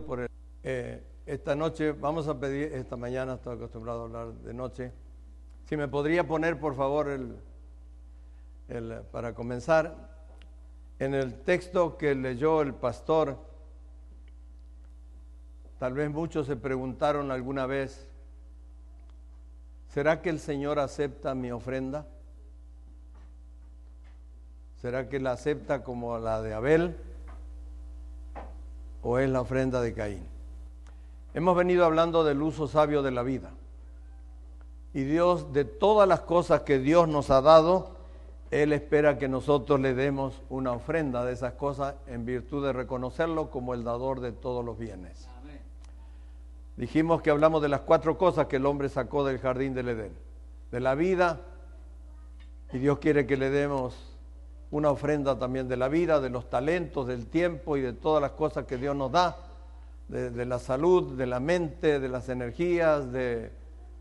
por 0.00 0.28
eh, 0.62 1.02
esta 1.26 1.54
noche 1.54 1.92
vamos 1.92 2.28
a 2.28 2.38
pedir, 2.38 2.72
esta 2.72 2.96
mañana 2.96 3.34
estoy 3.34 3.56
acostumbrado 3.56 4.02
a 4.02 4.04
hablar 4.04 4.32
de 4.32 4.54
noche. 4.54 4.92
Si 5.66 5.76
me 5.76 5.88
podría 5.88 6.26
poner, 6.26 6.58
por 6.58 6.74
favor, 6.74 7.08
el- 7.08 7.36
para 9.10 9.34
comenzar, 9.34 10.10
en 10.98 11.14
el 11.14 11.34
texto 11.42 11.98
que 11.98 12.14
leyó 12.14 12.62
el 12.62 12.72
pastor, 12.74 13.36
tal 15.78 15.92
vez 15.92 16.10
muchos 16.10 16.46
se 16.46 16.56
preguntaron 16.56 17.30
alguna 17.30 17.66
vez, 17.66 18.08
¿será 19.88 20.22
que 20.22 20.30
el 20.30 20.40
Señor 20.40 20.78
acepta 20.78 21.34
mi 21.34 21.50
ofrenda? 21.50 22.06
¿Será 24.80 25.08
que 25.08 25.20
la 25.20 25.32
acepta 25.32 25.84
como 25.84 26.18
la 26.18 26.40
de 26.40 26.54
Abel 26.54 26.96
o 29.02 29.18
es 29.18 29.28
la 29.28 29.40
ofrenda 29.40 29.80
de 29.80 29.92
Caín? 29.92 30.26
Hemos 31.34 31.56
venido 31.56 31.84
hablando 31.84 32.24
del 32.24 32.42
uso 32.42 32.68
sabio 32.68 33.02
de 33.02 33.10
la 33.10 33.22
vida. 33.22 33.50
Y 34.94 35.04
Dios, 35.04 35.52
de 35.52 35.64
todas 35.64 36.06
las 36.08 36.20
cosas 36.20 36.62
que 36.62 36.78
Dios 36.78 37.08
nos 37.08 37.30
ha 37.30 37.40
dado, 37.40 37.96
Él 38.50 38.72
espera 38.72 39.18
que 39.18 39.28
nosotros 39.28 39.80
le 39.80 39.94
demos 39.94 40.42
una 40.50 40.72
ofrenda 40.72 41.24
de 41.24 41.32
esas 41.32 41.54
cosas 41.54 41.94
en 42.06 42.26
virtud 42.26 42.64
de 42.66 42.72
reconocerlo 42.72 43.50
como 43.50 43.72
el 43.72 43.84
dador 43.84 44.20
de 44.20 44.32
todos 44.32 44.64
los 44.64 44.78
bienes. 44.78 45.28
Dijimos 46.76 47.22
que 47.22 47.30
hablamos 47.30 47.62
de 47.62 47.68
las 47.68 47.80
cuatro 47.80 48.18
cosas 48.18 48.46
que 48.46 48.56
el 48.56 48.66
hombre 48.66 48.88
sacó 48.88 49.24
del 49.24 49.38
jardín 49.38 49.74
del 49.74 49.88
Edén. 49.88 50.12
De 50.70 50.80
la 50.80 50.94
vida, 50.94 51.40
y 52.72 52.78
Dios 52.78 52.98
quiere 52.98 53.26
que 53.26 53.36
le 53.36 53.50
demos 53.50 54.11
una 54.72 54.90
ofrenda 54.90 55.38
también 55.38 55.68
de 55.68 55.76
la 55.76 55.88
vida, 55.88 56.18
de 56.18 56.30
los 56.30 56.48
talentos, 56.48 57.06
del 57.06 57.26
tiempo 57.26 57.76
y 57.76 57.82
de 57.82 57.92
todas 57.92 58.22
las 58.22 58.32
cosas 58.32 58.64
que 58.64 58.78
Dios 58.78 58.96
nos 58.96 59.12
da, 59.12 59.36
de, 60.08 60.46
la 60.46 60.58
salud, 60.58 61.16
de 61.16 61.26
la 61.26 61.40
mente, 61.40 62.00
de 62.00 62.08
las 62.08 62.28
energías, 62.30 63.12
de 63.12 63.52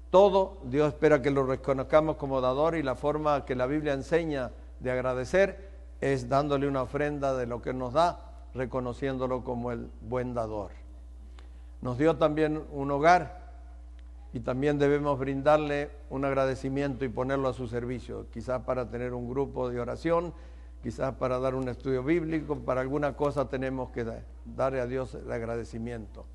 todo. 0.09 0.57
Dios 0.63 0.87
espera 0.87 1.21
que 1.21 1.29
lo 1.29 1.45
reconozcamos 1.45 2.15
como 2.15 2.39
dador 2.39 2.75
y 2.75 2.83
la 2.83 2.95
forma 2.95 3.45
que 3.45 3.53
la 3.53 3.65
Biblia 3.65 3.93
enseña 3.93 4.51
de 4.79 4.91
agradecer 4.91 5.69
es 5.99 6.29
dándole 6.29 6.67
una 6.67 6.83
ofrenda 6.83 7.35
de 7.35 7.45
lo 7.45 7.61
que 7.61 7.73
nos 7.73 7.93
da, 7.93 8.47
reconociéndolo 8.53 9.43
como 9.43 9.73
el 9.73 9.89
buen 10.01 10.33
dador. 10.33 10.71
Nos 11.81 11.97
dio 11.97 12.15
también 12.15 12.63
un 12.71 12.91
hogar 12.91 13.41
y 14.31 14.39
también 14.39 14.79
debemos 14.79 15.19
brindarle 15.19 15.89
un 16.09 16.23
agradecimiento 16.23 17.03
y 17.03 17.09
ponerlo 17.09 17.49
a 17.49 17.53
su 17.53 17.67
servicio, 17.67 18.27
quizás 18.31 18.61
para 18.61 18.89
tener 18.89 19.13
un 19.13 19.29
grupo 19.29 19.69
de 19.69 19.81
oración, 19.81 20.33
quizás 20.81 21.13
para 21.15 21.39
dar 21.39 21.55
un 21.55 21.67
estudio 21.69 22.03
bíblico, 22.03 22.57
para 22.59 22.81
alguna 22.81 23.15
cosa 23.15 23.47
tenemos 23.49 23.89
que 23.91 24.03
da- 24.03 24.23
darle 24.45 24.81
a 24.81 24.87
Dios 24.87 25.15
el 25.15 25.31
agradecimiento. 25.31 26.25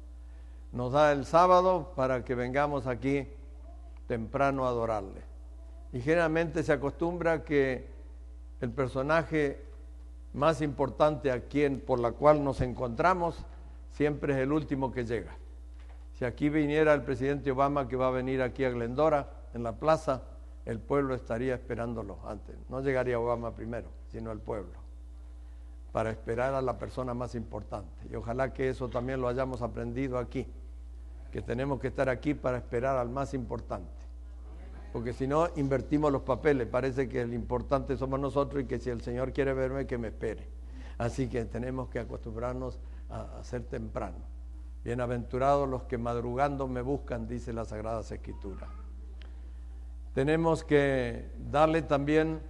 Nos 0.73 0.93
da 0.93 1.13
el 1.13 1.25
sábado 1.25 1.93
para 1.97 2.25
que 2.25 2.35
vengamos 2.35 2.87
aquí 2.87 3.27
temprano 4.07 4.67
a 4.67 4.69
adorarle. 4.69 5.23
Y 5.93 6.01
generalmente 6.01 6.63
se 6.63 6.73
acostumbra 6.73 7.43
que 7.45 7.89
el 8.61 8.71
personaje 8.71 9.63
más 10.35 10.61
importante 10.61 11.31
a 11.31 11.41
quien 11.41 11.81
por 11.81 11.99
la 11.99 12.13
cual 12.13 12.45
nos 12.45 12.61
encontramos 12.61 13.45
siempre 13.91 14.35
es 14.35 14.39
el 14.41 14.53
último 14.53 14.93
que 14.93 15.05
llega. 15.05 15.33
Si 16.15 16.25
aquí 16.25 16.49
viniera 16.49 16.93
el 16.95 17.03
presidente 17.03 17.51
Obama 17.51 17.89
que 17.89 17.97
va 17.97 18.09
a 18.09 18.11
venir 18.11 18.43
aquí 18.43 18.65
a 18.65 18.71
Glendora, 18.71 19.31
en 19.55 19.63
la 19.63 19.73
plaza, 19.73 20.23
el 20.67 20.79
pueblo 20.81 21.15
estaría 21.15 21.55
esperándolo 21.55 22.19
antes. 22.27 22.57
No 22.69 22.81
llegaría 22.81 23.19
Obama 23.19 23.55
primero, 23.55 23.89
sino 24.17 24.33
el 24.33 24.39
pueblo, 24.39 24.73
para 25.93 26.09
esperar 26.09 26.55
a 26.55 26.63
la 26.63 26.79
persona 26.79 27.13
más 27.13 27.35
importante. 27.35 28.09
Y 28.11 28.15
ojalá 28.15 28.55
que 28.55 28.71
eso 28.71 28.89
también 28.89 29.21
lo 29.21 29.29
hayamos 29.29 29.61
aprendido 29.61 30.17
aquí, 30.17 30.47
que 31.31 31.43
tenemos 31.43 31.79
que 31.81 31.89
estar 31.89 32.09
aquí 32.09 32.33
para 32.33 32.57
esperar 32.57 32.97
al 32.97 33.11
más 33.11 33.35
importante. 33.35 33.93
Porque 34.91 35.13
si 35.13 35.27
no, 35.27 35.49
invertimos 35.57 36.11
los 36.11 36.23
papeles. 36.23 36.67
Parece 36.67 37.11
que 37.11 37.21
el 37.21 37.35
importante 37.35 37.99
somos 37.99 38.19
nosotros 38.19 38.63
y 38.63 38.67
que 38.67 38.79
si 38.79 38.89
el 38.89 39.03
Señor 39.03 39.35
quiere 39.35 39.53
verme, 39.53 39.87
que 39.87 39.99
me 39.99 40.09
espere. 40.09 40.49
Así 40.97 41.29
que 41.29 41.45
tenemos 41.45 41.91
que 41.91 41.99
acostumbrarnos 41.99 42.79
a, 43.11 43.39
a 43.39 43.45
ser 43.45 43.65
temprano. 43.65 44.17
Bienaventurados 44.83 45.69
los 45.69 45.83
que 45.83 45.99
madrugando 45.99 46.67
me 46.69 46.81
buscan, 46.81 47.29
dice 47.29 47.53
las 47.53 47.69
Sagradas 47.69 48.11
Escrituras. 48.11 48.71
Tenemos 50.15 50.65
que 50.65 51.31
darle 51.51 51.83
también, 51.83 52.41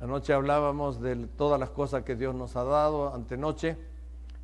anoche 0.00 0.32
hablábamos 0.32 1.00
de 1.00 1.16
todas 1.26 1.58
las 1.58 1.70
cosas 1.70 2.02
que 2.04 2.16
Dios 2.16 2.34
nos 2.34 2.56
ha 2.56 2.64
dado 2.64 3.14
antenoche, 3.14 3.76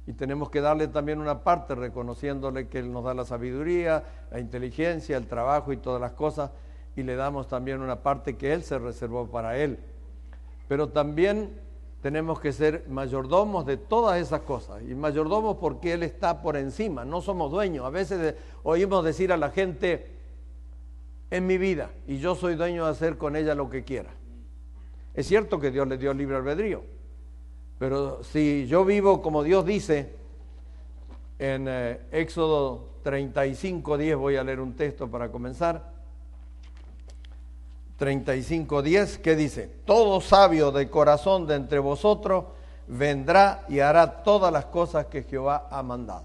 y 0.07 0.13
tenemos 0.13 0.51
que 0.51 0.61
darle 0.61 0.89
también 0.89 1.21
una 1.21 1.43
parte 1.43 1.75
reconociéndole 1.75 2.69
que 2.69 2.79
Él 2.79 2.93
nos 2.93 3.05
da 3.05 3.15
la 3.15 3.25
sabiduría, 3.25 4.05
la 4.31 4.39
inteligencia, 4.39 5.17
el 5.17 5.27
trabajo 5.27 5.73
y 5.73 5.79
todas 5.79 6.01
las 6.01 6.13
cosas, 6.13 6.51
y 6.95 7.03
le 7.03 7.17
damos 7.17 7.49
también 7.49 7.81
una 7.81 8.03
parte 8.03 8.37
que 8.37 8.53
Él 8.53 8.63
se 8.63 8.79
reservó 8.79 9.27
para 9.27 9.57
Él. 9.57 9.79
Pero 10.69 10.91
también 10.91 11.59
tenemos 12.03 12.39
que 12.39 12.53
ser 12.53 12.85
mayordomos 12.89 13.65
de 13.65 13.79
todas 13.79 14.21
esas 14.21 14.43
cosas. 14.43 14.83
Y 14.83 14.95
mayordomos 14.95 15.57
porque 15.57 15.95
Él 15.95 16.03
está 16.03 16.43
por 16.43 16.57
encima, 16.57 17.07
no 17.07 17.23
somos 17.23 17.51
dueños. 17.51 17.87
A 17.87 17.91
veces 17.91 18.35
oímos 18.63 19.05
decir 19.05 19.33
a 19.33 19.39
la 19.39 19.51
gente, 19.51 20.13
en 21.31 21.47
mi 21.47 21.57
vida, 21.57 21.91
y 22.07 22.19
yo 22.19 22.35
soy 22.35 22.55
dueño 22.55 22.85
de 22.85 22.91
hacer 22.91 23.17
con 23.17 23.35
ella 23.37 23.55
lo 23.55 23.71
que 23.71 23.85
quiera. 23.85 24.11
Es 25.15 25.27
cierto 25.27 25.61
que 25.61 25.71
Dios 25.71 25.87
le 25.87 25.97
dio 25.97 26.13
libre 26.13 26.37
albedrío, 26.37 26.83
pero 27.79 28.23
si 28.25 28.67
yo 28.67 28.85
vivo 28.85 29.23
como 29.23 29.43
Dios 29.43 29.65
dice, 29.65 30.15
en 31.39 31.67
eh, 31.69 32.01
Éxodo 32.13 32.89
35, 33.03 33.99
10, 33.99 34.17
voy 34.17 34.37
a 34.37 34.45
leer 34.45 34.61
un 34.61 34.75
texto 34.75 35.11
para 35.11 35.31
comenzar. 35.31 35.93
35.10, 37.99 39.19
¿qué 39.19 39.37
dice? 39.37 39.71
Todo 39.85 40.21
sabio 40.21 40.73
de 40.73 40.91
corazón 40.91 41.47
de 41.47 41.55
entre 41.55 41.79
vosotros 41.79 42.47
vendrá 42.89 43.65
y 43.69 43.81
hará 43.81 44.23
todas 44.23 44.53
las 44.53 44.67
cosas 44.67 45.07
que 45.07 45.23
Jehová 45.23 45.69
ha 45.71 45.83
mandado. 45.83 46.25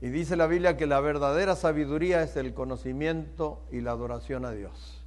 Y 0.00 0.08
dice 0.08 0.36
la 0.36 0.46
Biblia 0.46 0.76
que 0.76 0.86
la 0.86 1.00
verdadera 1.00 1.56
sabiduría 1.56 2.22
es 2.22 2.36
el 2.36 2.54
conocimiento 2.54 3.60
y 3.70 3.80
la 3.80 3.92
adoración 3.92 4.44
a 4.44 4.50
Dios. 4.50 5.02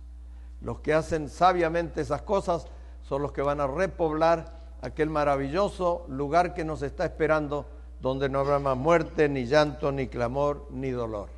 Los 0.62 0.80
que 0.80 0.94
hacen 0.94 1.30
sabiamente 1.30 2.02
esas 2.02 2.22
cosas 2.22 2.68
son 3.04 3.22
los 3.22 3.32
que 3.32 3.42
van 3.42 3.62
a 3.62 3.68
repoblar 3.68 4.60
aquel 4.82 5.10
maravilloso 5.10 6.06
lugar 6.10 6.54
que 6.54 6.66
nos 6.66 6.82
está 6.82 7.06
esperando, 7.06 7.66
donde 8.02 8.30
no 8.30 8.40
habrá 8.40 8.60
más 8.60 8.78
muerte, 8.78 9.28
ni 9.30 9.46
llanto, 9.46 9.92
ni 9.92 10.08
clamor, 10.08 10.68
ni 10.72 10.92
dolor. 10.92 11.30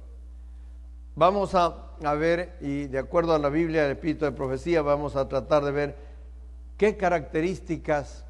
Vamos 1.16 1.56
a, 1.56 1.94
ver, 2.16 2.58
y 2.62 2.88
de 2.88 3.00
acuerdo 3.00 3.34
a 3.34 3.40
la 3.40 3.50
Biblia, 3.50 3.86
el 3.86 3.92
Espíritu 3.92 4.26
de 4.26 4.32
Profecía, 4.32 4.82
vamos 4.82 5.16
a 5.16 5.28
tratar 5.28 5.64
de 5.64 5.72
ver 5.72 5.96
qué 6.78 6.98
características 6.98 8.26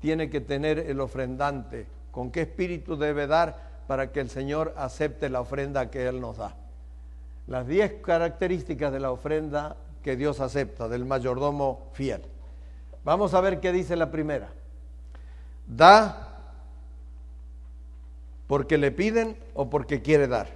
tiene 0.00 0.30
que 0.30 0.40
tener 0.40 0.78
el 0.78 1.00
ofrendante, 1.00 1.86
con 2.10 2.30
qué 2.30 2.42
espíritu 2.42 2.96
debe 2.96 3.26
dar 3.26 3.68
para 3.86 4.10
que 4.12 4.20
el 4.20 4.30
Señor 4.30 4.74
acepte 4.76 5.28
la 5.28 5.40
ofrenda 5.40 5.90
que 5.90 6.06
Él 6.06 6.20
nos 6.20 6.38
da. 6.38 6.56
Las 7.46 7.66
diez 7.66 7.94
características 8.02 8.92
de 8.92 9.00
la 9.00 9.10
ofrenda 9.10 9.76
que 10.08 10.16
Dios 10.16 10.40
acepta, 10.40 10.88
del 10.88 11.04
mayordomo 11.04 11.90
fiel. 11.92 12.22
Vamos 13.04 13.34
a 13.34 13.42
ver 13.42 13.60
qué 13.60 13.72
dice 13.72 13.94
la 13.94 14.10
primera. 14.10 14.48
Da 15.66 16.34
porque 18.46 18.78
le 18.78 18.90
piden 18.90 19.36
o 19.52 19.68
porque 19.68 20.00
quiere 20.00 20.26
dar. 20.26 20.48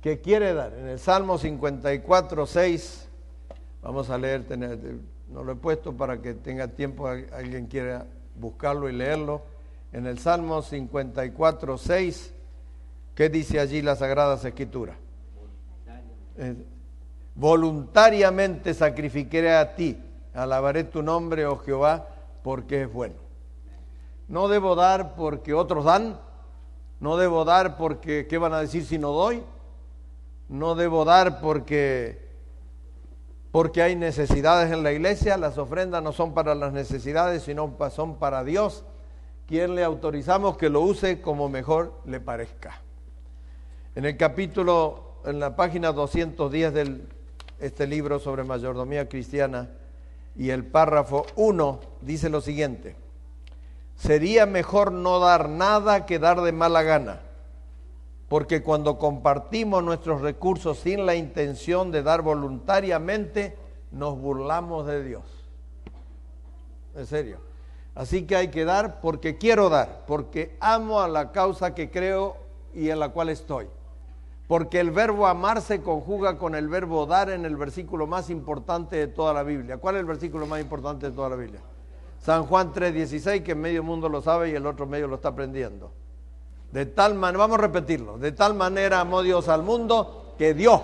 ¿Qué 0.00 0.20
quiere 0.20 0.54
dar? 0.54 0.74
En 0.74 0.86
el 0.86 1.00
Salmo 1.00 1.36
54, 1.36 2.46
6, 2.46 3.08
vamos 3.82 4.10
a 4.10 4.16
leer, 4.18 4.44
no 5.28 5.42
lo 5.42 5.50
he 5.50 5.56
puesto 5.56 5.92
para 5.92 6.22
que 6.22 6.34
tenga 6.34 6.68
tiempo, 6.68 7.08
al- 7.08 7.26
alguien 7.34 7.66
quiera 7.66 8.06
buscarlo 8.36 8.88
y 8.88 8.92
leerlo. 8.92 9.42
En 9.92 10.06
el 10.06 10.20
Salmo 10.20 10.62
54, 10.62 11.78
6, 11.78 12.32
¿qué 13.16 13.28
dice 13.28 13.58
allí 13.58 13.82
la 13.82 13.96
Sagrada 13.96 14.36
Escritura? 14.36 14.94
Eh, 16.36 16.54
voluntariamente 17.34 18.74
sacrificaré 18.74 19.56
a 19.56 19.74
ti, 19.74 19.98
alabaré 20.32 20.84
tu 20.84 21.02
nombre, 21.02 21.46
oh 21.46 21.58
Jehová, 21.58 22.08
porque 22.42 22.82
es 22.82 22.92
bueno. 22.92 23.16
No 24.28 24.48
debo 24.48 24.74
dar 24.74 25.14
porque 25.16 25.52
otros 25.52 25.84
dan, 25.84 26.18
no 27.00 27.16
debo 27.16 27.44
dar 27.44 27.76
porque, 27.76 28.26
¿qué 28.26 28.38
van 28.38 28.54
a 28.54 28.60
decir 28.60 28.84
si 28.84 28.98
no 28.98 29.12
doy? 29.12 29.42
No 30.48 30.74
debo 30.74 31.04
dar 31.04 31.40
porque, 31.40 32.28
porque 33.50 33.82
hay 33.82 33.96
necesidades 33.96 34.72
en 34.72 34.82
la 34.82 34.92
iglesia, 34.92 35.36
las 35.36 35.58
ofrendas 35.58 36.02
no 36.02 36.12
son 36.12 36.34
para 36.34 36.54
las 36.54 36.72
necesidades, 36.72 37.42
sino 37.42 37.76
son 37.90 38.16
para 38.16 38.44
Dios, 38.44 38.84
quien 39.46 39.74
le 39.74 39.84
autorizamos 39.84 40.56
que 40.56 40.70
lo 40.70 40.80
use 40.80 41.20
como 41.20 41.48
mejor 41.48 42.00
le 42.06 42.20
parezca. 42.20 42.80
En 43.94 44.04
el 44.04 44.16
capítulo, 44.16 45.20
en 45.24 45.40
la 45.40 45.56
página 45.56 45.92
210 45.92 46.74
de 46.74 47.00
este 47.60 47.86
libro 47.86 48.18
sobre 48.18 48.44
mayordomía 48.44 49.08
cristiana 49.08 49.70
y 50.36 50.50
el 50.50 50.64
párrafo 50.64 51.26
1 51.36 51.80
dice 52.00 52.28
lo 52.28 52.40
siguiente. 52.40 52.96
sería 53.96 54.44
mejor 54.46 54.90
no 54.90 55.20
dar 55.20 55.48
nada 55.48 56.04
que 56.04 56.18
dar 56.18 56.40
de 56.40 56.52
mala 56.52 56.82
gana, 56.82 57.20
porque 58.28 58.62
cuando 58.62 58.98
compartimos 58.98 59.84
nuestros 59.84 60.20
recursos 60.20 60.78
sin 60.78 61.06
la 61.06 61.14
intención 61.14 61.92
de 61.92 62.02
dar 62.02 62.22
voluntariamente, 62.22 63.56
nos 63.92 64.18
burlamos 64.18 64.86
de 64.86 65.04
Dios. 65.04 65.22
En 66.96 67.06
serio. 67.06 67.38
Así 67.94 68.26
que 68.26 68.34
hay 68.34 68.48
que 68.48 68.64
dar 68.64 69.00
porque 69.00 69.38
quiero 69.38 69.68
dar, 69.68 70.04
porque 70.06 70.56
amo 70.60 71.00
a 71.00 71.08
la 71.08 71.30
causa 71.30 71.74
que 71.74 71.90
creo 71.90 72.36
y 72.74 72.90
en 72.90 72.98
la 72.98 73.10
cual 73.10 73.28
estoy. 73.28 73.68
Porque 74.46 74.78
el 74.78 74.90
verbo 74.90 75.26
amar 75.26 75.62
se 75.62 75.80
conjuga 75.80 76.36
con 76.36 76.54
el 76.54 76.68
verbo 76.68 77.06
dar 77.06 77.30
en 77.30 77.44
el 77.44 77.56
versículo 77.56 78.06
más 78.06 78.28
importante 78.28 78.96
de 78.96 79.06
toda 79.06 79.32
la 79.32 79.42
Biblia. 79.42 79.78
¿Cuál 79.78 79.96
es 79.96 80.00
el 80.00 80.06
versículo 80.06 80.46
más 80.46 80.60
importante 80.60 81.08
de 81.08 81.16
toda 81.16 81.30
la 81.30 81.36
Biblia? 81.36 81.60
San 82.20 82.44
Juan 82.44 82.72
3:16, 82.72 83.42
que 83.42 83.54
medio 83.54 83.82
mundo 83.82 84.08
lo 84.08 84.20
sabe 84.22 84.50
y 84.50 84.54
el 84.54 84.66
otro 84.66 84.86
medio 84.86 85.08
lo 85.08 85.16
está 85.16 85.28
aprendiendo. 85.28 85.92
De 86.72 86.86
tal 86.86 87.14
manera, 87.14 87.38
vamos 87.38 87.58
a 87.58 87.62
repetirlo, 87.62 88.18
de 88.18 88.32
tal 88.32 88.54
manera 88.54 89.00
amó 89.00 89.22
Dios 89.22 89.48
al 89.48 89.62
mundo 89.62 90.34
que 90.36 90.54
dio 90.54 90.82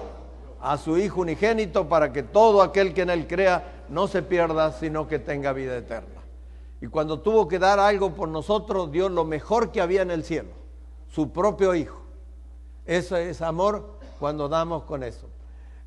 a 0.60 0.76
su 0.76 0.96
Hijo 0.98 1.22
unigénito 1.22 1.88
para 1.88 2.12
que 2.12 2.22
todo 2.22 2.62
aquel 2.62 2.94
que 2.94 3.02
en 3.02 3.10
él 3.10 3.26
crea 3.26 3.84
no 3.88 4.06
se 4.06 4.22
pierda, 4.22 4.72
sino 4.72 5.08
que 5.08 5.18
tenga 5.18 5.52
vida 5.52 5.76
eterna. 5.76 6.20
Y 6.80 6.86
cuando 6.86 7.20
tuvo 7.20 7.48
que 7.48 7.58
dar 7.58 7.78
algo 7.78 8.14
por 8.14 8.28
nosotros, 8.28 8.90
dio 8.92 9.08
lo 9.08 9.24
mejor 9.24 9.70
que 9.70 9.80
había 9.80 10.02
en 10.02 10.10
el 10.10 10.24
cielo, 10.24 10.50
su 11.08 11.30
propio 11.32 11.74
Hijo. 11.74 11.99
Eso 12.90 13.16
es 13.16 13.40
amor 13.40 13.88
cuando 14.18 14.48
damos 14.48 14.82
con 14.82 15.04
eso. 15.04 15.28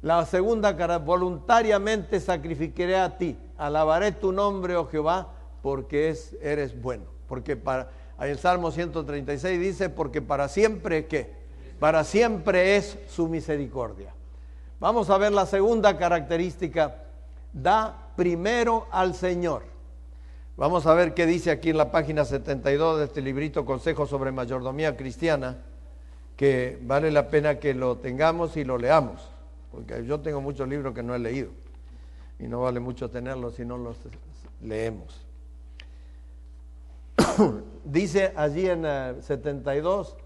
La 0.01 0.25
segunda 0.25 0.77
cara, 0.77 0.99
voluntariamente 0.99 2.17
sacrificaré 2.21 2.97
a 2.97 3.17
ti, 3.17 3.37
alabaré 3.57 4.13
tu 4.13 4.31
nombre, 4.31 4.77
oh 4.77 4.87
Jehová, 4.87 5.27
porque 5.61 6.07
es, 6.07 6.33
eres 6.41 6.81
bueno. 6.81 7.03
Porque 7.27 7.57
para, 7.57 7.89
el 8.21 8.39
Salmo 8.39 8.71
136 8.71 9.59
dice, 9.59 9.89
porque 9.89 10.21
para 10.21 10.47
siempre, 10.47 11.05
¿qué? 11.07 11.29
Para 11.77 12.05
siempre 12.05 12.77
es 12.77 12.97
su 13.09 13.27
misericordia. 13.27 14.13
Vamos 14.79 15.09
a 15.09 15.17
ver 15.17 15.33
la 15.33 15.45
segunda 15.45 15.97
característica, 15.97 17.03
da 17.51 18.13
primero 18.15 18.87
al 18.91 19.13
Señor. 19.13 19.63
Vamos 20.55 20.85
a 20.85 20.93
ver 20.93 21.13
qué 21.13 21.25
dice 21.25 21.51
aquí 21.51 21.71
en 21.71 21.77
la 21.77 21.91
página 21.91 22.23
72 22.23 22.99
de 22.99 23.03
este 23.03 23.21
librito 23.21 23.65
Consejo 23.65 24.07
sobre 24.07 24.31
Mayordomía 24.31 24.95
Cristiana, 24.95 25.57
que 26.35 26.79
vale 26.81 27.11
la 27.11 27.29
pena 27.29 27.59
que 27.59 27.73
lo 27.73 27.97
tengamos 27.97 28.57
y 28.57 28.63
lo 28.63 28.77
leamos, 28.77 29.29
porque 29.71 30.05
yo 30.05 30.19
tengo 30.19 30.41
muchos 30.41 30.67
libros 30.67 30.93
que 30.93 31.03
no 31.03 31.15
he 31.15 31.19
leído 31.19 31.51
y 32.39 32.47
no 32.47 32.61
vale 32.61 32.79
mucho 32.79 33.09
tenerlos 33.09 33.55
si 33.55 33.65
no 33.65 33.77
los 33.77 33.97
leemos. 34.61 35.25
dice 37.85 38.33
allí 38.35 38.67
en 38.67 38.85
el 38.85 39.15
eh, 39.17 39.21
72 39.21 40.17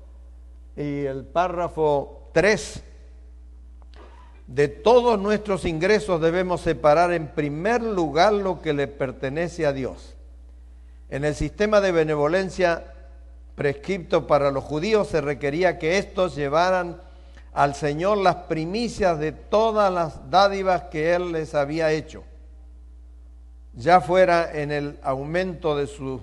y 0.75 1.06
el 1.06 1.25
párrafo 1.25 2.30
3, 2.33 2.83
de 4.48 4.68
todos 4.69 5.19
nuestros 5.19 5.65
ingresos 5.65 6.21
debemos 6.21 6.62
separar 6.62 7.12
en 7.12 7.27
primer 7.27 7.83
lugar 7.83 8.31
lo 8.33 8.62
que 8.62 8.74
le 8.74 8.88
pertenece 8.88 9.65
a 9.65 9.74
Dios 9.74 10.18
en 11.09 11.24
el 11.24 11.36
sistema 11.36 11.81
de 11.81 11.92
benevolencia 11.92 12.94
prescripto 13.57 14.27
para 14.27 14.51
los 14.51 14.63
judíos 14.63 15.07
se 15.07 15.19
requería 15.19 15.80
que 15.80 15.98
éstos 15.98 16.36
llevaran 16.36 17.01
al 17.54 17.74
Señor 17.74 18.19
las 18.19 18.36
primicias 18.36 19.18
de 19.18 19.31
todas 19.31 19.92
las 19.92 20.30
dádivas 20.30 20.83
que 20.92 21.15
Él 21.15 21.31
les 21.31 21.56
había 21.56 21.92
hecho, 21.92 22.24
ya 23.74 24.00
fuera 24.00 24.48
en 24.54 24.71
el 24.71 25.00
aumento 25.01 25.75
de 25.75 25.88
sus, 25.88 26.21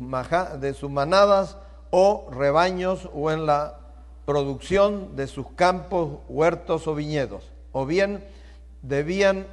de 0.60 0.74
sus 0.74 0.88
manadas 0.88 1.56
o 1.90 2.28
rebaños 2.30 3.10
o 3.12 3.32
en 3.32 3.46
la 3.46 3.80
producción 4.26 5.16
de 5.16 5.26
sus 5.26 5.50
campos, 5.56 6.20
huertos 6.28 6.86
o 6.86 6.94
viñedos, 6.94 7.50
o 7.72 7.84
bien 7.84 8.22
debían 8.82 9.48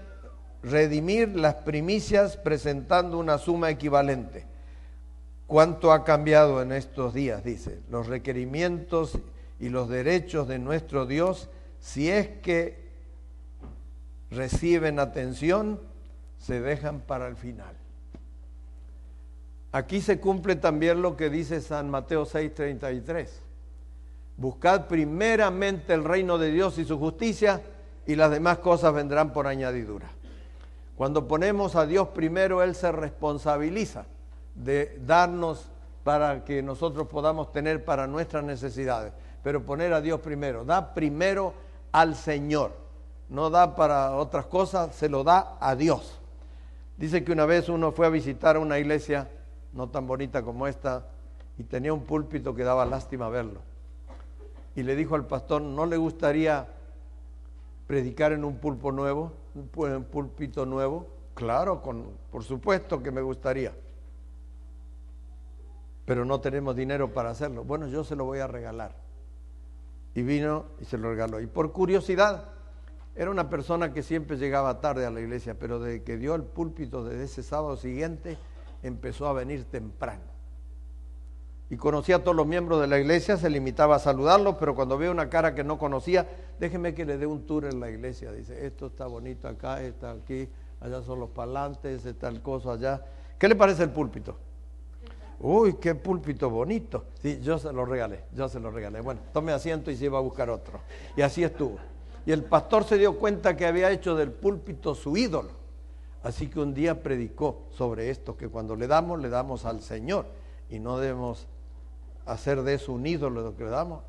redimir 0.62 1.36
las 1.36 1.56
primicias 1.56 2.38
presentando 2.38 3.18
una 3.18 3.40
suma 3.40 3.72
equivalente. 3.72 4.51
¿Cuánto 5.52 5.92
ha 5.92 6.06
cambiado 6.06 6.62
en 6.62 6.72
estos 6.72 7.14
días? 7.14 7.44
Dice, 7.44 7.82
los 7.90 8.08
requerimientos 8.08 9.20
y 9.60 9.68
los 9.68 9.90
derechos 9.90 10.48
de 10.48 10.60
nuestro 10.60 11.06
Dios, 11.06 11.50
si 11.82 12.10
es 12.10 12.30
que 12.42 12.88
reciben 14.30 14.98
atención, 14.98 15.82
se 16.38 16.62
dejan 16.62 17.02
para 17.02 17.28
el 17.28 17.36
final. 17.36 17.76
Aquí 19.74 20.00
se 20.00 20.22
cumple 20.22 20.56
también 20.56 21.02
lo 21.02 21.18
que 21.18 21.30
dice 21.30 21.60
San 21.60 21.90
Mateo 21.90 22.26
6:33. 22.26 23.28
Buscad 24.38 24.88
primeramente 24.88 25.94
el 25.94 26.06
reino 26.06 26.38
de 26.38 26.50
Dios 26.54 26.78
y 26.78 26.86
su 26.86 26.98
justicia 26.98 27.62
y 28.08 28.16
las 28.16 28.32
demás 28.32 28.60
cosas 28.60 28.94
vendrán 28.94 29.34
por 29.34 29.48
añadidura. 29.48 30.10
Cuando 30.96 31.28
ponemos 31.28 31.76
a 31.76 31.86
Dios 31.86 32.08
primero, 32.08 32.64
Él 32.64 32.74
se 32.74 32.94
responsabiliza 32.94 34.06
de 34.56 35.00
darnos 35.06 35.70
para 36.04 36.44
que 36.44 36.62
nosotros 36.62 37.08
podamos 37.08 37.52
tener 37.52 37.86
para 37.86 38.08
nuestras 38.08 38.44
necesidades. 38.44 39.14
Pero 39.44 39.64
poner 39.64 39.94
a 39.94 40.02
Dios 40.02 40.20
primero, 40.20 40.66
da 40.66 40.94
primero 40.94 41.54
al 41.92 42.16
Señor, 42.16 42.74
no 43.30 43.50
da 43.50 43.76
para 43.76 44.16
otras 44.16 44.46
cosas, 44.46 44.96
se 44.96 45.10
lo 45.10 45.24
da 45.24 45.58
a 45.60 45.76
Dios. 45.76 46.20
Dice 46.98 47.24
que 47.24 47.32
una 47.32 47.46
vez 47.46 47.70
uno 47.70 47.92
fue 47.92 48.06
a 48.06 48.10
visitar 48.10 48.58
una 48.58 48.78
iglesia 48.78 49.30
no 49.74 49.90
tan 49.90 50.06
bonita 50.06 50.44
como 50.44 50.68
esta 50.68 51.08
y 51.58 51.64
tenía 51.64 51.94
un 51.94 52.04
púlpito 52.04 52.54
que 52.54 52.64
daba 52.64 52.86
lástima 52.86 53.30
verlo. 53.30 53.62
Y 54.76 54.84
le 54.84 54.96
dijo 54.96 55.16
al 55.16 55.26
pastor, 55.26 55.62
¿no 55.62 55.86
le 55.86 55.98
gustaría 55.98 56.68
predicar 57.88 58.32
en 58.32 58.44
un 58.44 58.58
pulpo 58.58 58.92
nuevo, 58.92 59.34
un 59.56 60.04
púlpito 60.04 60.66
nuevo? 60.66 61.08
Claro, 61.34 61.82
con, 61.82 62.06
por 62.32 62.44
supuesto 62.44 63.02
que 63.02 63.12
me 63.12 63.22
gustaría 63.22 63.74
pero 66.12 66.26
no 66.26 66.42
tenemos 66.42 66.76
dinero 66.76 67.14
para 67.14 67.30
hacerlo. 67.30 67.64
Bueno, 67.64 67.88
yo 67.88 68.04
se 68.04 68.18
lo 68.18 68.26
voy 68.26 68.40
a 68.40 68.48
regalar. 68.48 68.94
Y 70.14 70.24
vino 70.24 70.66
y 70.82 70.84
se 70.84 70.98
lo 70.98 71.10
regaló. 71.10 71.40
Y 71.40 71.48
por 71.48 71.72
curiosidad, 71.72 72.50
era 73.16 73.32
una 73.32 73.50
persona 73.50 73.94
que 73.94 74.04
siempre 74.04 74.36
llegaba 74.36 74.82
tarde 74.82 75.06
a 75.06 75.10
la 75.10 75.22
iglesia, 75.22 75.58
pero 75.58 75.80
desde 75.80 76.04
que 76.04 76.18
dio 76.18 76.36
el 76.36 76.44
púlpito 76.44 77.06
desde 77.06 77.24
ese 77.24 77.44
sábado 77.44 77.78
siguiente, 77.78 78.38
empezó 78.84 79.26
a 79.26 79.32
venir 79.32 79.64
temprano. 79.64 80.24
Y 81.70 81.78
conocía 81.78 82.18
a 82.18 82.20
todos 82.20 82.36
los 82.36 82.46
miembros 82.46 82.82
de 82.82 82.88
la 82.88 83.00
iglesia, 83.00 83.38
se 83.38 83.50
limitaba 83.50 83.96
a 83.96 84.00
saludarlos, 84.00 84.58
pero 84.60 84.76
cuando 84.76 84.98
ve 84.98 85.10
una 85.10 85.30
cara 85.30 85.56
que 85.56 85.64
no 85.64 85.78
conocía, 85.78 86.28
déjeme 86.60 86.94
que 86.94 87.06
le 87.06 87.18
dé 87.20 87.26
un 87.26 87.48
tour 87.48 87.64
en 87.64 87.80
la 87.80 87.90
iglesia. 87.90 88.34
Dice, 88.34 88.66
esto 88.66 88.88
está 88.88 89.08
bonito 89.08 89.48
acá, 89.48 89.82
está 89.82 90.12
aquí, 90.12 90.50
allá 90.82 91.02
son 91.04 91.22
los 91.22 91.30
palantes, 91.30 92.06
está 92.06 92.28
el 92.28 92.42
coso 92.42 92.70
allá. 92.70 93.02
¿Qué 93.40 93.48
le 93.48 93.56
parece 93.56 93.84
el 93.84 93.92
púlpito? 93.92 94.51
Uy, 95.44 95.74
qué 95.74 95.96
púlpito 95.96 96.52
bonito. 96.52 97.06
Sí, 97.20 97.40
yo 97.42 97.58
se 97.58 97.74
lo 97.74 97.84
regalé, 97.84 98.26
yo 98.32 98.48
se 98.48 98.60
lo 98.60 98.70
regalé. 98.70 99.02
Bueno, 99.02 99.22
tome 99.34 99.52
asiento 99.52 99.90
y 99.90 99.98
se 99.98 100.06
iba 100.06 100.20
a 100.20 100.22
buscar 100.22 100.52
otro. 100.52 100.80
Y 101.16 101.22
así 101.24 101.44
estuvo. 101.44 101.80
Y 102.28 102.32
el 102.32 102.44
pastor 102.44 102.84
se 102.84 103.00
dio 103.00 103.18
cuenta 103.18 103.58
que 103.58 103.66
había 103.66 103.90
hecho 103.90 104.16
del 104.16 104.32
púlpito 104.32 104.94
su 104.94 105.18
ídolo. 105.18 105.50
Así 106.22 106.48
que 106.48 106.60
un 106.60 106.76
día 106.76 107.02
predicó 107.02 107.64
sobre 107.72 108.12
esto, 108.12 108.38
que 108.38 108.50
cuando 108.50 108.76
le 108.76 108.86
damos, 108.86 109.20
le 109.20 109.30
damos 109.30 109.66
al 109.66 109.82
Señor. 109.82 110.28
Y 110.70 110.78
no 110.78 111.00
debemos 111.00 111.48
hacer 112.28 112.62
de 112.62 112.76
eso 112.76 112.94
un 112.94 113.08
ídolo 113.08 113.42
lo 113.42 113.56
que 113.56 113.64
le 113.64 113.72
damos. 113.72 114.04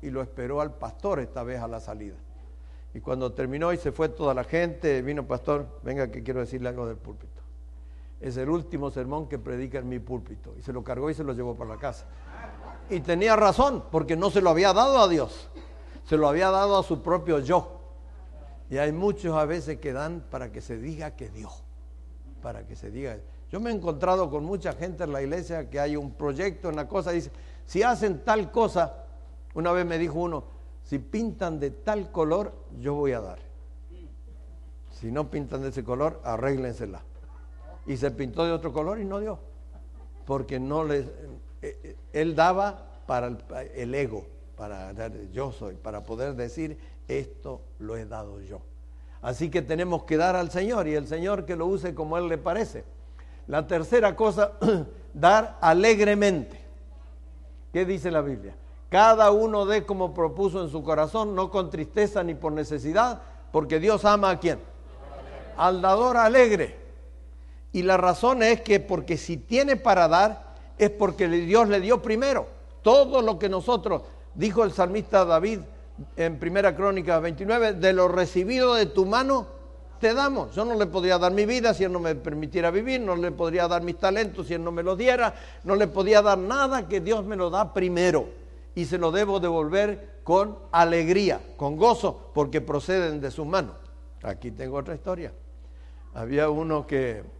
Y 0.00 0.08
lo 0.08 0.22
esperó 0.22 0.62
al 0.62 0.72
pastor 0.72 1.20
esta 1.20 1.42
vez 1.42 1.60
a 1.60 1.68
la 1.68 1.80
salida. 1.80 2.16
Y 2.94 3.00
cuando 3.00 3.34
terminó 3.34 3.74
y 3.74 3.76
se 3.76 3.92
fue 3.92 4.08
toda 4.08 4.32
la 4.32 4.44
gente, 4.44 5.02
vino 5.02 5.26
pastor, 5.26 5.68
venga 5.82 6.10
que 6.10 6.22
quiero 6.22 6.40
decirle 6.40 6.70
algo 6.70 6.86
del 6.86 6.96
púlpito 6.96 7.47
es 8.20 8.36
el 8.36 8.48
último 8.48 8.90
sermón 8.90 9.28
que 9.28 9.38
predica 9.38 9.78
en 9.78 9.88
mi 9.88 9.98
púlpito. 9.98 10.54
Y 10.58 10.62
se 10.62 10.72
lo 10.72 10.82
cargó 10.82 11.10
y 11.10 11.14
se 11.14 11.24
lo 11.24 11.32
llevó 11.32 11.54
para 11.54 11.70
la 11.70 11.76
casa. 11.76 12.06
Y 12.90 13.00
tenía 13.00 13.36
razón, 13.36 13.84
porque 13.90 14.16
no 14.16 14.30
se 14.30 14.40
lo 14.40 14.50
había 14.50 14.72
dado 14.72 14.98
a 14.98 15.08
Dios, 15.08 15.48
se 16.04 16.16
lo 16.16 16.28
había 16.28 16.50
dado 16.50 16.78
a 16.78 16.82
su 16.82 17.02
propio 17.02 17.38
yo. 17.38 17.80
Y 18.70 18.78
hay 18.78 18.92
muchos 18.92 19.36
a 19.36 19.44
veces 19.44 19.78
que 19.78 19.92
dan 19.92 20.24
para 20.30 20.50
que 20.50 20.60
se 20.60 20.78
diga 20.78 21.12
que 21.12 21.28
dio, 21.28 21.50
para 22.42 22.66
que 22.66 22.76
se 22.76 22.90
diga. 22.90 23.18
Yo 23.50 23.60
me 23.60 23.70
he 23.70 23.74
encontrado 23.74 24.30
con 24.30 24.44
mucha 24.44 24.72
gente 24.72 25.04
en 25.04 25.12
la 25.12 25.22
iglesia 25.22 25.70
que 25.70 25.80
hay 25.80 25.96
un 25.96 26.12
proyecto, 26.12 26.68
una 26.68 26.88
cosa, 26.88 27.12
dice, 27.12 27.30
si 27.64 27.82
hacen 27.82 28.24
tal 28.24 28.50
cosa, 28.50 29.04
una 29.54 29.72
vez 29.72 29.86
me 29.86 29.98
dijo 29.98 30.18
uno, 30.18 30.44
si 30.82 30.98
pintan 30.98 31.60
de 31.60 31.70
tal 31.70 32.10
color, 32.10 32.52
yo 32.78 32.94
voy 32.94 33.12
a 33.12 33.20
dar. 33.20 33.38
Si 34.90 35.12
no 35.12 35.30
pintan 35.30 35.62
de 35.62 35.68
ese 35.68 35.84
color, 35.84 36.20
arréglensela 36.24 37.02
y 37.88 37.96
se 37.96 38.10
pintó 38.12 38.44
de 38.44 38.52
otro 38.52 38.72
color 38.72 39.00
y 39.00 39.04
no 39.04 39.18
dio. 39.18 39.38
Porque 40.26 40.60
no 40.60 40.84
le, 40.84 40.98
eh, 41.00 41.06
eh, 41.62 41.96
él 42.12 42.36
daba 42.36 42.86
para 43.06 43.36
el, 43.74 43.94
ego, 43.94 44.26
para 44.56 44.92
dar 44.92 45.12
yo 45.32 45.50
soy, 45.50 45.74
para 45.74 46.04
poder 46.04 46.34
decir 46.34 46.78
esto 47.08 47.62
lo 47.78 47.96
he 47.96 48.04
dado 48.04 48.40
yo. 48.42 48.60
Así 49.22 49.50
que 49.50 49.62
tenemos 49.62 50.04
que 50.04 50.18
dar 50.18 50.36
al 50.36 50.50
Señor 50.50 50.86
y 50.86 50.94
el 50.94 51.08
Señor 51.08 51.46
que 51.46 51.56
lo 51.56 51.66
use 51.66 51.94
como 51.94 52.18
Él 52.18 52.28
le 52.28 52.38
parece. 52.38 52.84
La 53.46 53.66
tercera 53.66 54.14
cosa, 54.14 54.52
dar 55.14 55.56
alegremente. 55.60 56.60
¿Qué 57.72 57.86
dice 57.86 58.10
la 58.10 58.20
Biblia? 58.20 58.54
Cada 58.90 59.30
uno 59.30 59.66
dé 59.66 59.84
como 59.84 60.14
propuso 60.14 60.62
en 60.62 60.70
su 60.70 60.82
corazón, 60.82 61.34
no 61.34 61.50
con 61.50 61.70
tristeza 61.70 62.22
ni 62.22 62.34
por 62.34 62.52
necesidad, 62.52 63.22
porque 63.50 63.80
Dios 63.80 64.04
ama 64.04 64.30
a 64.30 64.38
quién? 64.38 64.60
Al 65.56 65.80
dador 65.82 66.16
alegre. 66.16 66.77
Y 67.78 67.84
la 67.84 67.96
razón 67.96 68.42
es 68.42 68.60
que 68.62 68.80
porque 68.80 69.16
si 69.16 69.36
tiene 69.36 69.76
para 69.76 70.08
dar, 70.08 70.56
es 70.78 70.90
porque 70.90 71.28
Dios 71.28 71.68
le 71.68 71.80
dio 71.80 72.02
primero. 72.02 72.48
Todo 72.82 73.22
lo 73.22 73.38
que 73.38 73.48
nosotros, 73.48 74.02
dijo 74.34 74.64
el 74.64 74.72
salmista 74.72 75.24
David 75.24 75.60
en 76.16 76.40
Primera 76.40 76.74
Crónica 76.74 77.20
29, 77.20 77.74
de 77.74 77.92
lo 77.92 78.08
recibido 78.08 78.74
de 78.74 78.86
tu 78.86 79.06
mano, 79.06 79.46
te 80.00 80.12
damos. 80.12 80.52
Yo 80.56 80.64
no 80.64 80.74
le 80.74 80.86
podría 80.86 81.18
dar 81.18 81.30
mi 81.30 81.46
vida 81.46 81.72
si 81.72 81.84
Él 81.84 81.92
no 81.92 82.00
me 82.00 82.16
permitiera 82.16 82.72
vivir, 82.72 83.00
no 83.00 83.14
le 83.14 83.30
podría 83.30 83.68
dar 83.68 83.82
mis 83.82 83.96
talentos 83.96 84.48
si 84.48 84.54
Él 84.54 84.64
no 84.64 84.72
me 84.72 84.82
los 84.82 84.98
diera, 84.98 85.36
no 85.62 85.76
le 85.76 85.86
podía 85.86 86.20
dar 86.20 86.36
nada 86.36 86.88
que 86.88 87.00
Dios 87.00 87.24
me 87.24 87.36
lo 87.36 87.48
da 87.48 87.72
primero. 87.72 88.26
Y 88.74 88.86
se 88.86 88.98
lo 88.98 89.12
debo 89.12 89.38
devolver 89.38 90.18
con 90.24 90.58
alegría, 90.72 91.40
con 91.56 91.76
gozo, 91.76 92.32
porque 92.34 92.60
proceden 92.60 93.20
de 93.20 93.30
sus 93.30 93.46
manos. 93.46 93.76
Aquí 94.24 94.50
tengo 94.50 94.78
otra 94.78 94.96
historia. 94.96 95.32
Había 96.12 96.50
uno 96.50 96.84
que 96.84 97.37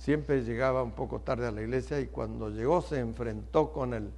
siempre 0.00 0.42
llegaba 0.42 0.82
un 0.82 0.92
poco 0.92 1.20
tarde 1.20 1.46
a 1.46 1.50
la 1.50 1.60
iglesia 1.60 2.00
y 2.00 2.06
cuando 2.06 2.48
llegó 2.48 2.80
se 2.80 2.98
enfrentó 2.98 3.70
con 3.70 3.92
el, 3.92 4.10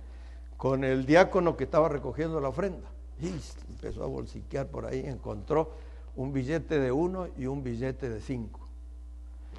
con 0.56 0.84
el 0.84 1.04
diácono 1.04 1.56
que 1.56 1.64
estaba 1.64 1.88
recogiendo 1.88 2.40
la 2.40 2.48
ofrenda. 2.48 2.88
Y 3.20 3.28
empezó 3.68 4.04
a 4.04 4.06
bolsiquear 4.06 4.68
por 4.68 4.86
ahí, 4.86 5.00
encontró 5.04 5.72
un 6.16 6.32
billete 6.32 6.78
de 6.78 6.92
uno 6.92 7.26
y 7.36 7.46
un 7.46 7.64
billete 7.64 8.08
de 8.08 8.20
cinco. 8.20 8.60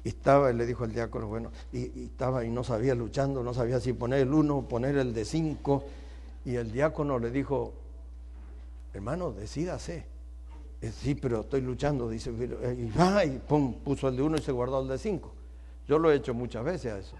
Y 0.02 0.08
estaba, 0.08 0.52
le 0.52 0.66
dijo 0.66 0.84
al 0.84 0.92
diácono, 0.92 1.28
bueno, 1.28 1.50
y, 1.72 2.04
estaba 2.04 2.44
y 2.44 2.50
no 2.50 2.64
sabía 2.64 2.94
luchando, 2.94 3.42
no 3.42 3.54
sabía 3.54 3.80
si 3.80 3.92
poner 3.92 4.20
el 4.20 4.32
uno 4.32 4.58
o 4.58 4.68
poner 4.68 4.96
el 4.96 5.14
de 5.14 5.24
cinco. 5.24 5.84
Y 6.44 6.56
el 6.56 6.72
diácono 6.72 7.18
le 7.18 7.30
dijo, 7.30 7.72
hermano, 8.92 9.32
decídase. 9.32 10.06
Eh, 10.80 10.90
sí, 10.90 11.14
pero 11.14 11.40
estoy 11.40 11.62
luchando, 11.62 12.08
dice, 12.08 12.30
eh, 12.38 12.76
y, 12.78 13.28
y 13.28 13.38
pum, 13.38 13.74
puso 13.82 14.08
el 14.08 14.16
de 14.16 14.22
uno 14.22 14.36
y 14.36 14.42
se 14.42 14.52
guardó 14.52 14.82
el 14.82 14.88
de 14.88 14.98
cinco. 14.98 15.32
Yo 15.86 15.98
lo 15.98 16.10
he 16.10 16.16
hecho 16.16 16.34
muchas 16.34 16.64
veces 16.64 16.92
a 16.92 16.98
eso. 16.98 17.16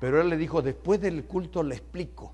Pero 0.00 0.20
él 0.20 0.28
le 0.28 0.36
dijo, 0.36 0.62
después 0.62 1.00
del 1.00 1.24
culto 1.24 1.62
le 1.62 1.74
explico. 1.76 2.32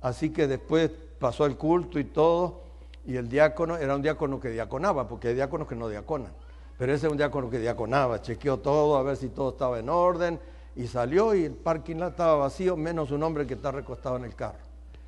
Así 0.00 0.30
que 0.30 0.46
después 0.46 0.90
pasó 1.18 1.46
el 1.46 1.56
culto 1.56 1.98
y 1.98 2.04
todo, 2.04 2.60
y 3.06 3.16
el 3.16 3.28
diácono 3.28 3.76
era 3.76 3.94
un 3.94 4.02
diácono 4.02 4.40
que 4.40 4.50
diaconaba, 4.50 5.08
porque 5.08 5.28
hay 5.28 5.34
diáconos 5.34 5.66
que 5.66 5.74
no 5.74 5.88
diaconan. 5.88 6.32
Pero 6.76 6.92
ese 6.92 7.06
es 7.06 7.10
un 7.10 7.16
diácono 7.16 7.48
que 7.48 7.58
diaconaba, 7.58 8.20
chequeó 8.20 8.58
todo 8.58 8.96
a 8.96 9.02
ver 9.02 9.16
si 9.16 9.28
todo 9.28 9.50
estaba 9.50 9.78
en 9.78 9.88
orden 9.88 10.40
y 10.76 10.86
salió 10.86 11.34
y 11.34 11.44
el 11.44 11.52
parking 11.52 11.96
lot 11.96 12.10
estaba 12.10 12.36
vacío, 12.36 12.76
menos 12.76 13.10
un 13.10 13.22
hombre 13.22 13.46
que 13.46 13.54
está 13.54 13.70
recostado 13.70 14.16
en 14.16 14.24
el 14.24 14.34
carro. 14.34 14.58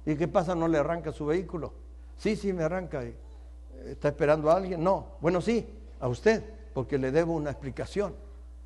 ¿Y 0.04 0.14
qué 0.14 0.28
pasa? 0.28 0.54
¿No 0.54 0.68
le 0.68 0.78
arranca 0.78 1.12
su 1.12 1.26
vehículo? 1.26 1.72
Sí, 2.16 2.36
sí, 2.36 2.52
me 2.52 2.62
arranca. 2.62 3.02
¿Está 3.84 4.08
esperando 4.08 4.50
a 4.50 4.56
alguien? 4.56 4.82
No. 4.82 5.16
Bueno, 5.20 5.40
sí, 5.40 5.68
a 6.00 6.08
usted, 6.08 6.44
porque 6.72 6.96
le 6.96 7.10
debo 7.10 7.34
una 7.34 7.50
explicación. 7.50 8.14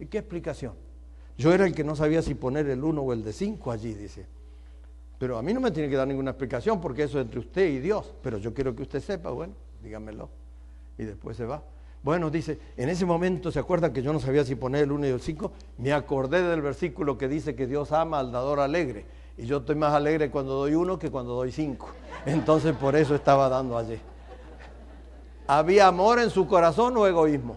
¿Y 0.00 0.06
qué 0.06 0.18
explicación? 0.18 0.72
Yo 1.38 1.52
era 1.52 1.66
el 1.66 1.74
que 1.74 1.84
no 1.84 1.94
sabía 1.94 2.22
si 2.22 2.34
poner 2.34 2.68
el 2.68 2.82
1 2.82 3.00
o 3.00 3.12
el 3.12 3.22
de 3.22 3.32
5 3.32 3.70
allí, 3.70 3.94
dice. 3.94 4.26
Pero 5.18 5.38
a 5.38 5.42
mí 5.42 5.52
no 5.54 5.60
me 5.60 5.70
tiene 5.70 5.88
que 5.88 5.96
dar 5.96 6.08
ninguna 6.08 6.30
explicación 6.30 6.80
porque 6.80 7.04
eso 7.04 7.20
es 7.20 7.26
entre 7.26 7.38
usted 7.38 7.68
y 7.68 7.78
Dios. 7.78 8.12
Pero 8.22 8.38
yo 8.38 8.52
quiero 8.52 8.74
que 8.74 8.82
usted 8.82 9.00
sepa, 9.00 9.30
bueno, 9.30 9.52
dígamelo. 9.82 10.30
Y 10.98 11.04
después 11.04 11.36
se 11.36 11.44
va. 11.44 11.62
Bueno, 12.02 12.30
dice, 12.30 12.58
en 12.78 12.88
ese 12.88 13.04
momento 13.04 13.52
se 13.52 13.58
acuerda 13.58 13.92
que 13.92 14.02
yo 14.02 14.12
no 14.12 14.20
sabía 14.20 14.42
si 14.44 14.54
poner 14.54 14.84
el 14.84 14.92
1 14.92 15.06
y 15.06 15.10
el 15.10 15.20
5. 15.20 15.52
Me 15.78 15.92
acordé 15.92 16.42
del 16.42 16.62
versículo 16.62 17.18
que 17.18 17.28
dice 17.28 17.54
que 17.54 17.66
Dios 17.66 17.92
ama 17.92 18.18
al 18.18 18.32
dador 18.32 18.60
alegre. 18.60 19.04
Y 19.36 19.44
yo 19.46 19.58
estoy 19.58 19.76
más 19.76 19.92
alegre 19.92 20.30
cuando 20.30 20.54
doy 20.54 20.74
uno 20.74 20.98
que 20.98 21.10
cuando 21.10 21.34
doy 21.34 21.52
cinco. 21.52 21.88
Entonces 22.26 22.74
por 22.74 22.96
eso 22.96 23.14
estaba 23.14 23.48
dando 23.48 23.76
allí. 23.76 23.98
¿Había 25.46 25.86
amor 25.86 26.18
en 26.20 26.30
su 26.30 26.46
corazón 26.46 26.96
o 26.96 27.06
egoísmo? 27.06 27.56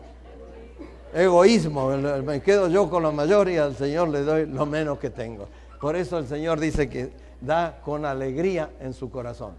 Egoísmo. 1.13 1.89
Me 1.89 2.41
quedo 2.41 2.67
yo 2.67 2.89
con 2.89 3.03
lo 3.03 3.11
mayor 3.11 3.49
y 3.49 3.57
al 3.57 3.75
Señor 3.75 4.09
le 4.09 4.21
doy 4.23 4.45
lo 4.45 4.65
menos 4.65 4.99
que 4.99 5.09
tengo. 5.09 5.47
Por 5.79 5.95
eso 5.95 6.17
el 6.17 6.27
Señor 6.27 6.59
dice 6.59 6.89
que 6.89 7.11
da 7.41 7.79
con 7.83 8.05
alegría 8.05 8.69
en 8.79 8.93
su 8.93 9.11
corazón. 9.11 9.51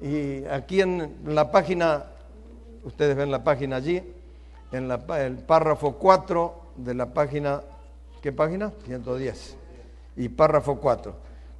Y 0.00 0.44
aquí 0.46 0.80
en 0.80 1.16
la 1.26 1.50
página, 1.50 2.04
ustedes 2.84 3.16
ven 3.16 3.30
la 3.30 3.44
página 3.44 3.76
allí, 3.76 4.02
en 4.72 4.90
el 4.90 5.36
párrafo 5.38 5.92
4 5.92 6.54
de 6.76 6.94
la 6.94 7.06
página, 7.06 7.62
¿qué 8.22 8.32
página? 8.32 8.72
110. 8.86 9.56
Y 10.16 10.28
párrafo 10.28 10.76
4. 10.76 11.14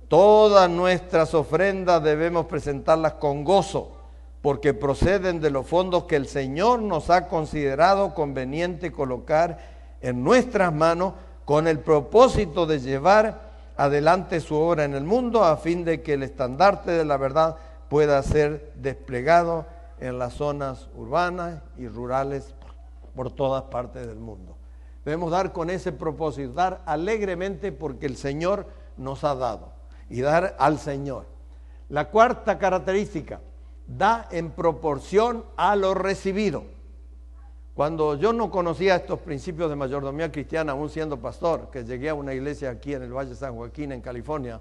Todas 0.08 0.70
nuestras 0.70 1.34
ofrendas 1.34 2.02
debemos 2.02 2.46
presentarlas 2.46 3.14
con 3.14 3.44
gozo, 3.44 3.97
porque 4.42 4.74
proceden 4.74 5.40
de 5.40 5.50
los 5.50 5.66
fondos 5.66 6.04
que 6.04 6.16
el 6.16 6.26
Señor 6.26 6.80
nos 6.80 7.10
ha 7.10 7.28
considerado 7.28 8.14
conveniente 8.14 8.92
colocar 8.92 9.58
en 10.00 10.22
nuestras 10.22 10.72
manos 10.72 11.14
con 11.44 11.66
el 11.66 11.80
propósito 11.80 12.66
de 12.66 12.80
llevar 12.80 13.48
adelante 13.76 14.40
su 14.40 14.54
obra 14.54 14.84
en 14.84 14.94
el 14.94 15.04
mundo 15.04 15.44
a 15.44 15.56
fin 15.56 15.84
de 15.84 16.02
que 16.02 16.14
el 16.14 16.22
estandarte 16.22 16.90
de 16.90 17.04
la 17.04 17.16
verdad 17.16 17.56
pueda 17.88 18.22
ser 18.22 18.72
desplegado 18.76 19.66
en 20.00 20.18
las 20.18 20.34
zonas 20.34 20.88
urbanas 20.94 21.62
y 21.76 21.88
rurales 21.88 22.54
por 23.14 23.32
todas 23.32 23.64
partes 23.64 24.06
del 24.06 24.18
mundo. 24.18 24.56
Debemos 25.04 25.30
dar 25.30 25.52
con 25.52 25.70
ese 25.70 25.90
propósito, 25.90 26.52
dar 26.52 26.82
alegremente 26.86 27.72
porque 27.72 28.06
el 28.06 28.16
Señor 28.16 28.66
nos 28.96 29.24
ha 29.24 29.34
dado 29.34 29.72
y 30.10 30.20
dar 30.20 30.54
al 30.58 30.78
Señor. 30.78 31.26
La 31.88 32.10
cuarta 32.10 32.58
característica, 32.58 33.40
da 33.88 34.28
en 34.30 34.50
proporción 34.50 35.44
a 35.56 35.74
lo 35.74 35.94
recibido. 35.94 36.64
Cuando 37.74 38.16
yo 38.16 38.32
no 38.32 38.50
conocía 38.50 38.96
estos 38.96 39.20
principios 39.20 39.70
de 39.70 39.76
mayordomía 39.76 40.30
cristiana, 40.30 40.72
aún 40.72 40.90
siendo 40.90 41.18
pastor, 41.20 41.70
que 41.70 41.84
llegué 41.84 42.08
a 42.08 42.14
una 42.14 42.34
iglesia 42.34 42.70
aquí 42.70 42.92
en 42.92 43.02
el 43.02 43.12
Valle 43.12 43.34
San 43.34 43.54
Joaquín, 43.56 43.92
en 43.92 44.00
California, 44.00 44.60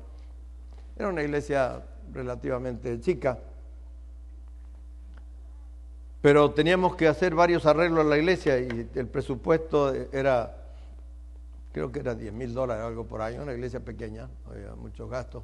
era 0.95 1.09
una 1.09 1.23
iglesia 1.23 1.83
relativamente 2.13 2.99
chica, 3.01 3.37
pero 6.21 6.51
teníamos 6.51 6.95
que 6.95 7.07
hacer 7.07 7.35
varios 7.35 7.65
arreglos 7.65 8.03
en 8.03 8.09
la 8.09 8.17
iglesia 8.17 8.59
y 8.59 8.89
el 8.95 9.07
presupuesto 9.07 9.93
era, 10.11 10.55
creo 11.71 11.91
que 11.91 11.99
era 11.99 12.15
10 12.15 12.33
mil 12.33 12.53
dólares, 12.53 12.83
algo 12.83 13.05
por 13.05 13.21
año, 13.21 13.43
una 13.43 13.53
iglesia 13.53 13.79
pequeña, 13.79 14.29
había 14.49 14.75
muchos 14.75 15.09
gastos. 15.09 15.43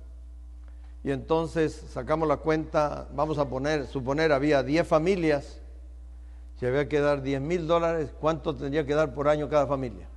Y 1.03 1.12
entonces 1.12 1.74
sacamos 1.89 2.27
la 2.27 2.38
cuenta, 2.38 3.07
vamos 3.13 3.38
a 3.38 3.48
poner, 3.50 3.88
suponer 3.88 4.31
había 4.31 4.63
10 4.63 4.88
familias 4.88 5.60
si 6.60 6.67
había 6.67 6.88
que 6.88 7.01
dar 7.01 7.22
10 7.22 7.41
mil 7.41 7.67
dólares, 7.67 8.13
¿cuánto 8.19 8.55
tendría 8.55 8.86
que 8.86 8.93
dar 8.93 9.13
por 9.13 9.27
año 9.27 9.50
cada 9.50 9.67
familia? 9.67 10.07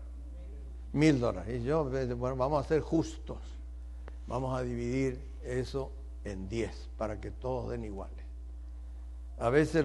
Mil 0.92 1.18
dólares. 1.18 1.60
Y 1.60 1.64
yo, 1.64 1.90
bueno, 2.16 2.36
vamos 2.36 2.64
a 2.64 2.68
ser 2.68 2.80
justos. 2.82 3.38
Vamos 4.26 4.56
a 4.56 4.62
dividir 4.62 5.20
eso 5.44 5.90
en 6.24 6.48
10 6.48 6.90
para 6.96 7.20
que 7.20 7.30
todos 7.30 7.70
den 7.70 7.84
iguales. 7.84 8.24
A 9.38 9.50
veces 9.50 9.84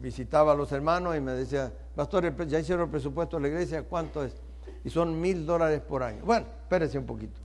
visitaba 0.00 0.50
a 0.50 0.54
los 0.54 0.72
hermanos 0.72 1.16
y 1.16 1.20
me 1.20 1.32
decía, 1.32 1.72
pastor, 1.94 2.34
ya 2.46 2.58
hicieron 2.58 2.86
el 2.86 2.90
presupuesto 2.90 3.36
de 3.36 3.42
la 3.42 3.48
iglesia, 3.48 3.84
¿cuánto 3.84 4.24
es? 4.24 4.34
Y 4.84 4.90
son 4.90 5.20
mil 5.20 5.46
dólares 5.46 5.80
por 5.80 6.02
año. 6.02 6.24
Bueno, 6.24 6.46
espérese 6.62 6.98
un 6.98 7.06
poquito. 7.06 7.40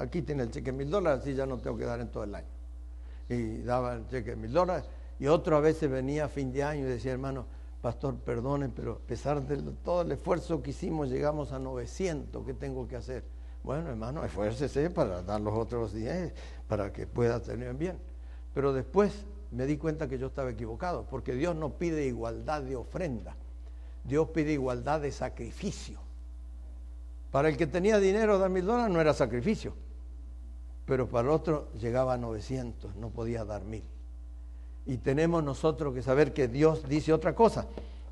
Aquí 0.00 0.22
tiene 0.22 0.44
el 0.44 0.50
cheque 0.50 0.72
de 0.72 0.78
mil 0.78 0.90
dólares, 0.90 1.20
así 1.20 1.34
ya 1.34 1.44
no 1.44 1.58
tengo 1.58 1.76
que 1.76 1.84
dar 1.84 2.00
en 2.00 2.08
todo 2.08 2.24
el 2.24 2.34
año. 2.34 2.46
Y 3.28 3.58
daba 3.58 3.94
el 3.94 4.08
cheque 4.08 4.30
de 4.30 4.36
mil 4.36 4.52
dólares. 4.52 4.86
Y 5.18 5.26
otro 5.26 5.58
a 5.58 5.60
veces 5.60 5.90
venía 5.90 6.24
a 6.24 6.28
fin 6.28 6.50
de 6.50 6.64
año 6.64 6.86
y 6.86 6.90
decía, 6.90 7.12
hermano, 7.12 7.44
pastor, 7.82 8.16
perdone, 8.16 8.70
pero 8.70 8.92
a 8.92 9.06
pesar 9.06 9.42
de 9.42 9.58
todo 9.84 10.00
el 10.00 10.12
esfuerzo 10.12 10.62
que 10.62 10.70
hicimos, 10.70 11.10
llegamos 11.10 11.52
a 11.52 11.58
900, 11.58 12.46
¿qué 12.46 12.54
tengo 12.54 12.88
que 12.88 12.96
hacer? 12.96 13.24
Bueno, 13.62 13.90
hermano, 13.90 14.24
esfuércese 14.24 14.88
para 14.88 15.20
dar 15.20 15.38
los 15.42 15.52
otros 15.52 15.92
10, 15.92 16.32
para 16.66 16.90
que 16.94 17.06
pueda 17.06 17.40
tener 17.40 17.74
bien. 17.74 17.98
Pero 18.54 18.72
después 18.72 19.26
me 19.50 19.66
di 19.66 19.76
cuenta 19.76 20.08
que 20.08 20.16
yo 20.18 20.28
estaba 20.28 20.50
equivocado, 20.50 21.04
porque 21.10 21.34
Dios 21.34 21.54
no 21.54 21.74
pide 21.74 22.06
igualdad 22.06 22.62
de 22.62 22.76
ofrenda, 22.76 23.36
Dios 24.04 24.30
pide 24.30 24.52
igualdad 24.52 25.02
de 25.02 25.12
sacrificio. 25.12 26.00
Para 27.30 27.50
el 27.50 27.58
que 27.58 27.66
tenía 27.66 27.98
dinero, 27.98 28.38
dar 28.38 28.48
mil 28.48 28.64
dólares 28.64 28.94
no 28.94 28.98
era 28.98 29.12
sacrificio, 29.12 29.74
pero 30.90 31.08
para 31.08 31.28
el 31.28 31.32
otro 31.32 31.68
llegaba 31.78 32.14
a 32.14 32.18
900, 32.18 32.96
no 32.96 33.10
podía 33.10 33.44
dar 33.44 33.62
mil. 33.62 33.84
Y 34.86 34.96
tenemos 34.96 35.44
nosotros 35.44 35.94
que 35.94 36.02
saber 36.02 36.34
que 36.34 36.48
Dios 36.48 36.88
dice 36.88 37.12
otra 37.12 37.32
cosa. 37.32 37.66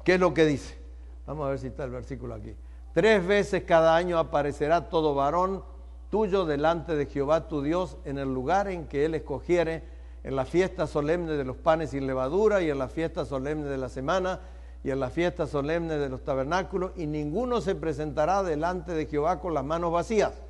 ¿Qué 0.04 0.14
es 0.14 0.20
lo 0.20 0.32
que 0.32 0.47
dice? 0.47 0.78
Vamos 1.26 1.49
a 1.49 1.50
ver 1.50 1.58
si 1.58 1.66
está 1.66 1.82
el 1.82 1.90
versículo 1.90 2.37
aquí. 2.37 2.54
Tres 2.94 3.26
veces 3.26 3.64
cada 3.64 3.97
año 3.97 4.16
aparecerá 4.16 4.90
todo 4.90 5.16
varón 5.16 5.64
tuyo 6.08 6.47
delante 6.47 6.94
de 6.94 7.06
Jehová 7.06 7.49
tu 7.49 7.62
Dios 7.62 7.97
en 8.04 8.16
el 8.16 8.32
lugar 8.32 8.68
en 8.68 8.87
que 8.87 9.06
Él 9.06 9.16
escogiere, 9.16 9.82
en 10.23 10.37
la 10.37 10.44
fiesta 10.44 10.87
solemne 10.87 11.32
de 11.32 11.44
los 11.44 11.56
panes 11.56 11.90
sin 11.90 12.06
levadura 12.06 12.62
y 12.62 12.70
en 12.70 12.78
la 12.78 12.87
fiesta 12.87 13.25
solemne 13.25 13.64
de 13.64 13.76
la 13.76 13.88
semana, 13.88 14.38
y 14.85 14.92
en 14.92 15.00
la 15.00 15.11
fiesta 15.11 15.49
solemne 15.49 15.99
de 15.99 16.08
los 16.08 16.23
tabernáculos, 16.23 16.92
y 16.94 17.08
ninguno 17.08 17.61
se 17.61 17.75
presentará 17.75 18.44
delante 18.44 18.92
de 18.92 19.06
Jehová 19.06 19.40
con 19.40 19.52
las 19.52 19.64
manos 19.64 19.90
vacías. 19.90 20.48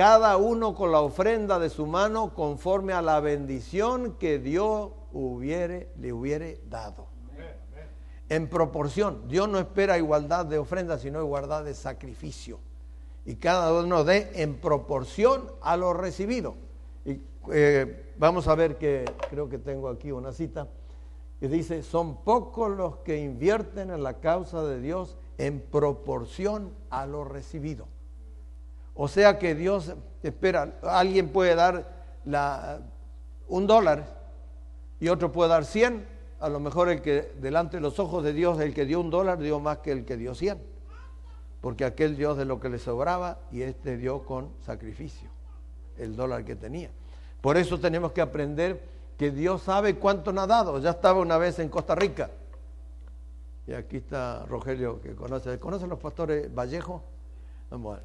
Cada 0.00 0.38
uno 0.38 0.74
con 0.74 0.92
la 0.92 1.02
ofrenda 1.02 1.58
de 1.58 1.68
su 1.68 1.84
mano 1.84 2.32
conforme 2.32 2.94
a 2.94 3.02
la 3.02 3.20
bendición 3.20 4.14
que 4.14 4.38
Dios 4.38 4.92
le 5.12 6.12
hubiere 6.14 6.62
dado. 6.70 7.06
En 8.30 8.48
proporción, 8.48 9.28
Dios 9.28 9.46
no 9.46 9.58
espera 9.58 9.98
igualdad 9.98 10.46
de 10.46 10.56
ofrenda, 10.56 10.98
sino 10.98 11.20
igualdad 11.20 11.64
de 11.64 11.74
sacrificio. 11.74 12.60
Y 13.26 13.34
cada 13.34 13.78
uno 13.78 14.02
dé 14.02 14.30
en 14.36 14.54
proporción 14.54 15.52
a 15.60 15.76
lo 15.76 15.92
recibido. 15.92 16.54
Y 17.04 17.20
eh, 17.52 18.14
vamos 18.16 18.48
a 18.48 18.54
ver 18.54 18.78
que 18.78 19.04
creo 19.28 19.50
que 19.50 19.58
tengo 19.58 19.90
aquí 19.90 20.12
una 20.12 20.32
cita 20.32 20.66
y 21.42 21.46
dice, 21.48 21.82
son 21.82 22.24
pocos 22.24 22.70
los 22.74 22.96
que 23.00 23.18
invierten 23.18 23.90
en 23.90 24.02
la 24.02 24.14
causa 24.14 24.62
de 24.64 24.80
Dios 24.80 25.18
en 25.36 25.60
proporción 25.60 26.72
a 26.88 27.04
lo 27.04 27.22
recibido. 27.24 27.86
O 28.94 29.08
sea 29.08 29.38
que 29.38 29.54
Dios 29.54 29.94
espera, 30.22 30.78
alguien 30.82 31.28
puede 31.28 31.54
dar 31.54 31.86
un 33.48 33.66
dólar 33.66 34.18
y 34.98 35.08
otro 35.08 35.32
puede 35.32 35.50
dar 35.50 35.64
cien. 35.64 36.06
A 36.38 36.48
lo 36.48 36.58
mejor 36.60 36.88
el 36.88 37.02
que 37.02 37.32
delante 37.40 37.76
de 37.76 37.82
los 37.82 37.98
ojos 37.98 38.24
de 38.24 38.32
Dios, 38.32 38.60
el 38.60 38.72
que 38.72 38.86
dio 38.86 39.00
un 39.00 39.10
dólar, 39.10 39.38
dio 39.38 39.60
más 39.60 39.78
que 39.78 39.92
el 39.92 40.04
que 40.04 40.16
dio 40.16 40.34
cien. 40.34 40.62
Porque 41.60 41.84
aquel 41.84 42.16
dio 42.16 42.34
de 42.34 42.46
lo 42.46 42.60
que 42.60 42.70
le 42.70 42.78
sobraba 42.78 43.38
y 43.50 43.62
este 43.62 43.98
dio 43.98 44.24
con 44.24 44.50
sacrificio 44.64 45.28
el 45.98 46.16
dólar 46.16 46.44
que 46.44 46.56
tenía. 46.56 46.90
Por 47.40 47.56
eso 47.58 47.78
tenemos 47.78 48.12
que 48.12 48.22
aprender 48.22 48.82
que 49.18 49.30
Dios 49.30 49.62
sabe 49.62 49.96
cuánto 49.96 50.32
nos 50.32 50.44
ha 50.44 50.46
dado. 50.46 50.78
Ya 50.78 50.90
estaba 50.90 51.20
una 51.20 51.36
vez 51.36 51.58
en 51.58 51.68
Costa 51.68 51.94
Rica. 51.94 52.30
Y 53.66 53.74
aquí 53.74 53.98
está 53.98 54.46
Rogelio 54.46 55.00
que 55.02 55.14
conoce. 55.14 55.58
¿Conocen 55.58 55.90
los 55.90 55.98
pastores 55.98 56.52
Vallejo? 56.54 57.02
Bueno, 57.70 58.02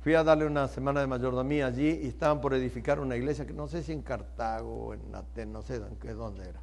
fui 0.00 0.14
a 0.14 0.24
darle 0.24 0.46
una 0.46 0.66
semana 0.66 1.00
de 1.00 1.06
mayordomía 1.06 1.66
allí 1.66 2.00
y 2.02 2.08
estaban 2.08 2.40
por 2.40 2.54
edificar 2.54 3.00
una 3.00 3.16
iglesia 3.16 3.46
que 3.46 3.52
no 3.52 3.68
sé 3.68 3.82
si 3.82 3.92
en 3.92 4.02
Cartago 4.02 4.86
o 4.86 4.94
en 4.94 5.14
Aten, 5.14 5.52
no 5.52 5.62
sé 5.62 5.78
dónde 5.78 6.48
era. 6.48 6.60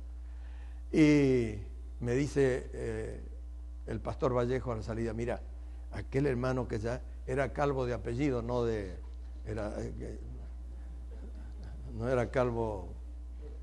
Y 0.91 1.59
me 1.99 2.13
dice 2.13 2.69
eh, 2.73 3.21
el 3.85 3.99
pastor 3.99 4.35
Vallejo 4.35 4.71
a 4.71 4.77
la 4.77 4.81
salida, 4.81 5.13
mira, 5.13 5.41
aquel 5.91 6.25
hermano 6.25 6.67
que 6.67 6.79
ya 6.79 7.01
era 7.25 7.53
calvo 7.53 7.85
de 7.85 7.93
apellido, 7.93 8.41
no 8.41 8.63
de... 8.63 8.95
Era, 9.45 9.73
eh, 9.79 10.19
no 11.93 12.09
era 12.09 12.29
calvo 12.29 12.89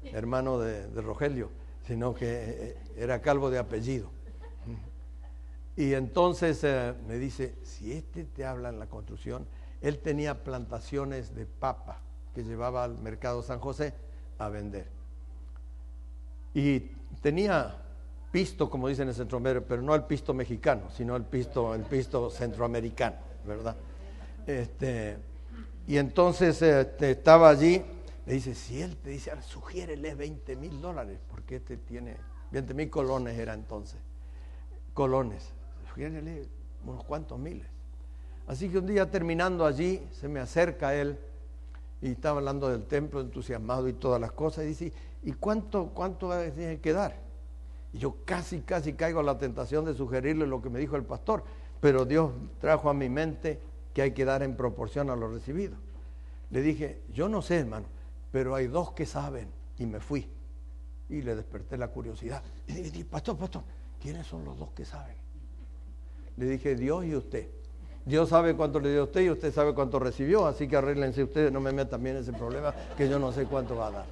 hermano 0.04 0.58
de, 0.58 0.86
Rogelio, 1.00 1.50
sino 1.86 2.14
que 2.14 2.26
eh, 2.26 2.76
era 2.96 3.20
calvo 3.20 3.50
de 3.50 3.58
apellido. 3.58 4.08
Y 5.76 5.92
entonces 5.94 6.62
me 7.08 7.18
dice, 7.18 7.56
si 7.62 7.92
este 7.92 8.24
te 8.24 8.44
habla 8.44 8.68
en 8.68 8.78
la 8.78 8.86
construcción, 8.86 9.46
él 9.84 9.98
tenía 9.98 10.42
plantaciones 10.42 11.34
de 11.34 11.44
papa 11.44 12.00
que 12.34 12.42
llevaba 12.42 12.84
al 12.84 12.96
mercado 12.96 13.42
San 13.42 13.60
José 13.60 13.92
a 14.38 14.48
vender. 14.48 14.86
Y 16.54 16.80
tenía 17.20 17.82
pisto, 18.32 18.70
como 18.70 18.88
dicen 18.88 19.08
en 19.08 19.14
Centroamérica, 19.14 19.66
pero 19.68 19.82
no 19.82 19.94
el 19.94 20.04
pisto 20.04 20.32
mexicano, 20.32 20.88
sino 20.90 21.16
el 21.16 21.24
pisto, 21.24 21.74
el 21.74 21.82
pisto 21.82 22.30
centroamericano, 22.30 23.16
¿verdad? 23.46 23.76
Este, 24.46 25.18
y 25.86 25.98
entonces 25.98 26.62
este, 26.62 27.10
estaba 27.10 27.50
allí 27.50 27.82
le 28.24 28.32
dice, 28.32 28.54
si 28.54 28.80
él 28.80 28.96
te 28.96 29.10
dice, 29.10 29.30
sugiérele 29.42 30.14
20 30.14 30.56
mil 30.56 30.80
dólares, 30.80 31.18
porque 31.28 31.56
este 31.56 31.76
tiene 31.76 32.16
20 32.52 32.72
mil 32.72 32.88
colones 32.88 33.38
era 33.38 33.52
entonces, 33.52 34.00
colones, 34.94 35.50
sugiérele 35.90 36.48
unos 36.86 37.04
cuantos 37.04 37.38
miles. 37.38 37.73
Así 38.46 38.68
que 38.68 38.78
un 38.78 38.86
día 38.86 39.10
terminando 39.10 39.64
allí, 39.64 40.06
se 40.12 40.28
me 40.28 40.40
acerca 40.40 40.94
él 40.94 41.18
y 42.02 42.10
estaba 42.10 42.38
hablando 42.38 42.68
del 42.68 42.84
templo, 42.84 43.20
entusiasmado 43.20 43.88
y 43.88 43.94
todas 43.94 44.20
las 44.20 44.32
cosas, 44.32 44.64
y 44.64 44.68
dice, 44.68 44.92
¿y 45.22 45.32
cuánto, 45.32 45.90
cuánto 45.94 46.30
tiene 46.52 46.80
que 46.80 46.92
dar? 46.92 47.16
Y 47.92 47.98
yo 47.98 48.16
casi, 48.24 48.60
casi 48.60 48.92
caigo 48.92 49.20
a 49.20 49.22
la 49.22 49.38
tentación 49.38 49.84
de 49.84 49.94
sugerirle 49.94 50.46
lo 50.46 50.60
que 50.60 50.68
me 50.68 50.78
dijo 50.78 50.96
el 50.96 51.04
pastor, 51.04 51.44
pero 51.80 52.04
Dios 52.04 52.32
trajo 52.60 52.90
a 52.90 52.94
mi 52.94 53.08
mente 53.08 53.60
que 53.94 54.02
hay 54.02 54.12
que 54.12 54.24
dar 54.24 54.42
en 54.42 54.56
proporción 54.56 55.08
a 55.08 55.16
lo 55.16 55.28
recibido. 55.28 55.76
Le 56.50 56.60
dije, 56.60 57.02
yo 57.12 57.28
no 57.28 57.40
sé, 57.40 57.58
hermano, 57.60 57.86
pero 58.30 58.54
hay 58.54 58.66
dos 58.66 58.92
que 58.92 59.06
saben. 59.06 59.48
Y 59.78 59.86
me 59.86 60.00
fui. 60.00 60.28
Y 61.08 61.22
le 61.22 61.34
desperté 61.34 61.76
la 61.76 61.88
curiosidad. 61.88 62.42
Y 62.66 62.74
dije, 62.74 63.04
pastor, 63.04 63.36
pastor, 63.36 63.62
¿quiénes 64.00 64.26
son 64.26 64.44
los 64.44 64.58
dos 64.58 64.70
que 64.72 64.84
saben? 64.84 65.16
Le 66.36 66.46
dije, 66.46 66.74
Dios 66.74 67.04
y 67.04 67.14
usted. 67.14 67.48
Dios 68.04 68.28
sabe 68.28 68.54
cuánto 68.54 68.80
le 68.80 68.90
dio 68.90 69.02
a 69.02 69.04
usted 69.04 69.22
y 69.22 69.30
usted 69.30 69.52
sabe 69.52 69.74
cuánto 69.74 69.98
recibió, 69.98 70.46
así 70.46 70.68
que 70.68 70.76
arréglense 70.76 71.22
ustedes, 71.22 71.50
no 71.50 71.60
me 71.60 71.72
metan 71.72 71.90
también 71.90 72.16
en 72.16 72.22
ese 72.22 72.32
problema, 72.32 72.74
que 72.96 73.08
yo 73.08 73.18
no 73.18 73.32
sé 73.32 73.46
cuánto 73.46 73.76
va 73.76 73.86
a 73.86 73.90
dar. 73.90 74.06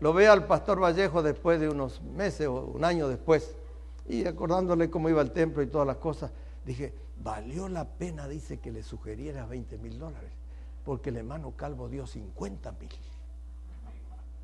Lo 0.00 0.12
ve 0.12 0.28
al 0.28 0.46
pastor 0.46 0.82
Vallejo 0.82 1.22
después 1.22 1.58
de 1.58 1.70
unos 1.70 2.02
meses 2.02 2.46
o 2.46 2.66
un 2.66 2.84
año 2.84 3.08
después, 3.08 3.56
y 4.08 4.26
acordándole 4.26 4.90
cómo 4.90 5.08
iba 5.08 5.22
el 5.22 5.32
templo 5.32 5.62
y 5.62 5.66
todas 5.66 5.86
las 5.86 5.96
cosas, 5.96 6.30
dije, 6.64 6.92
valió 7.22 7.68
la 7.68 7.86
pena, 7.86 8.28
dice, 8.28 8.58
que 8.58 8.70
le 8.70 8.82
sugeriera 8.82 9.46
20 9.46 9.78
mil 9.78 9.98
dólares 9.98 10.36
porque 10.86 11.10
el 11.10 11.16
hermano 11.16 11.52
Calvo 11.56 11.88
dio 11.88 12.06
50 12.06 12.72
mil. 12.80 12.88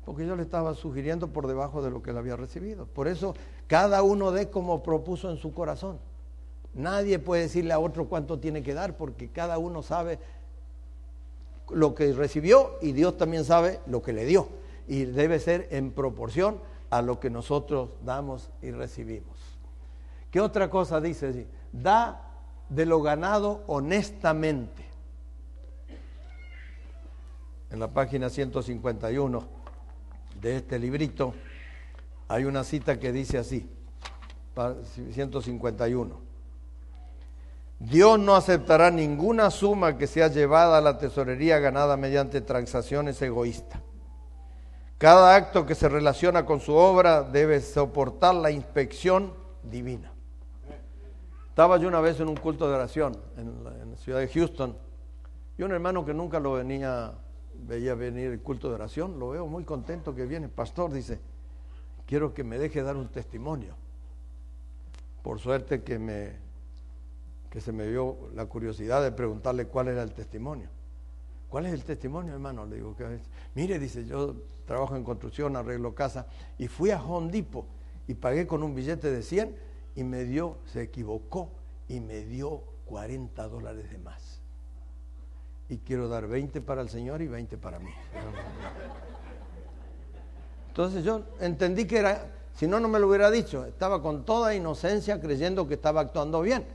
Porque 0.05 0.27
yo 0.27 0.35
le 0.35 0.43
estaba 0.43 0.73
sugiriendo 0.73 1.29
por 1.29 1.47
debajo 1.47 1.81
de 1.81 1.89
lo 1.89 2.03
que 2.03 2.11
él 2.11 2.17
había 2.17 2.35
recibido. 2.35 2.85
Por 2.85 3.07
eso 3.07 3.33
cada 3.67 4.03
uno 4.03 4.31
dé 4.33 4.49
como 4.49 4.83
propuso 4.83 5.31
en 5.31 5.37
su 5.37 5.53
corazón. 5.53 5.99
Nadie 6.73 7.19
puede 7.19 7.43
decirle 7.43 7.73
a 7.73 7.79
otro 7.79 8.05
cuánto 8.05 8.39
tiene 8.39 8.63
que 8.63 8.73
dar 8.73 8.97
porque 8.97 9.29
cada 9.29 9.57
uno 9.57 9.83
sabe 9.83 10.19
lo 11.69 11.95
que 11.95 12.11
recibió 12.13 12.77
y 12.81 12.91
Dios 12.91 13.17
también 13.17 13.45
sabe 13.45 13.79
lo 13.85 14.01
que 14.01 14.13
le 14.13 14.25
dio. 14.25 14.47
Y 14.87 15.05
debe 15.05 15.39
ser 15.39 15.67
en 15.71 15.91
proporción 15.91 16.59
a 16.89 17.01
lo 17.01 17.19
que 17.19 17.29
nosotros 17.29 17.89
damos 18.03 18.49
y 18.61 18.71
recibimos. 18.71 19.37
¿Qué 20.31 20.41
otra 20.41 20.69
cosa 20.69 20.99
dice? 20.99 21.47
Da 21.71 22.29
de 22.69 22.85
lo 22.85 23.01
ganado 23.01 23.63
honestamente 23.67 24.83
en 27.73 27.79
la 27.79 27.87
página 27.87 28.29
151 28.29 29.43
de 30.39 30.57
este 30.57 30.77
librito, 30.77 31.33
hay 32.27 32.45
una 32.45 32.63
cita 32.63 32.99
que 32.99 33.11
dice 33.11 33.39
así, 33.39 33.67
151. 35.11 36.22
Dios 37.79 38.19
no 38.19 38.35
aceptará 38.35 38.91
ninguna 38.91 39.51
suma 39.51 39.97
que 39.97 40.07
sea 40.07 40.27
llevada 40.27 40.77
a 40.77 40.81
la 40.81 40.97
tesorería 40.97 41.59
ganada 41.59 41.97
mediante 41.97 42.41
transacciones 42.41 43.21
egoístas. 43.21 43.81
Cada 44.97 45.35
acto 45.35 45.65
que 45.65 45.75
se 45.75 45.89
relaciona 45.89 46.45
con 46.45 46.61
su 46.61 46.73
obra 46.73 47.23
debe 47.23 47.59
soportar 47.59 48.35
la 48.35 48.51
inspección 48.51 49.33
divina. 49.63 50.11
Estaba 51.49 51.77
yo 51.77 51.87
una 51.87 51.99
vez 51.99 52.19
en 52.19 52.29
un 52.29 52.37
culto 52.37 52.69
de 52.69 52.75
oración 52.75 53.17
en 53.37 53.63
la, 53.63 53.71
en 53.81 53.91
la 53.91 53.97
ciudad 53.97 54.19
de 54.19 54.27
Houston 54.27 54.77
y 55.57 55.63
un 55.63 55.71
hermano 55.71 56.05
que 56.05 56.13
nunca 56.13 56.39
lo 56.39 56.53
venía 56.53 57.13
veía 57.53 57.95
venir 57.95 58.31
el 58.31 58.41
culto 58.41 58.69
de 58.69 58.75
oración, 58.75 59.19
lo 59.19 59.29
veo 59.29 59.47
muy 59.47 59.63
contento 59.63 60.13
que 60.15 60.25
viene. 60.25 60.49
Pastor 60.49 60.91
dice, 60.91 61.19
quiero 62.05 62.33
que 62.33 62.43
me 62.43 62.57
deje 62.57 62.83
dar 62.83 62.95
un 62.95 63.09
testimonio. 63.09 63.75
Por 65.21 65.39
suerte 65.39 65.83
que 65.83 65.99
me 65.99 66.42
que 67.53 67.61
se 67.61 67.71
me 67.71 67.85
dio 67.85 68.17
la 68.33 68.47
curiosidad 68.47 69.03
de 69.03 69.11
preguntarle 69.11 69.67
cuál 69.67 69.89
era 69.89 70.01
el 70.01 70.11
testimonio. 70.11 70.69
¿Cuál 71.49 71.67
es 71.67 71.73
el 71.73 71.83
testimonio, 71.83 72.33
hermano? 72.33 72.65
Le 72.65 72.77
digo, 72.77 72.95
que 72.95 73.05
mire, 73.53 73.77
dice, 73.77 74.07
yo 74.07 74.37
trabajo 74.65 74.95
en 74.95 75.03
construcción, 75.03 75.55
arreglo 75.55 75.93
casa, 75.93 76.25
y 76.57 76.67
fui 76.67 76.89
a 76.89 76.99
Hondipo 76.99 77.67
y 78.07 78.15
pagué 78.15 78.47
con 78.47 78.63
un 78.63 78.73
billete 78.73 79.11
de 79.11 79.21
100 79.21 79.55
y 79.93 80.03
me 80.03 80.23
dio, 80.23 80.57
se 80.65 80.81
equivocó 80.81 81.51
y 81.87 81.99
me 81.99 82.25
dio 82.25 82.63
40 82.85 83.47
dólares 83.47 83.91
de 83.91 83.99
más 83.99 84.41
y 85.69 85.77
quiero 85.77 86.07
dar 86.07 86.25
20 86.25 86.59
para 86.61 86.81
el 86.81 86.89
Señor 86.89 87.21
y 87.21 87.27
20 87.27 87.55
para 87.59 87.77
mí. 87.77 87.91
Entonces 90.69 91.03
yo 91.03 91.21
entendí 91.39 91.85
que 91.85 91.99
era, 91.99 92.31
si 92.55 92.65
no, 92.65 92.79
no 92.79 92.87
me 92.87 92.97
lo 92.97 93.07
hubiera 93.07 93.29
dicho, 93.29 93.63
estaba 93.63 94.01
con 94.01 94.25
toda 94.25 94.55
inocencia 94.55 95.21
creyendo 95.21 95.67
que 95.67 95.75
estaba 95.75 96.01
actuando 96.01 96.41
bien, 96.41 96.65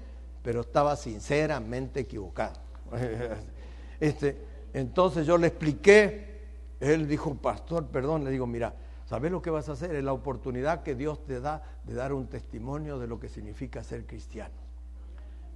pero 0.42 0.60
estaba 0.62 0.96
sinceramente 0.96 2.00
equivocado. 2.00 2.60
Este, 4.00 4.40
entonces 4.74 5.26
yo 5.26 5.36
le 5.38 5.48
expliqué, 5.48 6.42
él 6.78 7.08
dijo, 7.08 7.34
pastor, 7.34 7.88
perdón, 7.88 8.22
le 8.22 8.30
digo, 8.30 8.46
mira, 8.46 8.76
¿sabes 9.06 9.32
lo 9.32 9.42
que 9.42 9.50
vas 9.50 9.68
a 9.68 9.72
hacer? 9.72 9.92
Es 9.96 10.04
la 10.04 10.12
oportunidad 10.12 10.84
que 10.84 10.94
Dios 10.94 11.24
te 11.26 11.40
da 11.40 11.64
de 11.82 11.94
dar 11.94 12.12
un 12.12 12.28
testimonio 12.28 13.00
de 13.00 13.08
lo 13.08 13.18
que 13.18 13.28
significa 13.28 13.82
ser 13.82 14.06
cristiano. 14.06 14.54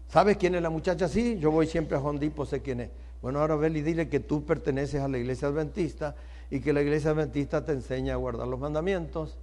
¿Sabes 0.08 0.38
quién 0.38 0.56
es 0.56 0.62
la 0.62 0.70
muchacha? 0.70 1.06
Sí, 1.08 1.38
yo 1.38 1.52
voy 1.52 1.68
siempre 1.68 1.96
a 1.96 2.00
Hondipo, 2.00 2.44
sé 2.44 2.62
quién 2.62 2.80
es. 2.80 2.90
Bueno, 3.22 3.38
ahora 3.38 3.54
ven 3.54 3.76
y 3.76 3.82
dile 3.82 4.08
que 4.08 4.18
tú 4.18 4.44
perteneces 4.44 5.00
a 5.00 5.06
la 5.06 5.18
iglesia 5.18 5.46
adventista 5.46 6.16
y 6.50 6.58
que 6.58 6.72
la 6.72 6.82
iglesia 6.82 7.12
adventista 7.12 7.64
te 7.64 7.70
enseña 7.70 8.14
a 8.14 8.16
guardar 8.16 8.48
los 8.48 8.58
mandamientos 8.58 9.38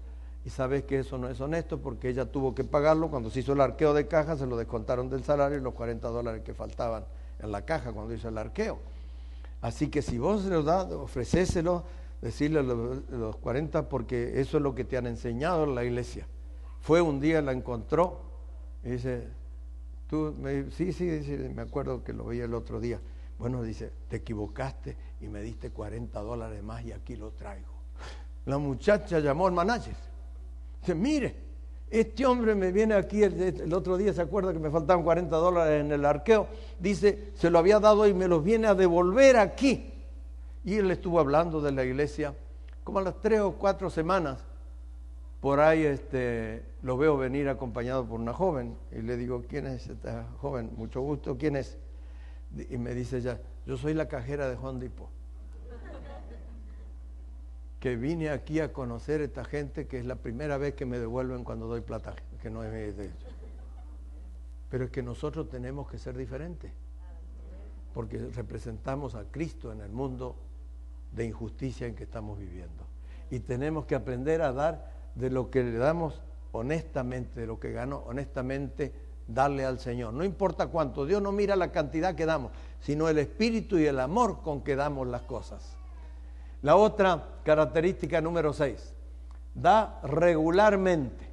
y 0.46 0.50
sabes 0.50 0.84
que 0.84 1.00
eso 1.00 1.18
no 1.18 1.30
es 1.30 1.40
honesto 1.42 1.80
porque 1.80 2.10
ella 2.10 2.26
tuvo 2.26 2.56
que 2.56 2.64
pagarlo. 2.64 3.10
Cuando 3.10 3.30
se 3.30 3.42
hizo 3.42 3.54
el 3.54 3.62
arqueo 3.62 3.94
de 3.94 4.08
caja, 4.08 4.38
se 4.38 4.46
lo 4.46 4.56
descontaron 4.56 5.10
del 5.10 5.24
salario 5.24 5.58
y 5.58 5.62
los 5.62 5.74
40 5.74 6.08
dólares 6.08 6.44
que 6.44 6.54
faltaban 6.54 7.04
en 7.40 7.52
la 7.52 7.66
caja 7.66 7.92
cuando 7.92 8.14
hizo 8.14 8.30
el 8.30 8.38
arqueo. 8.38 8.80
Así 9.62 9.90
que 9.90 10.02
si 10.02 10.18
vos 10.18 10.44
se 10.44 10.50
lo 10.50 10.64
das, 10.64 10.92
ofrecéselo, 10.92 11.84
decirle 12.22 12.64
los, 12.64 13.36
40 13.38 13.90
porque 13.90 14.40
eso 14.40 14.58
es 14.58 14.64
lo 14.64 14.74
que 14.74 14.86
te 14.86 14.98
han 14.98 15.08
enseñado 15.08 15.66
en 15.66 15.76
la 15.76 15.84
iglesia. 15.84 16.26
Fue 16.80 17.02
un 17.02 17.20
día, 17.20 17.42
la 17.42 17.52
encontró 17.52 18.22
y 18.84 18.92
dice, 18.92 19.28
tú, 20.10 20.34
me, 20.40 20.72
sí, 20.72 20.94
sí, 20.94 21.04
me 21.54 21.62
acuerdo 21.62 22.02
que 22.04 22.14
lo 22.14 22.26
vi 22.28 22.40
el 22.40 22.54
otro 22.54 22.80
día. 22.80 23.02
Bueno, 23.38 23.62
dice, 23.62 23.92
te 24.08 24.18
equivocaste 24.18 24.96
y 25.20 25.28
me 25.28 25.42
diste 25.42 25.72
40 25.72 26.18
dólares 26.22 26.64
más 26.64 26.86
y 26.86 26.94
aquí 26.94 27.18
lo 27.18 27.32
traigo. 27.32 27.68
La 28.46 28.58
muchacha 28.58 29.20
llamó 29.20 29.48
al 29.48 29.54
manager 29.54 29.96
Dice, 30.82 30.96
mire, 30.96 31.36
este 31.90 32.26
hombre 32.26 32.54
me 32.56 32.72
viene 32.72 32.94
aquí, 32.94 33.24
el, 33.24 33.74
otro 33.74 33.98
día 33.98 34.14
se 34.14 34.22
acuerda 34.22 34.54
que 34.54 34.60
me 34.60 34.70
faltaban 34.70 35.04
40 35.04 35.36
dólares 35.36 35.84
en 35.84 35.92
el 35.92 36.06
arqueo, 36.06 36.48
dice, 36.80 37.32
se 37.36 37.50
lo 37.50 37.60
había 37.60 37.80
dado 37.80 38.08
y 38.08 38.14
me 38.14 38.28
los 38.28 38.44
viene 38.44 38.68
a 38.68 38.76
devolver 38.76 39.38
aquí. 39.38 39.94
Y 40.64 40.76
él 40.76 40.92
estuvo 40.92 41.20
hablando 41.20 41.62
de 41.62 41.72
la 41.72 41.84
iglesia, 41.84 42.36
como 42.84 43.00
a 43.00 43.02
las 43.02 43.20
tres 43.22 43.40
o 43.40 43.54
cuatro 43.54 43.90
semanas, 43.90 44.44
por 45.40 45.60
ahí 45.62 45.84
este, 45.84 46.64
lo 46.84 46.98
veo 46.98 47.18
venir 47.18 47.48
acompañado 47.50 48.06
por 48.06 48.20
una 48.20 48.34
joven 48.34 48.76
y 48.92 49.02
le 49.02 49.16
digo, 49.16 49.44
¿quién 49.48 49.68
es 49.68 49.88
esta 49.88 50.28
joven? 50.40 50.72
Mucho 50.76 51.02
gusto, 51.02 51.38
¿quién 51.38 51.56
es? 51.56 51.78
Y 52.70 52.78
me 52.78 52.94
dice 52.94 53.18
ella, 53.18 53.40
yo 53.66 53.78
soy 53.78 53.94
la 53.94 54.08
cajera 54.08 54.50
de 54.50 54.56
Juan 54.56 54.80
Dipo 54.80 55.10
que 57.80 57.96
vine 57.96 58.30
aquí 58.30 58.60
a 58.60 58.74
conocer 58.74 59.22
a 59.22 59.24
esta 59.24 59.46
gente 59.46 59.88
que 59.88 60.00
es 60.00 60.06
la 60.06 60.16
primera 60.16 60.58
vez 60.58 60.74
que 60.74 60.86
me 60.86 61.00
devuelven 61.00 61.44
cuando 61.44 61.68
doy 61.68 61.82
plata, 61.82 62.14
que 62.42 62.50
no 62.50 62.64
es 62.64 62.72
de 62.72 63.06
ellos. 63.06 63.16
Pero 64.70 64.86
es 64.86 64.92
que 64.92 65.02
nosotros 65.02 65.50
tenemos 65.50 65.90
que 65.90 65.98
ser 65.98 66.18
diferentes, 66.18 66.72
porque 67.94 68.18
representamos 68.36 69.16
a 69.16 69.24
Cristo 69.32 69.72
en 69.72 69.82
el 69.82 69.92
mundo 69.92 70.36
de 71.14 71.26
injusticia 71.26 71.88
en 71.88 71.96
que 71.96 72.04
estamos 72.04 72.38
viviendo. 72.38 72.86
Y 73.32 73.40
tenemos 73.40 73.86
que 73.86 73.96
aprender 73.96 74.42
a 74.42 74.52
dar 74.52 74.92
de 75.16 75.30
lo 75.30 75.50
que 75.50 75.64
le 75.64 75.78
damos 75.78 76.22
honestamente, 76.52 77.40
de 77.42 77.48
lo 77.48 77.60
que 77.60 77.72
gano 77.72 78.04
honestamente, 78.08 78.94
darle 79.28 79.64
al 79.64 79.80
Señor. 79.80 80.14
No 80.14 80.24
importa 80.24 80.68
cuánto, 80.68 81.06
Dios 81.06 81.22
no 81.22 81.32
mira 81.32 81.56
la 81.56 81.72
cantidad 81.72 82.16
que 82.16 82.26
damos, 82.26 82.52
sino 82.82 83.08
el 83.08 83.20
espíritu 83.20 83.78
y 83.78 83.86
el 83.86 84.00
amor 84.00 84.42
con 84.42 84.64
que 84.64 84.76
damos 84.76 85.08
las 85.08 85.22
cosas. 85.22 85.79
La 86.62 86.76
otra 86.76 87.24
característica 87.44 88.20
número 88.20 88.52
6, 88.52 88.94
da 89.54 90.00
regularmente. 90.04 91.30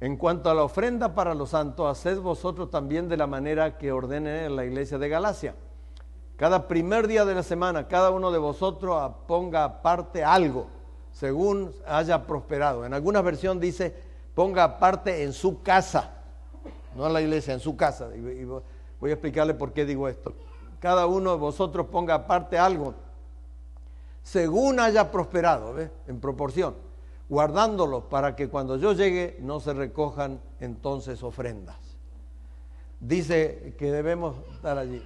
En 0.00 0.16
cuanto 0.16 0.50
a 0.50 0.54
la 0.54 0.64
ofrenda 0.64 1.14
para 1.14 1.34
los 1.34 1.50
santos, 1.50 1.86
haced 1.86 2.18
vosotros 2.18 2.70
también 2.70 3.08
de 3.08 3.16
la 3.16 3.26
manera 3.26 3.76
que 3.78 3.92
ordene 3.92 4.46
en 4.46 4.56
la 4.56 4.64
iglesia 4.64 4.98
de 4.98 5.08
Galacia. 5.08 5.54
Cada 6.36 6.66
primer 6.66 7.06
día 7.06 7.24
de 7.24 7.34
la 7.34 7.42
semana, 7.42 7.86
cada 7.86 8.10
uno 8.10 8.32
de 8.32 8.38
vosotros 8.38 9.12
ponga 9.28 9.62
aparte 9.62 10.24
algo, 10.24 10.66
según 11.12 11.72
haya 11.86 12.26
prosperado. 12.26 12.84
En 12.84 12.94
alguna 12.94 13.20
versión 13.20 13.60
dice, 13.60 13.94
ponga 14.34 14.64
aparte 14.64 15.22
en 15.22 15.34
su 15.34 15.62
casa, 15.62 16.10
no 16.96 17.06
en 17.06 17.12
la 17.12 17.20
iglesia, 17.20 17.54
en 17.54 17.60
su 17.60 17.76
casa. 17.76 18.08
Y 18.16 18.44
voy 18.44 19.10
a 19.10 19.12
explicarle 19.12 19.54
por 19.54 19.72
qué 19.72 19.84
digo 19.84 20.08
esto. 20.08 20.34
Cada 20.80 21.06
uno 21.06 21.32
de 21.32 21.36
vosotros 21.36 21.86
ponga 21.86 22.14
aparte 22.14 22.58
algo, 22.58 22.94
según 24.22 24.80
haya 24.80 25.10
prosperado, 25.10 25.74
en 26.06 26.20
proporción, 26.20 26.74
guardándolo 27.28 28.08
para 28.08 28.36
que 28.36 28.48
cuando 28.48 28.76
yo 28.76 28.92
llegue 28.92 29.38
no 29.40 29.60
se 29.60 29.72
recojan 29.72 30.40
entonces 30.60 31.22
ofrendas. 31.22 31.76
Dice 33.00 33.74
que 33.78 33.90
debemos 33.90 34.36
estar 34.54 34.78
allí 34.78 35.02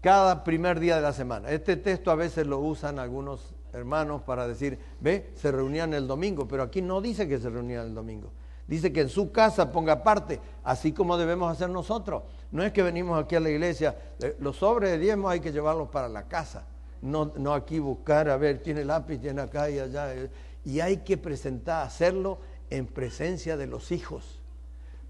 cada 0.00 0.44
primer 0.44 0.80
día 0.80 0.96
de 0.96 1.02
la 1.02 1.12
semana. 1.12 1.50
Este 1.50 1.76
texto 1.76 2.10
a 2.10 2.14
veces 2.14 2.46
lo 2.46 2.60
usan 2.60 2.98
algunos 2.98 3.54
hermanos 3.72 4.22
para 4.22 4.46
decir, 4.46 4.78
ve, 5.00 5.32
se 5.34 5.52
reunían 5.52 5.92
el 5.92 6.06
domingo, 6.06 6.48
pero 6.48 6.62
aquí 6.62 6.80
no 6.80 7.00
dice 7.00 7.28
que 7.28 7.38
se 7.38 7.50
reunían 7.50 7.88
el 7.88 7.94
domingo. 7.94 8.32
Dice 8.66 8.92
que 8.92 9.02
en 9.02 9.08
su 9.08 9.32
casa 9.32 9.70
ponga 9.70 10.02
parte, 10.02 10.40
así 10.64 10.92
como 10.92 11.18
debemos 11.18 11.52
hacer 11.52 11.68
nosotros. 11.68 12.22
No 12.50 12.62
es 12.62 12.72
que 12.72 12.82
venimos 12.82 13.22
aquí 13.22 13.36
a 13.36 13.40
la 13.40 13.50
iglesia, 13.50 13.96
eh, 14.20 14.36
los 14.40 14.56
sobres 14.56 14.90
de 14.90 14.98
diezmos 14.98 15.30
hay 15.30 15.40
que 15.40 15.52
llevarlos 15.52 15.88
para 15.88 16.08
la 16.08 16.26
casa 16.26 16.64
no, 17.06 17.54
aquí 17.54 17.78
buscar, 17.78 18.28
a 18.28 18.36
ver, 18.36 18.62
tiene 18.62 18.84
lápiz, 18.84 19.18
tiene 19.18 19.40
acá 19.40 19.70
y 19.70 19.78
allá. 19.78 20.14
Eh, 20.14 20.30
y 20.64 20.80
hay 20.80 20.98
que 20.98 21.16
presentar, 21.16 21.86
hacerlo 21.86 22.38
en 22.70 22.86
presencia 22.86 23.56
de 23.56 23.66
los 23.66 23.92
hijos, 23.92 24.40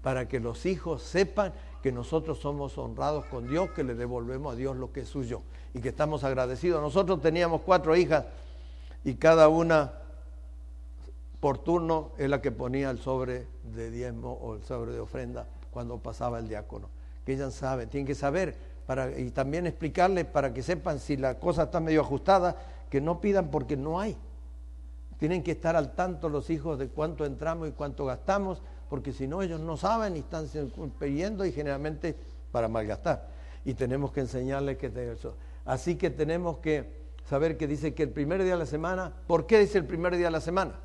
para 0.01 0.27
que 0.27 0.39
los 0.39 0.65
hijos 0.65 1.01
sepan 1.01 1.53
que 1.81 1.91
nosotros 1.91 2.39
somos 2.39 2.77
honrados 2.77 3.25
con 3.25 3.47
Dios, 3.47 3.71
que 3.71 3.83
le 3.83 3.95
devolvemos 3.95 4.53
a 4.53 4.55
Dios 4.55 4.75
lo 4.75 4.91
que 4.91 5.01
es 5.01 5.07
suyo 5.07 5.41
y 5.73 5.79
que 5.81 5.89
estamos 5.89 6.23
agradecidos. 6.23 6.81
Nosotros 6.81 7.21
teníamos 7.21 7.61
cuatro 7.61 7.95
hijas 7.95 8.25
y 9.03 9.15
cada 9.15 9.47
una 9.47 9.93
por 11.39 11.59
turno 11.59 12.11
es 12.17 12.29
la 12.29 12.41
que 12.41 12.51
ponía 12.51 12.89
el 12.89 12.99
sobre 12.99 13.47
de 13.63 13.91
diezmo 13.91 14.33
o 14.33 14.55
el 14.55 14.63
sobre 14.63 14.91
de 14.91 14.99
ofrenda 14.99 15.47
cuando 15.71 15.97
pasaba 15.97 16.39
el 16.39 16.47
diácono. 16.47 16.89
Que 17.25 17.33
ellas 17.33 17.53
saben, 17.53 17.89
tienen 17.89 18.07
que 18.07 18.15
saber 18.15 18.55
y 19.17 19.31
también 19.31 19.67
explicarles 19.67 20.25
para 20.25 20.53
que 20.53 20.63
sepan 20.63 20.99
si 20.99 21.17
la 21.17 21.39
cosa 21.39 21.63
está 21.63 21.79
medio 21.79 22.01
ajustada, 22.01 22.55
que 22.89 23.01
no 23.01 23.19
pidan 23.19 23.49
porque 23.49 23.75
no 23.75 23.99
hay. 23.99 24.17
Tienen 25.17 25.43
que 25.43 25.51
estar 25.51 25.75
al 25.75 25.93
tanto 25.93 26.29
los 26.29 26.49
hijos 26.49 26.79
de 26.79 26.87
cuánto 26.87 27.25
entramos 27.25 27.67
y 27.67 27.71
cuánto 27.71 28.05
gastamos, 28.05 28.61
porque 28.89 29.11
si 29.11 29.27
no 29.27 29.41
ellos 29.41 29.59
no 29.59 29.75
saben 29.75 30.15
y 30.15 30.19
están 30.19 30.47
pidiendo 30.99 31.45
y 31.45 31.51
generalmente 31.51 32.15
para 32.51 32.67
malgastar. 32.67 33.27
Y 33.65 33.73
tenemos 33.73 34.11
que 34.11 34.21
enseñarles 34.21 34.77
que 34.77 34.87
eso. 35.11 35.35
Así 35.65 35.95
que 35.95 36.09
tenemos 36.09 36.59
que 36.59 36.89
saber 37.27 37.57
que 37.57 37.67
dice 37.67 37.93
que 37.93 38.03
el 38.03 38.09
primer 38.09 38.41
día 38.43 38.53
de 38.53 38.59
la 38.59 38.65
semana, 38.65 39.11
¿por 39.27 39.47
qué 39.47 39.59
dice 39.59 39.79
el 39.79 39.85
primer 39.85 40.15
día 40.15 40.27
de 40.27 40.31
la 40.31 40.39
semana? 40.39 40.75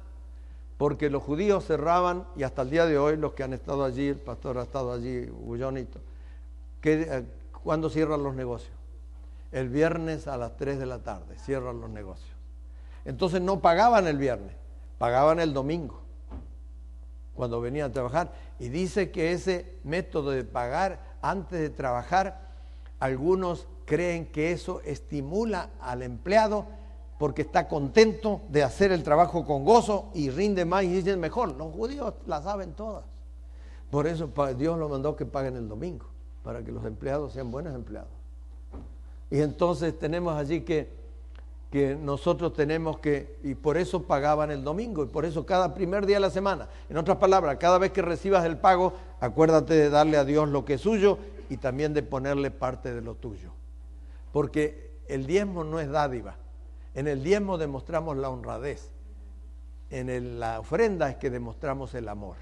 Porque 0.76 1.08
los 1.08 1.22
judíos 1.22 1.64
cerraban, 1.64 2.26
y 2.34 2.42
hasta 2.42 2.62
el 2.62 2.70
día 2.70 2.86
de 2.86 2.98
hoy, 2.98 3.16
los 3.16 3.34
que 3.34 3.44
han 3.44 3.52
estado 3.52 3.84
allí, 3.84 4.08
el 4.08 4.16
pastor 4.16 4.58
ha 4.58 4.62
estado 4.62 4.92
allí, 4.92 5.26
Bullonito, 5.26 6.00
que 6.80 7.02
eh, 7.02 7.24
¿Cuándo 7.62 7.90
cierran 7.90 8.22
los 8.22 8.34
negocios? 8.34 8.72
El 9.52 9.68
viernes 9.68 10.26
a 10.26 10.36
las 10.36 10.56
3 10.56 10.78
de 10.78 10.86
la 10.86 10.98
tarde 10.98 11.36
cierran 11.38 11.80
los 11.80 11.90
negocios. 11.90 12.30
Entonces 13.04 13.40
no 13.40 13.60
pagaban 13.60 14.06
el 14.06 14.16
viernes, 14.16 14.54
pagaban 14.98 15.38
el 15.40 15.52
domingo, 15.52 16.00
cuando 17.34 17.60
venían 17.60 17.90
a 17.90 17.92
trabajar. 17.92 18.32
Y 18.58 18.68
dice 18.68 19.10
que 19.10 19.32
ese 19.32 19.78
método 19.84 20.30
de 20.30 20.44
pagar 20.44 21.16
antes 21.20 21.60
de 21.60 21.70
trabajar, 21.70 22.48
algunos 22.98 23.66
creen 23.84 24.26
que 24.26 24.52
eso 24.52 24.80
estimula 24.84 25.70
al 25.80 26.02
empleado 26.02 26.66
porque 27.18 27.42
está 27.42 27.68
contento 27.68 28.40
de 28.48 28.64
hacer 28.64 28.90
el 28.90 29.04
trabajo 29.04 29.44
con 29.44 29.64
gozo 29.64 30.10
y 30.14 30.30
rinde 30.30 30.64
más 30.64 30.84
y 30.84 30.88
dicen 30.88 31.20
mejor. 31.20 31.54
Los 31.56 31.72
judíos 31.72 32.14
la 32.26 32.42
saben 32.42 32.72
todas. 32.72 33.04
Por 33.90 34.06
eso 34.06 34.32
Dios 34.56 34.78
lo 34.78 34.88
mandó 34.88 35.14
que 35.14 35.26
paguen 35.26 35.56
el 35.56 35.68
domingo 35.68 36.11
para 36.42 36.62
que 36.62 36.72
los 36.72 36.84
empleados 36.84 37.32
sean 37.32 37.50
buenos 37.50 37.74
empleados. 37.74 38.10
Y 39.30 39.40
entonces 39.40 39.98
tenemos 39.98 40.36
allí 40.36 40.62
que, 40.62 40.90
que 41.70 41.94
nosotros 41.94 42.52
tenemos 42.52 42.98
que, 42.98 43.38
y 43.42 43.54
por 43.54 43.76
eso 43.78 44.02
pagaban 44.02 44.50
el 44.50 44.62
domingo, 44.62 45.04
y 45.04 45.06
por 45.06 45.24
eso 45.24 45.46
cada 45.46 45.74
primer 45.74 46.04
día 46.04 46.16
de 46.16 46.20
la 46.20 46.30
semana, 46.30 46.68
en 46.90 46.96
otras 46.96 47.16
palabras, 47.16 47.56
cada 47.58 47.78
vez 47.78 47.92
que 47.92 48.02
recibas 48.02 48.44
el 48.44 48.58
pago, 48.58 48.92
acuérdate 49.20 49.74
de 49.74 49.88
darle 49.88 50.18
a 50.18 50.24
Dios 50.24 50.48
lo 50.48 50.64
que 50.64 50.74
es 50.74 50.80
suyo 50.80 51.18
y 51.48 51.56
también 51.56 51.94
de 51.94 52.02
ponerle 52.02 52.50
parte 52.50 52.92
de 52.92 53.00
lo 53.00 53.14
tuyo. 53.14 53.52
Porque 54.32 54.90
el 55.08 55.26
diezmo 55.26 55.64
no 55.64 55.80
es 55.80 55.90
dádiva. 55.90 56.36
En 56.94 57.08
el 57.08 57.22
diezmo 57.22 57.56
demostramos 57.56 58.16
la 58.16 58.28
honradez. 58.28 58.90
En 59.90 60.40
la 60.40 60.60
ofrenda 60.60 61.10
es 61.10 61.16
que 61.16 61.30
demostramos 61.30 61.94
el 61.94 62.08
amor. 62.08 62.36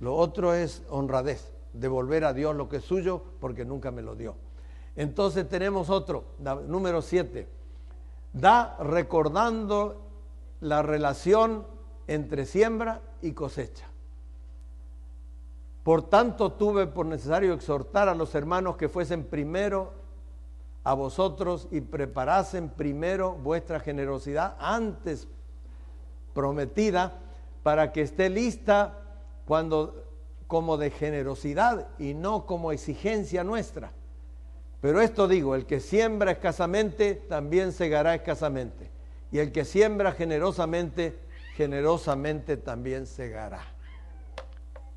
Lo 0.00 0.16
otro 0.16 0.54
es 0.54 0.82
honradez 0.90 1.57
devolver 1.72 2.24
a 2.24 2.32
Dios 2.32 2.54
lo 2.56 2.68
que 2.68 2.78
es 2.78 2.84
suyo 2.84 3.22
porque 3.40 3.64
nunca 3.64 3.90
me 3.90 4.02
lo 4.02 4.14
dio. 4.14 4.36
Entonces 4.96 5.48
tenemos 5.48 5.90
otro, 5.90 6.24
número 6.66 7.02
siete. 7.02 7.48
Da 8.32 8.76
recordando 8.80 10.02
la 10.60 10.82
relación 10.82 11.66
entre 12.06 12.46
siembra 12.46 13.00
y 13.22 13.32
cosecha. 13.32 13.86
Por 15.82 16.02
tanto, 16.02 16.52
tuve 16.52 16.86
por 16.86 17.06
necesario 17.06 17.54
exhortar 17.54 18.08
a 18.08 18.14
los 18.14 18.34
hermanos 18.34 18.76
que 18.76 18.88
fuesen 18.88 19.24
primero 19.24 19.92
a 20.84 20.94
vosotros 20.94 21.68
y 21.70 21.80
preparasen 21.80 22.70
primero 22.70 23.32
vuestra 23.34 23.80
generosidad 23.80 24.56
antes 24.58 25.28
prometida 26.34 27.18
para 27.62 27.92
que 27.92 28.02
esté 28.02 28.30
lista 28.30 28.98
cuando 29.44 30.07
como 30.48 30.78
de 30.78 30.90
generosidad 30.90 31.88
y 31.98 32.14
no 32.14 32.46
como 32.46 32.72
exigencia 32.72 33.44
nuestra. 33.44 33.92
Pero 34.80 35.00
esto 35.00 35.28
digo, 35.28 35.54
el 35.54 35.66
que 35.66 35.78
siembra 35.78 36.32
escasamente, 36.32 37.14
también 37.14 37.72
segará 37.72 38.14
escasamente. 38.14 38.90
Y 39.30 39.38
el 39.38 39.52
que 39.52 39.64
siembra 39.64 40.12
generosamente, 40.12 41.18
generosamente 41.54 42.56
también 42.56 43.06
segará. 43.06 43.60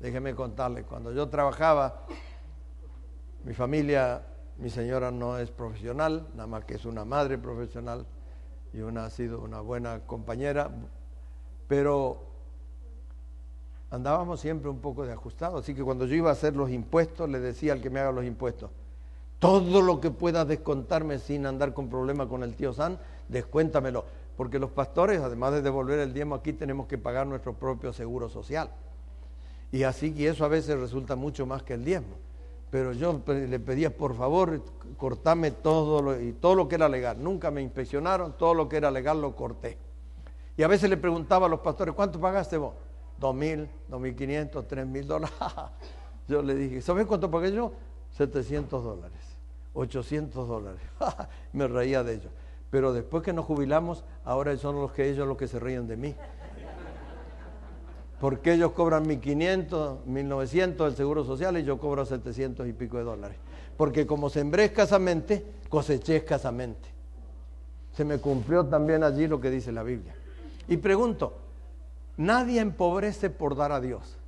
Déjeme 0.00 0.34
contarle, 0.34 0.84
cuando 0.84 1.12
yo 1.12 1.28
trabajaba, 1.28 2.06
mi 3.44 3.52
familia, 3.52 4.22
mi 4.56 4.70
señora 4.70 5.10
no 5.10 5.38
es 5.38 5.50
profesional, 5.50 6.28
nada 6.34 6.46
más 6.46 6.64
que 6.64 6.74
es 6.74 6.84
una 6.86 7.04
madre 7.04 7.36
profesional 7.36 8.06
y 8.72 8.80
una 8.80 9.04
ha 9.04 9.10
sido 9.10 9.40
una 9.40 9.60
buena 9.60 10.00
compañera, 10.06 10.70
pero 11.68 12.31
andábamos 13.92 14.40
siempre 14.40 14.70
un 14.70 14.78
poco 14.78 15.04
de 15.04 15.12
ajustado. 15.12 15.58
Así 15.58 15.74
que 15.74 15.84
cuando 15.84 16.06
yo 16.06 16.16
iba 16.16 16.30
a 16.30 16.32
hacer 16.32 16.56
los 16.56 16.70
impuestos, 16.70 17.28
le 17.28 17.38
decía 17.38 17.74
al 17.74 17.82
que 17.82 17.90
me 17.90 18.00
haga 18.00 18.10
los 18.10 18.24
impuestos, 18.24 18.70
todo 19.38 19.82
lo 19.82 20.00
que 20.00 20.10
pueda 20.10 20.44
descontarme 20.44 21.18
sin 21.18 21.46
andar 21.46 21.74
con 21.74 21.88
problemas 21.88 22.26
con 22.28 22.42
el 22.42 22.54
tío 22.54 22.72
San, 22.72 22.98
descuéntamelo. 23.28 24.04
Porque 24.36 24.58
los 24.58 24.70
pastores, 24.70 25.20
además 25.20 25.52
de 25.52 25.62
devolver 25.62 25.98
el 25.98 26.14
diezmo 26.14 26.34
aquí, 26.34 26.54
tenemos 26.54 26.86
que 26.86 26.96
pagar 26.96 27.26
nuestro 27.26 27.52
propio 27.52 27.92
seguro 27.92 28.30
social. 28.30 28.70
Y 29.70 29.82
así 29.82 30.14
que 30.14 30.28
eso 30.28 30.44
a 30.46 30.48
veces 30.48 30.78
resulta 30.78 31.14
mucho 31.14 31.44
más 31.44 31.62
que 31.62 31.74
el 31.74 31.84
diezmo. 31.84 32.16
Pero 32.70 32.94
yo 32.94 33.20
le 33.26 33.60
pedía, 33.60 33.94
por 33.94 34.16
favor, 34.16 34.62
cortame 34.96 35.50
todo 35.50 36.00
lo, 36.00 36.18
y 36.18 36.32
todo 36.32 36.54
lo 36.54 36.66
que 36.66 36.76
era 36.76 36.88
legal. 36.88 37.22
Nunca 37.22 37.50
me 37.50 37.60
inspeccionaron, 37.60 38.38
todo 38.38 38.54
lo 38.54 38.70
que 38.70 38.78
era 38.78 38.90
legal 38.90 39.20
lo 39.20 39.36
corté. 39.36 39.76
Y 40.56 40.62
a 40.62 40.68
veces 40.68 40.88
le 40.88 40.96
preguntaba 40.96 41.46
a 41.46 41.48
los 41.50 41.60
pastores, 41.60 41.94
¿cuánto 41.94 42.18
pagaste 42.18 42.56
vos? 42.56 42.72
Dos 43.22 43.34
mil, 43.34 43.68
dos 43.88 44.00
mil 44.00 44.16
quinientos, 44.16 44.66
tres 44.66 44.84
mil 44.84 45.06
dólares. 45.06 45.34
yo 46.28 46.42
le 46.42 46.56
dije, 46.56 46.82
¿sabes 46.82 47.06
cuánto 47.06 47.30
pagué 47.30 47.52
yo? 47.52 47.72
700 48.10 48.82
dólares, 48.84 49.20
800 49.72 50.48
dólares. 50.48 50.82
Me 51.52 51.68
reía 51.68 52.02
de 52.02 52.14
ellos. 52.14 52.32
Pero 52.68 52.92
después 52.92 53.22
que 53.22 53.32
nos 53.32 53.44
jubilamos, 53.44 54.04
ahora 54.24 54.56
son 54.56 54.76
los 54.76 54.92
que 54.92 55.08
ellos 55.08 55.28
los 55.28 55.36
que 55.36 55.46
se 55.46 55.60
ríen 55.60 55.86
de 55.86 55.96
mí. 55.96 56.16
Porque 58.20 58.54
ellos 58.54 58.72
cobran 58.72 59.04
1.500, 59.04 60.04
1.900 60.06 60.84
del 60.84 60.96
Seguro 60.96 61.24
Social 61.24 61.58
y 61.58 61.64
yo 61.64 61.78
cobro 61.78 62.04
700 62.04 62.66
y 62.66 62.72
pico 62.72 62.98
de 62.98 63.04
dólares. 63.04 63.36
Porque 63.76 64.06
como 64.06 64.30
sembré 64.30 64.64
escasamente, 64.64 65.44
coseché 65.68 66.16
escasamente. 66.16 66.88
Se 67.92 68.04
me 68.04 68.18
cumplió 68.18 68.64
también 68.66 69.02
allí 69.02 69.26
lo 69.26 69.40
que 69.40 69.50
dice 69.50 69.70
la 69.70 69.82
Biblia. 69.82 70.14
Y 70.68 70.76
pregunto, 70.76 71.41
Nadie 72.16 72.60
empobrece 72.60 73.30
por 73.30 73.56
dar 73.56 73.72
a 73.72 73.80
Dios. 73.80 74.18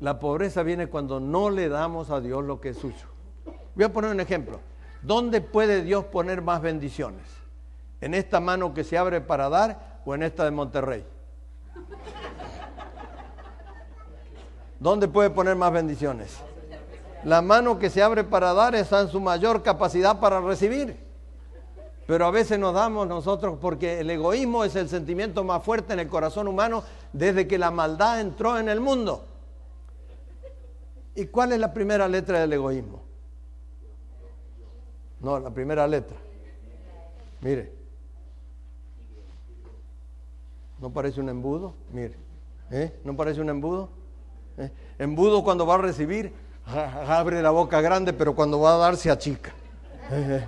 La 0.00 0.18
pobreza 0.18 0.62
viene 0.62 0.88
cuando 0.88 1.20
no 1.20 1.50
le 1.50 1.68
damos 1.68 2.10
a 2.10 2.20
Dios 2.20 2.44
lo 2.44 2.60
que 2.60 2.70
es 2.70 2.78
suyo. 2.78 3.06
Voy 3.74 3.84
a 3.84 3.92
poner 3.92 4.10
un 4.10 4.20
ejemplo. 4.20 4.60
¿Dónde 5.02 5.40
puede 5.40 5.82
Dios 5.82 6.04
poner 6.06 6.42
más 6.42 6.60
bendiciones? 6.60 7.22
¿En 8.00 8.14
esta 8.14 8.40
mano 8.40 8.74
que 8.74 8.84
se 8.84 8.98
abre 8.98 9.20
para 9.20 9.48
dar 9.48 10.00
o 10.04 10.14
en 10.14 10.22
esta 10.22 10.44
de 10.44 10.50
Monterrey? 10.50 11.04
¿Dónde 14.78 15.06
puede 15.06 15.30
poner 15.30 15.54
más 15.54 15.72
bendiciones? 15.72 16.38
La 17.24 17.40
mano 17.40 17.78
que 17.78 17.88
se 17.88 18.02
abre 18.02 18.24
para 18.24 18.52
dar 18.52 18.74
está 18.74 19.00
en 19.00 19.08
su 19.08 19.20
mayor 19.20 19.62
capacidad 19.62 20.18
para 20.18 20.40
recibir. 20.40 20.96
Pero 22.06 22.26
a 22.26 22.30
veces 22.30 22.58
nos 22.58 22.74
damos 22.74 23.06
nosotros 23.06 23.58
porque 23.60 24.00
el 24.00 24.10
egoísmo 24.10 24.64
es 24.64 24.74
el 24.76 24.88
sentimiento 24.88 25.44
más 25.44 25.62
fuerte 25.62 25.92
en 25.92 26.00
el 26.00 26.08
corazón 26.08 26.48
humano 26.48 26.82
desde 27.12 27.46
que 27.46 27.58
la 27.58 27.70
maldad 27.70 28.20
entró 28.20 28.58
en 28.58 28.68
el 28.68 28.80
mundo. 28.80 29.24
¿Y 31.14 31.26
cuál 31.26 31.52
es 31.52 31.60
la 31.60 31.72
primera 31.72 32.08
letra 32.08 32.40
del 32.40 32.52
egoísmo? 32.52 33.02
No, 35.20 35.38
la 35.38 35.50
primera 35.50 35.86
letra. 35.86 36.16
Mire. 37.40 37.72
¿No 40.80 40.90
parece 40.90 41.20
un 41.20 41.28
embudo? 41.28 41.74
Mire. 41.92 42.16
¿Eh? 42.70 42.92
¿No 43.04 43.14
parece 43.16 43.40
un 43.40 43.50
embudo? 43.50 43.88
¿Eh? 44.56 44.70
Embudo 44.98 45.44
cuando 45.44 45.64
va 45.66 45.74
a 45.74 45.78
recibir, 45.78 46.32
abre 46.66 47.40
la 47.42 47.50
boca 47.50 47.80
grande, 47.80 48.12
pero 48.12 48.34
cuando 48.34 48.58
va 48.58 48.74
a 48.74 48.78
dar 48.78 48.96
se 48.96 49.10
achica. 49.10 49.52
¿Eh? 50.10 50.44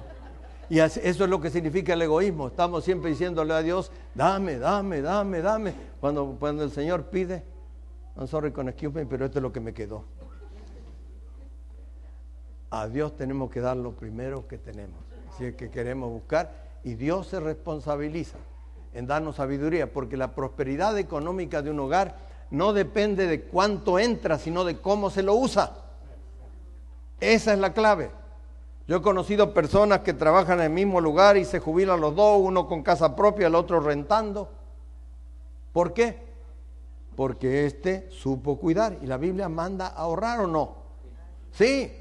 Y 0.68 0.78
eso 0.78 1.00
es 1.00 1.18
lo 1.18 1.40
que 1.40 1.50
significa 1.50 1.92
el 1.92 2.02
egoísmo. 2.02 2.48
Estamos 2.48 2.84
siempre 2.84 3.10
diciéndole 3.10 3.54
a 3.54 3.62
Dios, 3.62 3.90
dame, 4.14 4.58
dame, 4.58 5.02
dame, 5.02 5.42
dame. 5.42 5.74
Cuando, 6.00 6.36
cuando 6.38 6.64
el 6.64 6.70
Señor 6.70 7.04
pide, 7.04 7.42
I'm 8.16 8.26
sorry 8.26 8.52
con 8.52 8.68
excuse 8.68 8.94
me, 8.94 9.06
pero 9.06 9.26
esto 9.26 9.38
es 9.38 9.42
lo 9.42 9.52
que 9.52 9.60
me 9.60 9.74
quedó. 9.74 10.04
A 12.70 12.88
Dios 12.88 13.16
tenemos 13.16 13.50
que 13.50 13.60
dar 13.60 13.76
lo 13.76 13.92
primero 13.92 14.48
que 14.48 14.58
tenemos. 14.58 14.98
Si 15.36 15.44
es 15.44 15.54
que 15.54 15.70
queremos 15.70 16.10
buscar. 16.10 16.64
Y 16.82 16.94
Dios 16.94 17.28
se 17.28 17.40
responsabiliza 17.40 18.36
en 18.92 19.06
darnos 19.06 19.36
sabiduría, 19.36 19.92
porque 19.92 20.16
la 20.16 20.34
prosperidad 20.34 20.96
económica 20.98 21.62
de 21.62 21.70
un 21.70 21.80
hogar 21.80 22.16
no 22.50 22.72
depende 22.72 23.26
de 23.26 23.42
cuánto 23.42 23.98
entra, 23.98 24.38
sino 24.38 24.64
de 24.64 24.78
cómo 24.78 25.10
se 25.10 25.22
lo 25.22 25.34
usa. 25.34 25.72
Esa 27.20 27.52
es 27.52 27.58
la 27.58 27.72
clave. 27.72 28.10
Yo 28.86 28.96
he 28.98 29.02
conocido 29.02 29.54
personas 29.54 30.00
que 30.00 30.12
trabajan 30.12 30.58
en 30.58 30.66
el 30.66 30.70
mismo 30.70 31.00
lugar 31.00 31.36
y 31.38 31.44
se 31.44 31.58
jubilan 31.58 32.00
los 32.00 32.14
dos, 32.14 32.38
uno 32.40 32.66
con 32.66 32.82
casa 32.82 33.16
propia, 33.16 33.46
el 33.46 33.54
otro 33.54 33.80
rentando. 33.80 34.50
¿Por 35.72 35.94
qué? 35.94 36.22
Porque 37.16 37.64
éste 37.64 38.08
supo 38.10 38.58
cuidar. 38.58 38.98
¿Y 39.00 39.06
la 39.06 39.16
Biblia 39.16 39.48
manda 39.48 39.86
a 39.86 40.02
ahorrar 40.02 40.40
o 40.40 40.46
no? 40.46 40.76
Sí. 41.52 42.00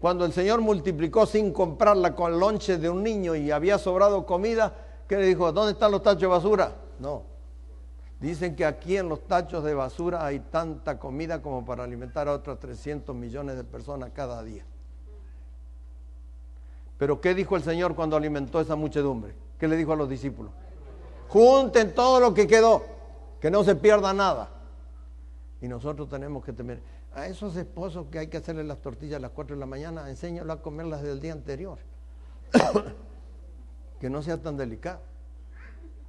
Cuando 0.00 0.24
el 0.24 0.32
Señor 0.32 0.60
multiplicó 0.60 1.24
sin 1.24 1.52
comprarla 1.52 2.14
con 2.14 2.38
lonche 2.38 2.78
de 2.78 2.90
un 2.90 3.02
niño 3.02 3.34
y 3.34 3.50
había 3.50 3.78
sobrado 3.78 4.26
comida, 4.26 4.74
¿qué 5.08 5.16
le 5.16 5.26
dijo? 5.26 5.50
¿Dónde 5.52 5.72
están 5.72 5.92
los 5.92 6.02
tachos 6.02 6.20
de 6.22 6.26
basura? 6.26 6.72
No. 6.98 7.22
Dicen 8.20 8.56
que 8.56 8.66
aquí 8.66 8.96
en 8.96 9.08
los 9.08 9.26
tachos 9.26 9.64
de 9.64 9.72
basura 9.72 10.26
hay 10.26 10.40
tanta 10.40 10.98
comida 10.98 11.40
como 11.40 11.64
para 11.64 11.84
alimentar 11.84 12.28
a 12.28 12.32
otros 12.32 12.58
300 12.58 13.14
millones 13.14 13.56
de 13.56 13.64
personas 13.64 14.10
cada 14.12 14.42
día. 14.42 14.66
Pero 16.98 17.20
¿qué 17.20 17.34
dijo 17.34 17.56
el 17.56 17.62
Señor 17.62 17.94
cuando 17.94 18.16
alimentó 18.16 18.60
esa 18.60 18.76
muchedumbre? 18.76 19.34
¿Qué 19.58 19.68
le 19.68 19.76
dijo 19.76 19.92
a 19.92 19.96
los 19.96 20.08
discípulos? 20.08 20.52
Junten 21.28 21.94
todo 21.94 22.20
lo 22.20 22.32
que 22.34 22.46
quedó, 22.46 22.84
que 23.40 23.50
no 23.50 23.64
se 23.64 23.74
pierda 23.74 24.12
nada. 24.12 24.50
Y 25.60 25.68
nosotros 25.68 26.08
tenemos 26.08 26.44
que 26.44 26.52
temer. 26.52 26.80
A 27.14 27.26
esos 27.26 27.56
esposos 27.56 28.06
que 28.10 28.18
hay 28.18 28.28
que 28.28 28.36
hacerle 28.36 28.64
las 28.64 28.78
tortillas 28.78 29.16
a 29.16 29.20
las 29.20 29.30
4 29.30 29.56
de 29.56 29.60
la 29.60 29.66
mañana, 29.66 30.08
enséñalo 30.08 30.52
a 30.52 30.60
comerlas 30.62 31.02
del 31.02 31.20
día 31.20 31.32
anterior. 31.32 31.78
que 34.00 34.10
no 34.10 34.22
sea 34.22 34.40
tan 34.40 34.56
delicado. 34.56 35.00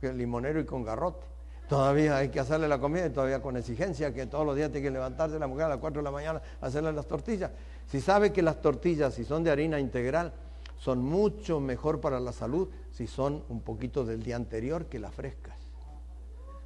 Que 0.02 0.14
limonero 0.14 0.60
y 0.60 0.66
con 0.66 0.84
garrote. 0.84 1.26
Todavía 1.68 2.18
hay 2.18 2.30
que 2.30 2.40
hacerle 2.40 2.68
la 2.68 2.80
comida 2.80 3.08
y 3.08 3.10
todavía 3.10 3.42
con 3.42 3.58
exigencia 3.58 4.14
que 4.14 4.28
todos 4.28 4.46
los 4.46 4.56
días 4.56 4.72
tiene 4.72 4.88
que 4.88 4.92
levantarse 4.92 5.40
la 5.40 5.48
mujer 5.48 5.66
a 5.66 5.70
las 5.70 5.78
4 5.80 6.02
de 6.02 6.04
la 6.04 6.12
mañana 6.12 6.42
a 6.62 6.68
hacerle 6.68 6.94
las 6.94 7.08
tortillas. 7.08 7.52
Si 7.88 8.02
sabe 8.02 8.32
que 8.32 8.44
las 8.44 8.62
tortillas, 8.62 9.14
si 9.16 9.26
son 9.26 9.44
de 9.44 9.50
harina 9.50 9.80
integral, 9.80 10.32
son 10.78 11.04
mucho 11.04 11.60
mejor 11.60 12.02
para 12.02 12.20
la 12.20 12.32
salud 12.32 12.70
si 12.92 13.08
son 13.08 13.44
un 13.50 13.62
poquito 13.62 14.06
del 14.06 14.24
día 14.24 14.36
anterior 14.36 14.86
que 14.86 15.00
las 15.00 15.14
frescas. 15.14 15.56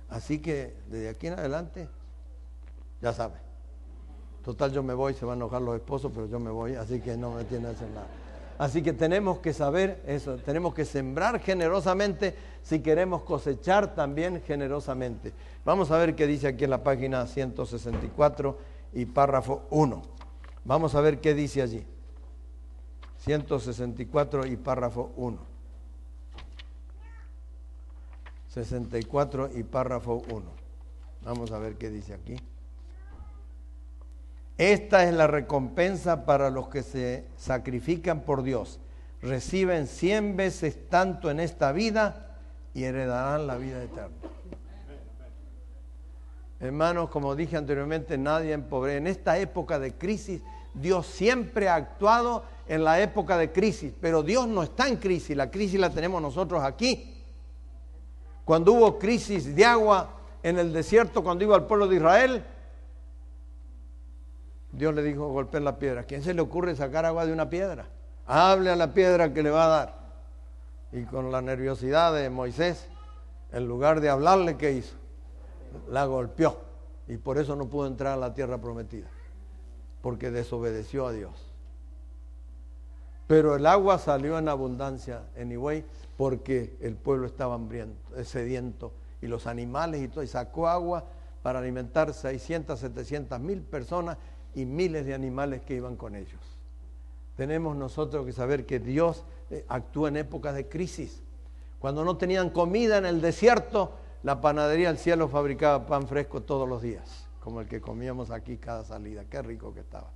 Así 0.09 0.39
que 0.39 0.75
desde 0.87 1.09
aquí 1.09 1.27
en 1.27 1.33
adelante, 1.33 1.87
ya 3.01 3.13
sabe. 3.13 3.35
Total, 4.43 4.71
yo 4.71 4.81
me 4.81 4.93
voy, 4.93 5.13
se 5.13 5.25
van 5.25 5.33
a 5.33 5.43
enojar 5.43 5.61
los 5.61 5.75
esposos, 5.75 6.11
pero 6.13 6.27
yo 6.27 6.39
me 6.39 6.49
voy, 6.49 6.75
así 6.75 6.99
que 6.99 7.15
no 7.15 7.31
me 7.31 7.43
tiene 7.43 7.65
que 7.65 7.75
hacer 7.75 7.89
nada. 7.89 8.07
Así 8.57 8.81
que 8.81 8.91
tenemos 8.91 9.39
que 9.39 9.53
saber 9.53 10.01
eso, 10.05 10.35
tenemos 10.37 10.73
que 10.73 10.83
sembrar 10.83 11.39
generosamente 11.39 12.35
si 12.61 12.81
queremos 12.81 13.23
cosechar 13.23 13.95
también 13.95 14.41
generosamente. 14.45 15.31
Vamos 15.63 15.91
a 15.91 15.97
ver 15.97 16.15
qué 16.15 16.27
dice 16.27 16.47
aquí 16.47 16.65
en 16.65 16.71
la 16.71 16.83
página 16.83 17.25
164 17.25 18.57
y 18.93 19.05
párrafo 19.05 19.61
1. 19.69 20.01
Vamos 20.65 20.93
a 20.95 21.01
ver 21.01 21.21
qué 21.21 21.33
dice 21.33 21.61
allí. 21.61 21.85
164 23.19 24.45
y 24.45 24.55
párrafo 24.57 25.11
1. 25.17 25.37
64 28.49 29.49
y 29.55 29.63
párrafo 29.63 30.23
1. 30.29 30.45
Vamos 31.23 31.51
a 31.51 31.59
ver 31.59 31.75
qué 31.75 31.89
dice 31.89 32.13
aquí. 32.13 32.35
Esta 34.57 35.05
es 35.05 35.13
la 35.13 35.27
recompensa 35.27 36.25
para 36.25 36.49
los 36.49 36.67
que 36.67 36.83
se 36.83 37.25
sacrifican 37.37 38.21
por 38.21 38.43
Dios. 38.43 38.79
Reciben 39.21 39.87
cien 39.87 40.35
veces 40.35 40.89
tanto 40.89 41.29
en 41.29 41.39
esta 41.39 41.71
vida 41.71 42.37
y 42.73 42.83
heredarán 42.83 43.47
la 43.47 43.57
vida 43.57 43.83
eterna. 43.83 44.15
Hermanos, 46.59 47.09
como 47.09 47.35
dije 47.35 47.55
anteriormente, 47.55 48.17
nadie 48.17 48.51
empobrece. 48.51 48.97
En 48.97 49.07
esta 49.07 49.37
época 49.37 49.79
de 49.79 49.93
crisis, 49.93 50.41
Dios 50.73 51.05
siempre 51.05 51.67
ha 51.67 51.75
actuado 51.75 52.43
en 52.67 52.83
la 52.83 53.01
época 53.01 53.37
de 53.37 53.51
crisis, 53.51 53.93
pero 53.99 54.23
Dios 54.23 54.47
no 54.47 54.63
está 54.63 54.87
en 54.87 54.97
crisis, 54.97 55.35
la 55.35 55.49
crisis 55.49 55.79
la 55.79 55.89
tenemos 55.89 56.21
nosotros 56.21 56.63
aquí. 56.63 57.15
Cuando 58.45 58.73
hubo 58.73 58.97
crisis 58.97 59.55
de 59.55 59.65
agua 59.65 60.09
en 60.43 60.59
el 60.59 60.73
desierto, 60.73 61.23
cuando 61.23 61.43
iba 61.43 61.55
al 61.55 61.65
pueblo 61.65 61.87
de 61.87 61.95
Israel, 61.97 62.43
Dios 64.71 64.93
le 64.93 65.03
dijo, 65.03 65.27
golpeen 65.27 65.63
la 65.63 65.79
piedra. 65.79 66.03
quién 66.03 66.21
se 66.21 66.33
le 66.33 66.41
ocurre 66.41 66.75
sacar 66.75 67.05
agua 67.05 67.25
de 67.25 67.33
una 67.33 67.49
piedra? 67.49 67.87
Hable 68.27 68.69
a 68.69 68.75
la 68.75 68.93
piedra 68.93 69.33
que 69.33 69.41
le 69.41 69.49
va 69.49 69.65
a 69.65 69.67
dar. 69.67 69.99
Y 70.91 71.03
con 71.03 71.31
la 71.31 71.41
nerviosidad 71.41 72.13
de 72.13 72.29
Moisés, 72.29 72.87
en 73.51 73.67
lugar 73.67 73.99
de 74.01 74.09
hablarle, 74.09 74.57
¿qué 74.57 74.73
hizo? 74.73 74.99
la 75.89 76.05
golpeó 76.05 76.57
y 77.07 77.17
por 77.17 77.37
eso 77.37 77.55
no 77.55 77.67
pudo 77.67 77.87
entrar 77.87 78.13
a 78.13 78.17
la 78.17 78.33
tierra 78.33 78.59
prometida, 78.59 79.07
porque 80.01 80.31
desobedeció 80.31 81.07
a 81.07 81.11
Dios. 81.11 81.49
Pero 83.27 83.55
el 83.55 83.65
agua 83.65 83.99
salió 83.99 84.39
en 84.39 84.49
abundancia, 84.49 85.23
anyway, 85.39 85.85
porque 86.17 86.75
el 86.81 86.95
pueblo 86.95 87.27
estaba 87.27 87.55
hambriento, 87.55 88.15
eh, 88.15 88.25
sediento, 88.25 88.91
y 89.21 89.27
los 89.27 89.47
animales 89.47 90.01
y 90.01 90.07
todo, 90.07 90.23
y 90.23 90.27
sacó 90.27 90.67
agua 90.67 91.05
para 91.43 91.59
alimentar 91.59 92.13
600, 92.13 92.79
700 92.79 93.39
mil 93.39 93.61
personas 93.61 94.17
y 94.55 94.65
miles 94.65 95.05
de 95.05 95.13
animales 95.13 95.61
que 95.61 95.75
iban 95.75 95.95
con 95.95 96.15
ellos. 96.15 96.41
Tenemos 97.35 97.75
nosotros 97.75 98.25
que 98.25 98.33
saber 98.33 98.65
que 98.65 98.79
Dios 98.79 99.23
eh, 99.49 99.63
actúa 99.69 100.09
en 100.09 100.17
épocas 100.17 100.55
de 100.55 100.67
crisis. 100.67 101.21
Cuando 101.79 102.03
no 102.03 102.17
tenían 102.17 102.49
comida 102.49 102.97
en 102.97 103.05
el 103.05 103.21
desierto, 103.21 103.93
la 104.23 104.41
panadería 104.41 104.89
del 104.89 104.97
cielo 104.97 105.29
fabricaba 105.29 105.85
pan 105.85 106.07
fresco 106.07 106.41
todos 106.41 106.67
los 106.67 106.81
días, 106.81 107.28
como 107.39 107.61
el 107.61 107.67
que 107.67 107.81
comíamos 107.81 108.31
aquí 108.31 108.57
cada 108.57 108.83
salida. 108.83 109.25
Qué 109.29 109.41
rico 109.41 109.73
que 109.73 109.81
estaba 109.81 110.11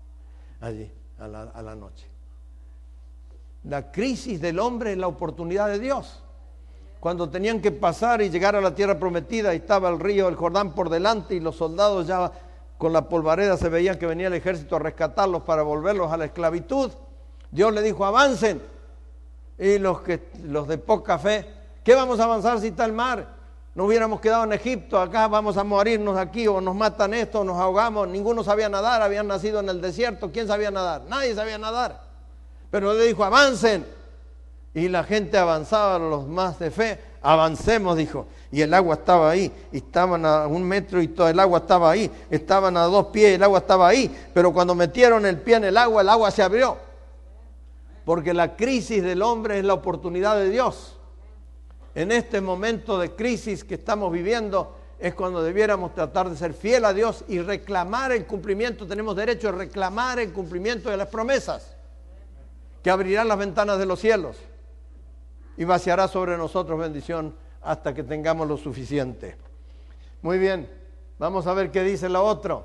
allí 0.61 0.91
a 1.19 1.27
la, 1.27 1.75
noche. 1.75 2.07
La 3.63 3.91
crisis 3.91 4.41
del 4.41 4.59
hombre 4.59 4.91
es 4.91 4.97
la 4.97 5.07
oportunidad 5.07 5.67
de 5.67 5.79
Dios. 5.79 6.23
Cuando 6.99 7.29
tenían 7.29 7.61
que 7.61 7.71
pasar 7.71 8.21
y 8.21 8.29
llegar 8.29 8.55
a 8.55 8.61
la 8.61 8.73
tierra 8.73 8.97
prometida, 8.97 9.53
y 9.53 9.57
estaba 9.57 9.89
el 9.89 9.99
río 9.99 10.27
el 10.29 10.35
Jordán 10.35 10.73
por 10.73 10.89
delante 10.89 11.35
y 11.35 11.39
los 11.39 11.55
soldados 11.55 12.07
ya 12.07 12.31
con 12.77 12.91
la 12.91 13.07
polvareda 13.07 13.57
se 13.57 13.69
veían 13.69 13.97
que 13.97 14.05
venía 14.05 14.27
el 14.27 14.33
ejército 14.33 14.75
a 14.75 14.79
rescatarlos 14.79 15.43
para 15.43 15.63
volverlos 15.63 16.11
a 16.11 16.17
la 16.17 16.25
esclavitud. 16.25 16.91
Dios 17.51 17.73
le 17.73 17.81
dijo, 17.81 18.05
avancen. 18.05 18.61
Y 19.57 19.77
los, 19.77 20.01
que, 20.01 20.29
los 20.43 20.67
de 20.67 20.77
poca 20.77 21.19
fe, 21.19 21.45
¿qué 21.83 21.93
vamos 21.93 22.19
a 22.19 22.23
avanzar 22.23 22.59
si 22.59 22.67
está 22.67 22.85
el 22.85 22.93
mar? 22.93 23.32
No 23.75 23.85
hubiéramos 23.85 24.21
quedado 24.21 24.43
en 24.43 24.53
Egipto, 24.53 24.99
acá 24.99 25.27
vamos 25.27 25.57
a 25.57 25.63
morirnos 25.63 26.15
aquí, 26.15 26.47
o 26.47 26.61
nos 26.61 26.75
matan 26.75 27.13
esto, 27.15 27.39
o 27.39 27.43
nos 27.43 27.57
ahogamos. 27.57 28.07
Ninguno 28.07 28.43
sabía 28.43 28.69
nadar, 28.69 29.01
habían 29.01 29.27
nacido 29.27 29.61
en 29.61 29.69
el 29.69 29.81
desierto. 29.81 30.31
¿Quién 30.31 30.47
sabía 30.47 30.69
nadar? 30.69 31.01
Nadie 31.07 31.33
sabía 31.33 31.57
nadar. 31.57 32.03
Pero 32.69 32.93
le 32.93 33.05
dijo, 33.05 33.23
avancen. 33.23 33.85
Y 34.75 34.89
la 34.89 35.03
gente 35.03 35.37
avanzaba, 35.37 35.97
los 35.97 36.27
más 36.27 36.59
de 36.59 36.69
fe, 36.69 36.99
avancemos, 37.21 37.97
dijo. 37.97 38.27
Y 38.51 38.61
el 38.61 38.73
agua 38.73 38.95
estaba 38.95 39.31
ahí, 39.31 39.51
estaban 39.71 40.25
a 40.25 40.45
un 40.45 40.63
metro 40.63 41.01
y 41.01 41.07
todo 41.07 41.27
el 41.29 41.39
agua 41.39 41.59
estaba 41.59 41.89
ahí. 41.89 42.11
Estaban 42.29 42.77
a 42.77 42.83
dos 42.83 43.07
pies, 43.07 43.35
el 43.35 43.43
agua 43.43 43.59
estaba 43.59 43.87
ahí. 43.87 44.15
Pero 44.33 44.53
cuando 44.53 44.75
metieron 44.75 45.25
el 45.25 45.39
pie 45.39 45.55
en 45.55 45.63
el 45.65 45.77
agua, 45.77 46.03
el 46.03 46.09
agua 46.09 46.29
se 46.29 46.43
abrió. 46.43 46.77
Porque 48.05 48.33
la 48.33 48.55
crisis 48.55 49.01
del 49.01 49.23
hombre 49.23 49.57
es 49.57 49.65
la 49.65 49.73
oportunidad 49.73 50.35
de 50.35 50.49
Dios. 50.49 50.97
En 51.95 52.11
este 52.11 52.41
momento 52.41 52.97
de 52.97 53.11
crisis 53.11 53.63
que 53.63 53.75
estamos 53.75 54.11
viviendo 54.11 54.75
es 54.99 55.13
cuando 55.13 55.43
debiéramos 55.43 55.93
tratar 55.93 56.29
de 56.29 56.35
ser 56.35 56.53
fiel 56.53 56.85
a 56.85 56.93
Dios 56.93 57.23
y 57.27 57.39
reclamar 57.39 58.11
el 58.11 58.25
cumplimiento. 58.25 58.87
Tenemos 58.87 59.15
derecho 59.15 59.49
a 59.49 59.51
reclamar 59.51 60.19
el 60.19 60.31
cumplimiento 60.33 60.89
de 60.89 60.97
las 60.97 61.07
promesas 61.07 61.75
que 62.81 62.89
abrirá 62.89 63.23
las 63.23 63.37
ventanas 63.37 63.77
de 63.77 63.85
los 63.85 63.99
cielos 63.99 64.37
y 65.55 65.65
vaciará 65.65 66.07
sobre 66.07 66.37
nosotros 66.37 66.79
bendición 66.79 67.35
hasta 67.61 67.93
que 67.93 68.03
tengamos 68.03 68.47
lo 68.47 68.57
suficiente. 68.57 69.37
Muy 70.21 70.39
bien, 70.39 70.69
vamos 71.19 71.47
a 71.47 71.53
ver 71.53 71.69
qué 71.69 71.83
dice 71.83 72.09
la 72.09 72.21
otra. 72.21 72.61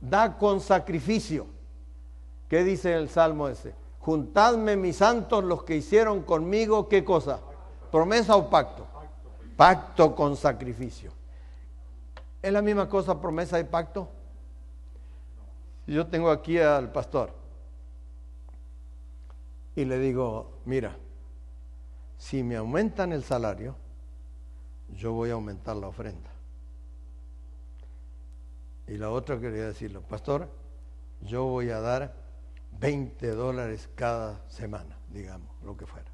Da 0.00 0.38
con 0.38 0.60
sacrificio. 0.60 1.46
¿Qué 2.48 2.64
dice 2.64 2.94
el 2.94 3.08
salmo 3.10 3.48
ese? 3.48 3.74
Juntadme 3.98 4.76
mis 4.76 4.96
santos 4.96 5.44
los 5.44 5.64
que 5.64 5.76
hicieron 5.76 6.22
conmigo, 6.22 6.88
¿qué 6.88 7.04
cosa? 7.04 7.40
¿Promesa 7.90 8.36
o 8.36 8.48
pacto? 8.48 8.86
Pacto 9.56 10.14
con 10.14 10.36
sacrificio. 10.36 11.12
¿Es 12.42 12.52
la 12.52 12.62
misma 12.62 12.88
cosa 12.88 13.20
promesa 13.20 13.58
y 13.60 13.64
pacto? 13.64 14.08
Yo 15.86 16.06
tengo 16.06 16.30
aquí 16.30 16.58
al 16.58 16.92
pastor 16.92 17.32
y 19.74 19.84
le 19.84 19.98
digo, 19.98 20.60
mira, 20.64 20.96
si 22.16 22.42
me 22.42 22.56
aumentan 22.56 23.12
el 23.12 23.24
salario, 23.24 23.74
yo 24.88 25.12
voy 25.12 25.30
a 25.30 25.34
aumentar 25.34 25.76
la 25.76 25.88
ofrenda. 25.88 26.30
Y 28.86 28.96
la 28.96 29.10
otra 29.10 29.38
quería 29.38 29.66
decirlo, 29.66 30.02
pastor, 30.02 30.48
yo 31.22 31.44
voy 31.44 31.70
a 31.70 31.80
dar 31.80 32.14
20 32.78 33.28
dólares 33.30 33.88
cada 33.94 34.48
semana, 34.48 34.98
digamos, 35.08 35.48
lo 35.62 35.76
que 35.76 35.86
fuera. 35.86 36.09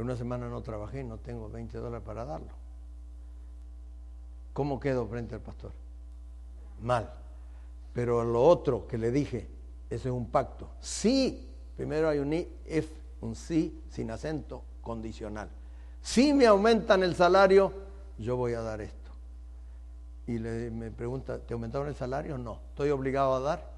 Una 0.00 0.16
semana 0.16 0.48
no 0.48 0.62
trabajé 0.62 1.00
y 1.00 1.04
no 1.04 1.18
tengo 1.18 1.48
20 1.48 1.78
dólares 1.78 2.04
para 2.04 2.24
darlo. 2.24 2.52
¿Cómo 4.52 4.80
quedo 4.80 5.06
frente 5.06 5.34
al 5.34 5.40
pastor? 5.40 5.72
Mal. 6.82 7.12
Pero 7.92 8.24
lo 8.24 8.42
otro 8.42 8.86
que 8.86 8.98
le 8.98 9.10
dije, 9.10 9.48
ese 9.88 10.08
es 10.08 10.14
un 10.14 10.30
pacto. 10.30 10.70
Sí 10.80 11.50
Primero 11.80 12.10
hay 12.10 12.18
un 12.18 12.34
if, 12.34 12.90
un 13.22 13.34
sí 13.34 13.82
sin 13.88 14.10
acento 14.10 14.62
condicional. 14.82 15.48
Si 16.02 16.34
me 16.34 16.44
aumentan 16.46 17.02
el 17.02 17.14
salario, 17.14 17.72
yo 18.18 18.36
voy 18.36 18.52
a 18.52 18.60
dar 18.60 18.82
esto. 18.82 19.10
Y 20.26 20.38
le, 20.38 20.70
me 20.70 20.90
pregunta, 20.90 21.38
¿te 21.38 21.54
aumentaron 21.54 21.88
el 21.88 21.94
salario? 21.94 22.36
No. 22.36 22.58
¿Estoy 22.68 22.90
obligado 22.90 23.32
a 23.32 23.40
dar? 23.40 23.70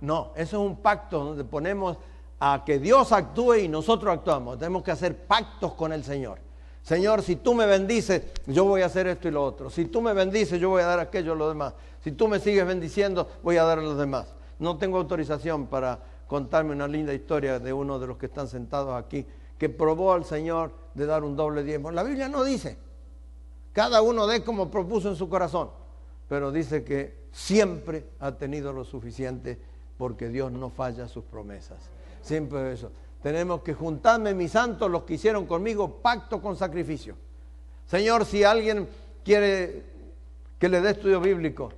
No. 0.00 0.30
Eso 0.36 0.62
es 0.62 0.70
un 0.70 0.76
pacto 0.76 1.24
donde 1.24 1.42
ponemos 1.42 1.98
a 2.40 2.64
que 2.64 2.78
Dios 2.78 3.12
actúe 3.12 3.56
y 3.56 3.68
nosotros 3.68 4.12
actuamos. 4.12 4.58
Tenemos 4.58 4.82
que 4.82 4.90
hacer 4.90 5.26
pactos 5.26 5.74
con 5.74 5.92
el 5.92 6.02
Señor. 6.02 6.38
Señor, 6.82 7.22
si 7.22 7.36
tú 7.36 7.54
me 7.54 7.66
bendices, 7.66 8.22
yo 8.46 8.64
voy 8.64 8.80
a 8.80 8.86
hacer 8.86 9.06
esto 9.06 9.28
y 9.28 9.30
lo 9.30 9.44
otro. 9.44 9.68
Si 9.68 9.84
tú 9.84 10.00
me 10.00 10.14
bendices, 10.14 10.58
yo 10.58 10.70
voy 10.70 10.82
a 10.82 10.86
dar 10.86 10.98
aquello 10.98 11.34
y 11.34 11.38
lo 11.38 11.48
demás. 11.48 11.74
Si 12.02 12.12
tú 12.12 12.26
me 12.26 12.40
sigues 12.40 12.66
bendiciendo, 12.66 13.28
voy 13.42 13.58
a 13.58 13.64
dar 13.64 13.78
a 13.78 13.82
los 13.82 13.98
demás. 13.98 14.34
No 14.58 14.78
tengo 14.78 14.96
autorización 14.96 15.66
para 15.66 15.98
contarme 16.26 16.72
una 16.72 16.88
linda 16.88 17.12
historia 17.12 17.58
de 17.58 17.72
uno 17.72 17.98
de 17.98 18.06
los 18.06 18.16
que 18.16 18.26
están 18.26 18.48
sentados 18.48 18.94
aquí, 18.94 19.26
que 19.58 19.68
probó 19.68 20.14
al 20.14 20.24
Señor 20.24 20.72
de 20.94 21.04
dar 21.04 21.22
un 21.22 21.36
doble 21.36 21.62
diezmo. 21.62 21.90
La 21.90 22.02
Biblia 22.02 22.28
no 22.28 22.42
dice, 22.42 22.78
cada 23.74 24.00
uno 24.00 24.26
de 24.26 24.42
como 24.42 24.70
propuso 24.70 25.10
en 25.10 25.16
su 25.16 25.28
corazón, 25.28 25.70
pero 26.28 26.50
dice 26.50 26.84
que 26.84 27.26
siempre 27.32 28.06
ha 28.18 28.32
tenido 28.32 28.72
lo 28.72 28.84
suficiente 28.84 29.58
porque 29.98 30.28
Dios 30.28 30.50
no 30.50 30.70
falla 30.70 31.06
sus 31.06 31.24
promesas. 31.24 31.78
Siempre 32.22 32.72
eso. 32.72 32.90
Tenemos 33.22 33.62
que 33.62 33.74
juntarme, 33.74 34.34
mis 34.34 34.52
santos, 34.52 34.90
los 34.90 35.02
que 35.02 35.14
hicieron 35.14 35.46
conmigo 35.46 36.00
pacto 36.02 36.40
con 36.40 36.56
sacrificio. 36.56 37.16
Señor, 37.86 38.24
si 38.24 38.44
alguien 38.44 38.88
quiere 39.24 39.84
que 40.58 40.68
le 40.68 40.80
dé 40.80 40.90
estudio 40.90 41.20
bíblico, 41.20 41.70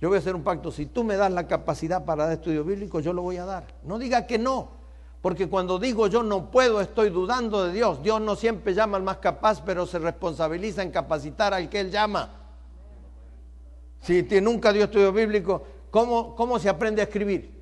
yo 0.00 0.08
voy 0.08 0.16
a 0.16 0.18
hacer 0.20 0.34
un 0.34 0.42
pacto. 0.42 0.70
Si 0.70 0.86
tú 0.86 1.04
me 1.04 1.16
das 1.16 1.32
la 1.32 1.46
capacidad 1.46 2.04
para 2.04 2.24
dar 2.24 2.34
estudio 2.34 2.64
bíblico, 2.64 3.00
yo 3.00 3.12
lo 3.12 3.22
voy 3.22 3.38
a 3.38 3.44
dar. 3.44 3.66
No 3.84 3.98
diga 3.98 4.26
que 4.26 4.38
no. 4.38 4.78
Porque 5.20 5.48
cuando 5.48 5.78
digo 5.78 6.06
yo 6.06 6.22
no 6.22 6.50
puedo, 6.50 6.80
estoy 6.80 7.10
dudando 7.10 7.64
de 7.64 7.72
Dios. 7.72 8.02
Dios 8.02 8.20
no 8.20 8.36
siempre 8.36 8.74
llama 8.74 8.96
al 8.96 9.02
más 9.02 9.18
capaz, 9.18 9.62
pero 9.64 9.86
se 9.86 9.98
responsabiliza 9.98 10.82
en 10.82 10.90
capacitar 10.90 11.54
al 11.54 11.68
que 11.68 11.80
Él 11.80 11.90
llama. 11.90 12.30
Si 14.00 14.22
nunca 14.40 14.72
dio 14.72 14.84
estudio 14.84 15.12
bíblico, 15.12 15.64
¿cómo, 15.90 16.36
¿cómo 16.36 16.58
se 16.58 16.68
aprende 16.68 17.00
a 17.00 17.04
escribir? 17.04 17.57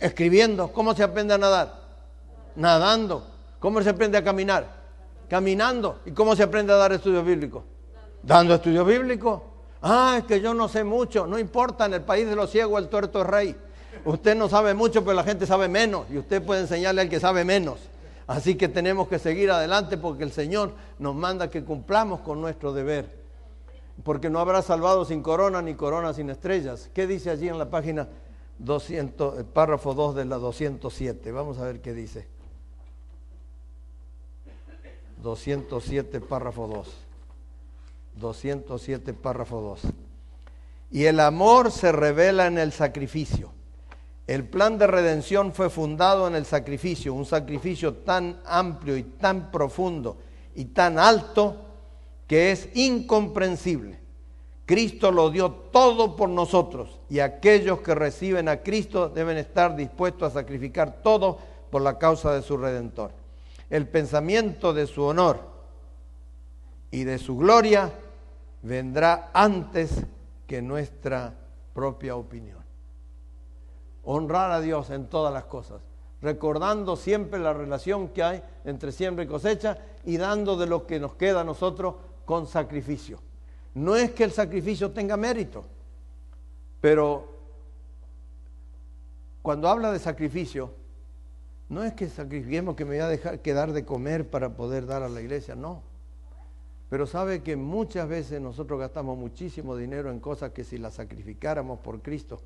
Escribiendo. 0.00 0.72
¿Cómo 0.72 0.94
se 0.94 1.02
aprende 1.02 1.34
a 1.34 1.38
nadar? 1.38 1.74
Nadando. 2.56 3.26
¿Cómo 3.60 3.82
se 3.82 3.90
aprende 3.90 4.16
a 4.16 4.24
caminar? 4.24 4.66
Caminando. 5.28 6.00
¿Y 6.06 6.12
cómo 6.12 6.34
se 6.34 6.42
aprende 6.42 6.72
a 6.72 6.76
dar 6.76 6.92
estudio 6.92 7.22
bíblico? 7.22 7.62
Dando 8.22 8.54
estudio 8.54 8.84
bíblico. 8.84 9.44
Ah, 9.82 10.16
es 10.18 10.24
que 10.24 10.40
yo 10.40 10.54
no 10.54 10.68
sé 10.68 10.82
mucho. 10.82 11.26
No 11.26 11.38
importa, 11.38 11.84
en 11.84 11.94
el 11.94 12.02
país 12.02 12.26
de 12.26 12.34
los 12.34 12.50
ciegos 12.50 12.82
el 12.82 12.88
tuerto 12.88 13.20
es 13.20 13.26
rey. 13.26 13.56
Usted 14.04 14.34
no 14.34 14.48
sabe 14.48 14.72
mucho, 14.72 15.04
pero 15.04 15.14
la 15.14 15.24
gente 15.24 15.46
sabe 15.46 15.68
menos. 15.68 16.06
Y 16.10 16.16
usted 16.16 16.42
puede 16.42 16.62
enseñarle 16.62 17.02
al 17.02 17.08
que 17.10 17.20
sabe 17.20 17.44
menos. 17.44 17.78
Así 18.26 18.54
que 18.54 18.68
tenemos 18.68 19.08
que 19.08 19.18
seguir 19.18 19.50
adelante 19.50 19.98
porque 19.98 20.24
el 20.24 20.32
Señor 20.32 20.72
nos 20.98 21.14
manda 21.14 21.50
que 21.50 21.64
cumplamos 21.64 22.20
con 22.20 22.40
nuestro 22.40 22.72
deber. 22.72 23.20
Porque 24.02 24.30
no 24.30 24.38
habrá 24.38 24.62
salvado 24.62 25.04
sin 25.04 25.22
corona 25.22 25.60
ni 25.60 25.74
corona 25.74 26.14
sin 26.14 26.30
estrellas. 26.30 26.90
¿Qué 26.94 27.06
dice 27.06 27.28
allí 27.28 27.48
en 27.48 27.58
la 27.58 27.68
página 27.68 28.08
200, 28.60 29.44
párrafo 29.52 29.94
2 29.94 30.14
de 30.14 30.24
la 30.26 30.36
207? 30.36 31.32
Vamos 31.32 31.58
a 31.58 31.64
ver 31.64 31.80
qué 31.80 31.92
dice. 31.92 32.26
207, 35.22 36.20
párrafo 36.20 36.66
2. 36.66 36.88
207, 38.16 39.14
párrafo 39.14 39.60
2. 39.60 39.80
Y 40.90 41.04
el 41.04 41.20
amor 41.20 41.70
se 41.70 41.92
revela 41.92 42.46
en 42.46 42.58
el 42.58 42.72
sacrificio. 42.72 43.52
El 44.26 44.44
plan 44.44 44.78
de 44.78 44.86
redención 44.86 45.52
fue 45.52 45.70
fundado 45.70 46.28
en 46.28 46.34
el 46.34 46.44
sacrificio, 46.44 47.14
un 47.14 47.26
sacrificio 47.26 47.94
tan 47.94 48.40
amplio 48.44 48.96
y 48.96 49.02
tan 49.02 49.50
profundo 49.50 50.18
y 50.54 50.66
tan 50.66 50.98
alto 50.98 51.56
que 52.26 52.52
es 52.52 52.68
incomprensible. 52.74 53.98
Cristo 54.70 55.10
lo 55.10 55.30
dio 55.30 55.50
todo 55.50 56.14
por 56.14 56.28
nosotros 56.28 57.00
y 57.08 57.18
aquellos 57.18 57.80
que 57.80 57.92
reciben 57.92 58.48
a 58.48 58.58
Cristo 58.58 59.08
deben 59.08 59.36
estar 59.36 59.74
dispuestos 59.74 60.30
a 60.30 60.34
sacrificar 60.42 61.02
todo 61.02 61.38
por 61.72 61.82
la 61.82 61.98
causa 61.98 62.32
de 62.32 62.42
su 62.42 62.56
redentor. 62.56 63.10
El 63.68 63.88
pensamiento 63.88 64.72
de 64.72 64.86
su 64.86 65.02
honor 65.02 65.40
y 66.92 67.02
de 67.02 67.18
su 67.18 67.36
gloria 67.36 67.90
vendrá 68.62 69.32
antes 69.34 69.90
que 70.46 70.62
nuestra 70.62 71.34
propia 71.74 72.14
opinión. 72.14 72.60
Honrar 74.04 74.52
a 74.52 74.60
Dios 74.60 74.90
en 74.90 75.08
todas 75.08 75.34
las 75.34 75.46
cosas, 75.46 75.82
recordando 76.22 76.94
siempre 76.94 77.40
la 77.40 77.52
relación 77.52 78.06
que 78.10 78.22
hay 78.22 78.42
entre 78.64 78.92
siembra 78.92 79.24
y 79.24 79.26
cosecha 79.26 79.78
y 80.04 80.16
dando 80.16 80.56
de 80.56 80.66
lo 80.66 80.86
que 80.86 81.00
nos 81.00 81.14
queda 81.14 81.40
a 81.40 81.44
nosotros 81.44 81.96
con 82.24 82.46
sacrificio. 82.46 83.18
No 83.74 83.96
es 83.96 84.10
que 84.12 84.24
el 84.24 84.32
sacrificio 84.32 84.90
tenga 84.90 85.16
mérito, 85.16 85.64
pero 86.80 87.28
cuando 89.42 89.68
habla 89.68 89.92
de 89.92 89.98
sacrificio, 89.98 90.72
no 91.68 91.84
es 91.84 91.94
que 91.94 92.08
sacrifiquemos 92.08 92.74
que 92.74 92.84
me 92.84 92.96
voy 92.96 93.04
a 93.04 93.08
dejar 93.08 93.40
quedar 93.40 93.72
de 93.72 93.84
comer 93.84 94.28
para 94.28 94.56
poder 94.56 94.86
dar 94.86 95.02
a 95.02 95.08
la 95.08 95.20
iglesia, 95.20 95.54
no. 95.54 95.82
Pero 96.88 97.06
sabe 97.06 97.42
que 97.42 97.54
muchas 97.54 98.08
veces 98.08 98.40
nosotros 98.40 98.80
gastamos 98.80 99.16
muchísimo 99.16 99.76
dinero 99.76 100.10
en 100.10 100.18
cosas 100.18 100.50
que 100.50 100.64
si 100.64 100.76
las 100.76 100.94
sacrificáramos 100.94 101.78
por 101.78 102.02
Cristo, 102.02 102.40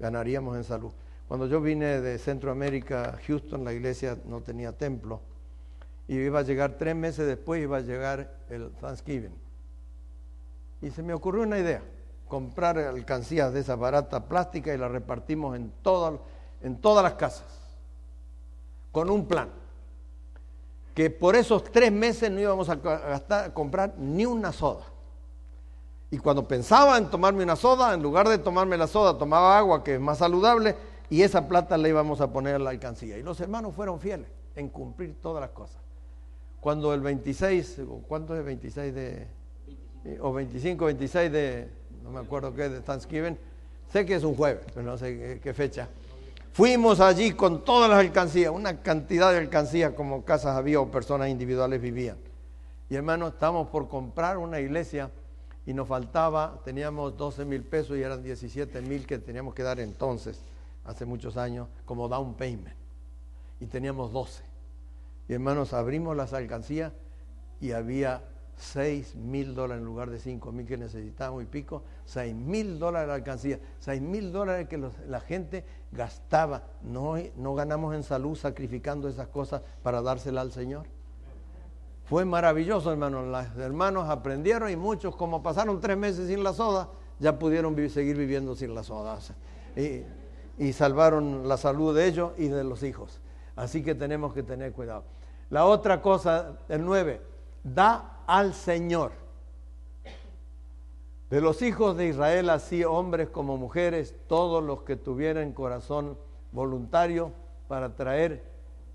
ganaríamos 0.00 0.56
en 0.56 0.64
salud. 0.64 0.90
Cuando 1.28 1.46
yo 1.46 1.60
vine 1.60 2.00
de 2.00 2.18
Centroamérica, 2.18 3.18
Houston, 3.26 3.64
la 3.64 3.72
iglesia 3.72 4.18
no 4.26 4.40
tenía 4.40 4.72
templo, 4.72 5.20
y 6.08 6.16
iba 6.16 6.40
a 6.40 6.42
llegar 6.42 6.76
tres 6.76 6.96
meses 6.96 7.26
después, 7.26 7.62
iba 7.62 7.78
a 7.78 7.80
llegar 7.80 8.36
el 8.50 8.70
Thanksgiving. 8.72 9.45
Y 10.82 10.90
se 10.90 11.02
me 11.02 11.14
ocurrió 11.14 11.42
una 11.42 11.58
idea, 11.58 11.82
comprar 12.28 12.78
alcancías 12.78 13.52
de 13.52 13.60
esa 13.60 13.76
barata 13.76 14.28
plástica 14.28 14.74
y 14.74 14.78
la 14.78 14.88
repartimos 14.88 15.56
en, 15.56 15.72
en 16.62 16.76
todas 16.76 17.02
las 17.02 17.14
casas, 17.14 17.46
con 18.92 19.10
un 19.10 19.26
plan 19.26 19.48
que 20.96 21.10
por 21.10 21.36
esos 21.36 21.62
tres 21.62 21.92
meses 21.92 22.30
no 22.30 22.40
íbamos 22.40 22.70
a, 22.70 22.76
gastar, 22.76 23.52
comprar 23.52 23.94
ni 23.98 24.24
una 24.24 24.50
soda. 24.50 24.84
Y 26.10 26.16
cuando 26.16 26.48
pensaba 26.48 26.96
en 26.96 27.10
tomarme 27.10 27.42
una 27.42 27.54
soda, 27.54 27.92
en 27.92 28.02
lugar 28.02 28.26
de 28.30 28.38
tomarme 28.38 28.78
la 28.78 28.86
soda, 28.86 29.18
tomaba 29.18 29.58
agua, 29.58 29.84
que 29.84 29.96
es 29.96 30.00
más 30.00 30.16
saludable, 30.16 30.74
y 31.10 31.20
esa 31.20 31.46
plata 31.46 31.76
le 31.76 31.90
íbamos 31.90 32.22
a 32.22 32.32
poner 32.32 32.54
a 32.54 32.58
la 32.58 32.70
alcancía. 32.70 33.18
Y 33.18 33.22
los 33.22 33.38
hermanos 33.42 33.74
fueron 33.74 34.00
fieles 34.00 34.26
en 34.54 34.70
cumplir 34.70 35.20
todas 35.20 35.42
las 35.42 35.50
cosas. 35.50 35.82
Cuando 36.60 36.94
el 36.94 37.02
26, 37.02 37.82
¿cuánto 38.08 38.32
es 38.32 38.38
el 38.40 38.46
26 38.46 38.94
de... 38.94 39.28
o 40.20 40.32
25, 40.32 40.84
26 40.84 41.32
de... 41.32 41.68
no 42.02 42.10
me 42.10 42.20
acuerdo 42.20 42.54
qué, 42.54 42.68
de 42.68 42.80
Thanksgiving, 42.80 43.36
sé 43.92 44.04
que 44.06 44.14
es 44.14 44.24
un 44.24 44.34
jueves, 44.34 44.64
pero 44.74 44.86
no 44.86 44.96
sé 44.96 45.40
qué 45.42 45.54
fecha. 45.54 45.88
Fuimos 46.52 47.00
allí 47.00 47.32
con 47.32 47.66
todas 47.66 47.90
las 47.90 47.98
alcancías, 47.98 48.50
una 48.50 48.80
cantidad 48.80 49.30
de 49.30 49.38
alcancías 49.38 49.92
como 49.92 50.24
casas 50.24 50.56
había 50.56 50.80
o 50.80 50.90
personas 50.90 51.28
individuales 51.28 51.82
vivían. 51.82 52.16
Y 52.88 52.94
hermano, 52.94 53.28
estábamos 53.28 53.68
por 53.68 53.88
comprar 53.88 54.38
una 54.38 54.58
iglesia 54.58 55.10
y 55.66 55.74
nos 55.74 55.88
faltaba, 55.88 56.60
teníamos 56.64 57.16
12 57.16 57.44
mil 57.44 57.62
pesos 57.62 57.98
y 57.98 58.02
eran 58.02 58.22
17 58.22 58.80
mil 58.82 59.06
que 59.06 59.18
teníamos 59.18 59.52
que 59.52 59.64
dar 59.64 59.80
entonces, 59.80 60.40
hace 60.84 61.04
muchos 61.04 61.36
años, 61.36 61.68
como 61.84 62.08
down 62.08 62.34
payment. 62.34 62.74
Y 63.60 63.66
teníamos 63.66 64.12
12. 64.12 64.42
Y 65.28 65.34
hermanos, 65.34 65.72
abrimos 65.74 66.16
las 66.16 66.32
alcancías 66.32 66.92
y 67.60 67.72
había 67.72 68.22
6 68.56 69.16
mil 69.16 69.54
dólares 69.54 69.82
en 69.82 69.86
lugar 69.86 70.10
de 70.10 70.18
5 70.18 70.50
mil 70.50 70.66
que 70.66 70.78
necesitábamos 70.78 71.42
y 71.42 71.46
pico, 71.46 71.82
6 72.06 72.34
mil 72.34 72.78
dólares 72.78 73.08
la 73.08 73.14
alcancía, 73.14 73.60
6 73.80 74.00
mil 74.00 74.32
dólares 74.32 74.66
que 74.68 74.78
la 74.78 75.20
gente 75.20 75.64
gastaba. 75.92 76.62
No, 76.82 77.14
no 77.36 77.54
ganamos 77.54 77.94
en 77.94 78.02
salud 78.02 78.34
sacrificando 78.34 79.08
esas 79.08 79.28
cosas 79.28 79.62
para 79.82 80.00
dársela 80.00 80.40
al 80.40 80.52
Señor. 80.52 80.86
Fue 82.04 82.24
maravilloso, 82.24 82.90
hermanos. 82.90 83.26
Los 83.26 83.64
hermanos 83.64 84.08
aprendieron 84.08 84.70
y 84.70 84.76
muchos, 84.76 85.16
como 85.16 85.42
pasaron 85.42 85.80
tres 85.80 85.98
meses 85.98 86.28
sin 86.28 86.42
la 86.42 86.52
soda, 86.52 86.88
ya 87.18 87.38
pudieron 87.38 87.76
seguir 87.90 88.16
viviendo 88.16 88.54
sin 88.54 88.74
la 88.74 88.84
soda. 88.84 89.18
Y, 89.76 90.02
y 90.58 90.72
salvaron 90.72 91.46
la 91.46 91.56
salud 91.56 91.94
de 91.94 92.06
ellos 92.06 92.32
y 92.38 92.48
de 92.48 92.64
los 92.64 92.82
hijos. 92.82 93.20
Así 93.54 93.82
que 93.82 93.94
tenemos 93.94 94.32
que 94.32 94.42
tener 94.42 94.72
cuidado. 94.72 95.04
La 95.50 95.66
otra 95.66 96.00
cosa, 96.00 96.58
el 96.68 96.84
9, 96.84 97.20
da 97.74 98.22
al 98.26 98.54
Señor. 98.54 99.12
De 101.30 101.40
los 101.40 101.60
hijos 101.62 101.96
de 101.96 102.06
Israel, 102.06 102.50
así 102.50 102.84
hombres 102.84 103.28
como 103.28 103.56
mujeres, 103.56 104.14
todos 104.28 104.62
los 104.62 104.82
que 104.82 104.96
tuvieran 104.96 105.52
corazón 105.52 106.16
voluntario 106.52 107.32
para 107.66 107.96
traer 107.96 108.44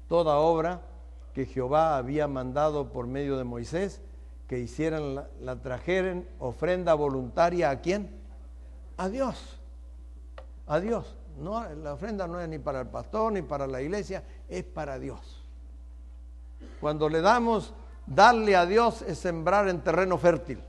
toda 0.07 0.37
obra 0.37 0.81
que 1.33 1.45
Jehová 1.45 1.97
había 1.97 2.27
mandado 2.27 2.89
por 2.89 3.07
medio 3.07 3.37
de 3.37 3.43
Moisés, 3.43 4.01
que 4.47 4.59
hicieran 4.59 5.15
la, 5.15 5.27
la 5.41 5.57
trajeren 5.57 6.27
ofrenda 6.39 6.93
voluntaria 6.93 7.69
a 7.69 7.81
quién? 7.81 8.09
A 8.97 9.09
Dios. 9.09 9.59
A 10.67 10.79
Dios. 10.79 11.17
No, 11.37 11.63
la 11.75 11.93
ofrenda 11.93 12.27
no 12.27 12.39
es 12.39 12.47
ni 12.47 12.59
para 12.59 12.81
el 12.81 12.87
pastor 12.87 13.31
ni 13.33 13.41
para 13.41 13.67
la 13.67 13.81
iglesia, 13.81 14.23
es 14.47 14.63
para 14.63 14.99
Dios. 14.99 15.43
Cuando 16.79 17.09
le 17.09 17.21
damos 17.21 17.73
Darle 18.13 18.57
a 18.57 18.65
Dios 18.65 19.03
es 19.03 19.19
sembrar 19.19 19.69
en 19.69 19.79
terreno 19.79 20.17
fértil. 20.17 20.59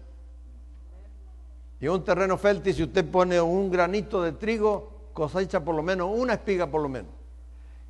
Y 1.81 1.89
un 1.89 2.05
terreno 2.05 2.39
fértil, 2.39 2.73
si 2.73 2.85
usted 2.85 3.11
pone 3.11 3.41
un 3.41 3.69
granito 3.69 4.23
de 4.23 4.31
trigo, 4.31 5.09
cosecha 5.13 5.65
por 5.65 5.75
lo 5.75 5.83
menos 5.83 6.09
una 6.15 6.35
espiga 6.35 6.69
por 6.69 6.81
lo 6.81 6.89
menos. 6.89 7.11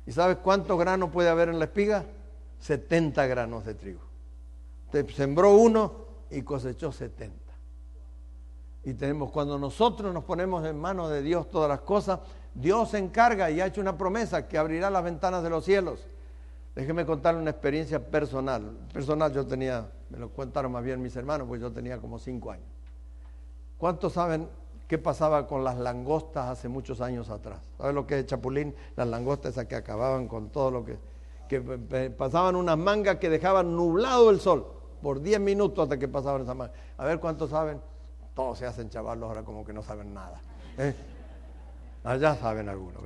¿Y 0.07 0.11
sabes 0.11 0.37
cuántos 0.37 0.79
granos 0.79 1.11
puede 1.11 1.29
haber 1.29 1.49
en 1.49 1.59
la 1.59 1.65
espiga? 1.65 2.03
70 2.61 3.27
granos 3.27 3.63
de 3.63 3.75
trigo. 3.75 4.01
Usted 4.85 5.07
sembró 5.11 5.53
uno 5.53 5.93
y 6.31 6.41
cosechó 6.41 6.91
70. 6.91 7.37
Y 8.85 8.95
tenemos, 8.95 9.29
cuando 9.29 9.59
nosotros 9.59 10.11
nos 10.11 10.23
ponemos 10.23 10.65
en 10.65 10.79
manos 10.79 11.11
de 11.11 11.21
Dios 11.21 11.51
todas 11.51 11.69
las 11.69 11.81
cosas, 11.81 12.21
Dios 12.55 12.89
se 12.89 12.97
encarga 12.97 13.51
y 13.51 13.61
ha 13.61 13.67
hecho 13.67 13.81
una 13.81 13.99
promesa 13.99 14.47
que 14.47 14.57
abrirá 14.57 14.89
las 14.89 15.03
ventanas 15.03 15.43
de 15.43 15.51
los 15.51 15.63
cielos 15.63 16.07
Déjeme 16.75 17.05
contarle 17.05 17.41
una 17.41 17.51
experiencia 17.51 17.99
personal. 17.99 18.77
Personal 18.91 19.31
yo 19.31 19.45
tenía, 19.45 19.87
me 20.09 20.17
lo 20.17 20.29
contaron 20.29 20.71
más 20.71 20.83
bien 20.83 21.01
mis 21.01 21.15
hermanos, 21.15 21.47
pues 21.47 21.61
yo 21.61 21.71
tenía 21.71 21.99
como 21.99 22.17
cinco 22.17 22.51
años. 22.51 22.65
¿Cuántos 23.77 24.13
saben 24.13 24.47
qué 24.87 24.97
pasaba 24.97 25.45
con 25.45 25.63
las 25.63 25.77
langostas 25.77 26.47
hace 26.47 26.67
muchos 26.69 26.99
años 27.01 27.29
atrás? 27.29 27.59
¿Saben 27.77 27.95
lo 27.95 28.07
que 28.07 28.19
es 28.19 28.25
chapulín? 28.25 28.75
Las 28.95 29.07
langostas 29.07 29.51
esas 29.51 29.65
que 29.65 29.75
acababan 29.75 30.27
con 30.27 30.49
todo 30.49 30.71
lo 30.71 30.83
que... 30.85 30.97
que 31.47 31.61
pasaban 32.17 32.55
unas 32.55 32.77
mangas 32.77 33.17
que 33.17 33.29
dejaban 33.29 33.75
nublado 33.75 34.31
el 34.31 34.39
sol 34.39 34.65
por 35.01 35.21
diez 35.21 35.39
minutos 35.39 35.83
hasta 35.83 35.99
que 35.99 36.07
pasaban 36.07 36.41
esas 36.41 36.55
mangas. 36.55 36.75
A 36.97 37.05
ver 37.05 37.19
cuántos 37.19 37.51
saben. 37.51 37.79
Todos 38.33 38.57
se 38.57 38.65
hacen 38.65 38.89
chavalos 38.89 39.29
ahora 39.29 39.43
como 39.43 39.63
que 39.63 39.73
no 39.73 39.83
saben 39.83 40.11
nada. 40.11 40.41
¿eh? 40.79 40.95
Allá 42.03 42.35
saben 42.35 42.67
algunos. 42.67 43.03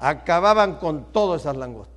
Acababan 0.00 0.76
con 0.76 1.12
todas 1.12 1.42
esas 1.42 1.56
langostas. 1.56 1.93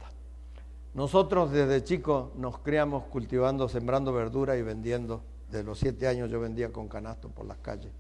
Nosotros 0.98 1.52
desde 1.52 1.84
chicos 1.84 2.34
nos 2.38 2.58
criamos 2.58 3.04
cultivando, 3.04 3.70
sembrando 3.70 4.12
verdura 4.12 4.58
y 4.58 4.64
vendiendo. 4.64 5.22
De 5.52 5.64
los 5.64 5.78
siete 5.78 6.08
años 6.08 6.28
yo 6.32 6.40
vendía 6.40 6.74
con 6.74 6.88
canasto 6.88 7.30
por 7.30 7.46
las 7.46 7.60
calles. 7.60 7.92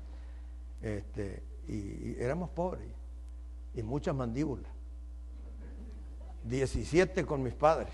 Este, 0.81 1.43
y, 1.67 2.15
éramos 2.17 2.49
pobres 2.49 2.87
y 3.75 3.83
muchas 3.83 4.15
mandíbulas. 4.15 4.71
17 6.45 7.23
con 7.23 7.43
mis 7.43 7.53
padres. 7.53 7.93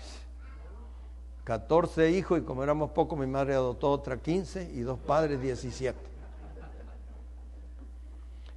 14 1.44 2.10
hijos 2.10 2.38
y 2.38 2.42
como 2.42 2.62
éramos 2.62 2.92
pocos, 2.92 3.18
mi 3.18 3.26
madre 3.26 3.52
adoptó 3.52 3.90
otra 3.90 4.16
15 4.16 4.72
y 4.72 4.80
dos 4.80 4.98
padres 5.00 5.38
17. 5.38 5.98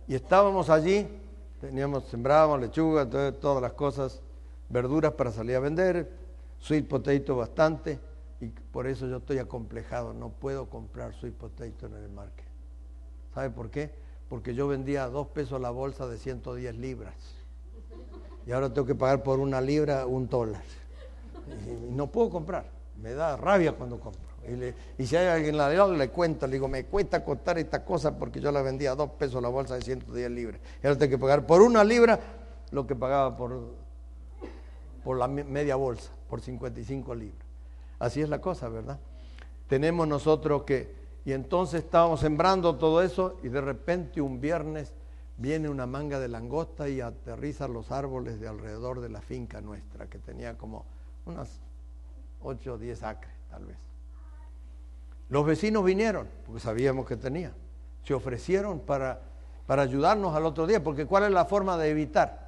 Y 0.07 0.15
estábamos 0.15 0.69
allí, 0.69 1.09
teníamos, 1.59 2.05
sembrábamos 2.05 2.61
lechuga, 2.61 3.05
todas 3.33 3.61
las 3.61 3.73
cosas, 3.73 4.21
verduras 4.69 5.11
para 5.11 5.33
salir 5.33 5.57
a 5.57 5.59
vender, 5.59 6.26
sweet 6.59 6.87
potato 6.87 7.35
bastante 7.35 7.99
y 8.39 8.47
por 8.47 8.87
eso 8.87 9.07
yo 9.07 9.17
estoy 9.17 9.39
acomplejado, 9.39 10.13
no 10.13 10.29
puedo 10.29 10.69
comprar 10.69 11.13
sweet 11.13 11.33
potato 11.33 11.87
en 11.87 11.93
el 11.93 12.09
market. 12.09 12.45
¿Sabe 13.33 13.49
por 13.49 13.69
qué? 13.69 13.91
Porque 14.29 14.53
yo 14.53 14.67
vendía 14.67 15.05
a 15.05 15.09
dos 15.09 15.27
pesos 15.27 15.59
la 15.61 15.69
bolsa 15.69 16.07
de 16.07 16.17
110 16.17 16.75
libras 16.77 17.15
y 18.45 18.51
ahora 18.51 18.73
tengo 18.73 18.87
que 18.87 18.95
pagar 18.95 19.23
por 19.23 19.39
una 19.39 19.59
libra 19.59 20.05
un 20.05 20.29
dólar. 20.29 20.63
Y 21.65 21.93
no 21.93 22.07
puedo 22.07 22.29
comprar, 22.29 22.65
me 23.01 23.13
da 23.13 23.37
rabia 23.37 23.73
cuando 23.73 23.99
compro. 23.99 24.27
Y, 24.97 25.05
si 25.05 25.15
hay 25.17 25.27
alguien 25.27 25.57
la 25.57 25.67
de 25.67 25.97
le 25.97 26.09
cuento, 26.09 26.47
le 26.47 26.53
digo, 26.53 26.69
me 26.69 26.85
cuesta 26.85 27.23
costar 27.25 27.57
esta 27.57 27.83
cosa 27.83 28.17
porque 28.17 28.39
yo 28.39 28.51
la 28.51 28.61
vendía 28.61 28.91
a 28.91 28.95
dos 28.95 29.11
pesos 29.11 29.41
la 29.41 29.49
bolsa 29.49 29.75
de 29.75 29.81
110 29.81 30.31
libras. 30.31 30.61
Y 30.81 30.87
ahora 30.87 30.97
tengo 30.97 31.11
que 31.11 31.17
pagar 31.17 31.45
por 31.45 31.61
una 31.61 31.83
libra 31.83 32.19
lo 32.71 32.87
que 32.87 32.95
pagaba 32.95 33.35
por, 33.35 33.75
por 35.07 35.17
la 35.17 35.29
media 35.29 35.77
bolsa 35.77 36.11
por 36.29 36.41
55 36.41 37.15
libras. 37.15 37.47
Así 37.97 38.19
es 38.19 38.27
la 38.27 38.41
cosa, 38.41 38.67
¿verdad? 38.67 38.99
Tenemos 39.69 40.05
nosotros 40.05 40.63
que, 40.63 40.93
y 41.23 41.31
entonces 41.31 41.85
estábamos 41.85 42.19
sembrando 42.19 42.75
todo 42.75 43.01
eso 43.01 43.37
y 43.41 43.47
de 43.47 43.61
repente 43.61 44.19
un 44.19 44.41
viernes 44.41 44.91
viene 45.37 45.69
una 45.69 45.85
manga 45.85 46.19
de 46.19 46.27
langosta 46.27 46.89
y 46.89 46.99
aterriza 46.99 47.69
los 47.69 47.89
árboles 47.89 48.41
de 48.41 48.49
alrededor 48.49 48.99
de 48.99 49.07
la 49.07 49.21
finca 49.21 49.61
nuestra, 49.61 50.07
que 50.07 50.19
tenía 50.19 50.57
como 50.57 50.83
unas 51.25 51.61
8 52.41 52.73
o 52.73 52.77
10 52.77 53.03
acres, 53.03 53.31
tal 53.49 53.63
vez. 53.63 53.77
Los 55.29 55.45
vecinos 55.45 55.85
vinieron, 55.85 56.27
porque 56.45 56.59
sabíamos 56.59 57.07
que 57.07 57.15
tenía. 57.15 57.53
se 58.03 58.13
ofrecieron 58.13 58.81
para, 58.81 59.21
para 59.67 59.83
ayudarnos 59.83 60.35
al 60.35 60.45
otro 60.45 60.67
día, 60.67 60.83
porque 60.83 61.05
¿cuál 61.05 61.23
es 61.23 61.31
la 61.31 61.45
forma 61.45 61.77
de 61.77 61.91
evitar? 61.91 62.46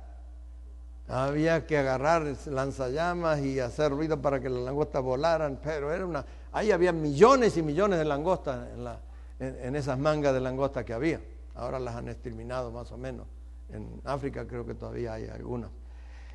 Había 1.10 1.66
que 1.66 1.76
agarrar 1.76 2.24
lanzallamas 2.46 3.40
y 3.40 3.60
hacer 3.60 3.92
ruido 3.92 4.22
para 4.22 4.40
que 4.40 4.48
las 4.48 4.62
langostas 4.62 5.02
volaran, 5.02 5.60
pero 5.64 5.92
era 5.92 6.06
una, 6.06 6.24
ahí 6.52 6.72
había 6.72 6.92
millones 6.92 7.58
y 7.58 7.64
millones 7.64 7.98
de 7.98 8.06
langostas 8.06 8.70
en, 8.74 8.84
la, 8.84 9.00
en, 9.40 9.76
esas 9.76 9.98
mangas 9.98 10.36
de 10.36 10.40
langosta 10.40 10.86
que 10.86 10.94
había. 10.94 11.20
Ahora 11.56 11.80
las 11.80 11.96
han 11.96 12.10
exterminado 12.10 12.72
más 12.72 12.92
o 12.92 12.98
menos. 12.98 13.26
En 13.70 14.00
África 14.06 14.46
creo 14.46 14.68
que 14.68 14.76
todavía 14.76 15.14
hay 15.14 15.28
algunas. 15.28 15.72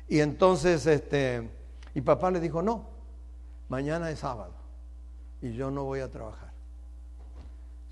Y 0.09 0.19
entonces, 0.19 0.85
este, 0.85 1.49
y 1.93 2.01
papá 2.01 2.29
le 2.29 2.41
dijo, 2.41 2.61
no, 2.61 2.89
mañana 3.69 4.11
es 4.11 4.19
sábado 4.19 4.53
y 5.41 5.53
yo 5.53 5.71
no 5.71 5.85
voy 5.85 6.01
a 6.01 6.11
trabajar. 6.11 6.51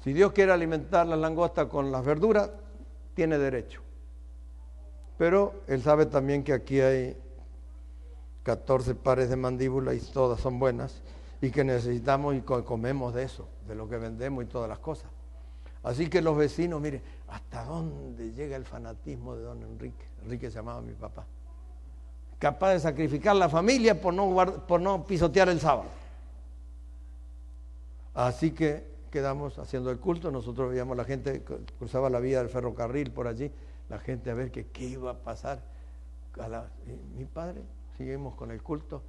Si 0.03 0.11
Dios 0.11 0.34
quiere 0.34 0.51
alimentar 0.51 1.07
las 1.07 1.17
langostas 1.17 1.67
con 1.67 1.93
las 1.93 2.03
verduras, 2.03 2.49
tiene 3.13 3.38
derecho. 3.38 3.81
Pero 5.18 5.53
él 5.68 5.82
sabe 5.82 6.05
también 6.05 6.43
que 6.43 6.53
aquí 6.53 6.82
hay 6.82 7.18
14 8.43 8.95
pares 8.95 9.30
de 9.30 9.36
mandíbula 9.36 9.93
y 9.93 9.99
todas 9.99 10.39
son 10.39 10.59
buenas 10.59 11.01
y 11.41 11.51
que 11.51 11.64
necesitamos 11.64 12.36
y 12.36 12.41
comemos 12.41 13.14
de 13.14 13.24
eso, 13.24 13.47
de 13.68 13.76
lo 13.76 13.88
que 13.89 13.97
vendemos 13.97 14.43
y 14.43 14.47
todas 14.47 14.70
las 14.70 14.80
cosas. 14.80 15.09
Así 15.84 16.07
que 16.07 16.22
los 16.22 16.38
vecinos, 16.38 16.80
miren, 16.82 17.01
hasta 17.28 17.66
dónde 17.66 18.32
llega 18.32 18.55
el 18.55 18.66
fanatismo 18.66 19.36
de 19.36 19.43
don 19.43 19.61
Enrique. 19.64 20.05
Enrique 20.24 20.49
se 20.49 20.55
llamaba 20.55 20.82
mi 20.82 20.93
papá. 20.93 21.26
Capaz 22.39 22.72
de 22.72 22.80
sacrificar 22.80 23.36
la 23.36 23.49
familia 23.49 23.99
por 23.99 24.14
no, 24.14 24.66
por 24.66 24.80
no 24.80 25.05
pisotear 25.05 25.49
el 25.49 25.59
sábado. 25.59 25.89
Así 28.14 28.51
que 28.51 28.86
quedamos 29.11 29.59
haciendo 29.59 29.91
el 29.91 29.99
culto, 29.99 30.32
nosotros 30.32 30.72
veíamos 30.72 30.95
la 30.95 31.03
gente, 31.03 31.43
cruzaba 31.78 32.09
la 32.09 32.20
vía 32.20 32.39
del 32.39 32.49
ferrocarril 32.49 33.11
por 33.11 33.28
allí, 33.28 33.51
la 33.89 33.99
gente 33.99 34.31
a 34.31 34.34
ver 34.34 34.51
qué 34.51 34.86
iba 34.86 35.11
a 35.11 35.19
pasar. 35.19 35.63
mi 37.15 37.25
padre, 37.25 37.61
seguimos 37.97 38.36
con 38.36 38.51
el 38.51 38.61
culto, 38.61 39.01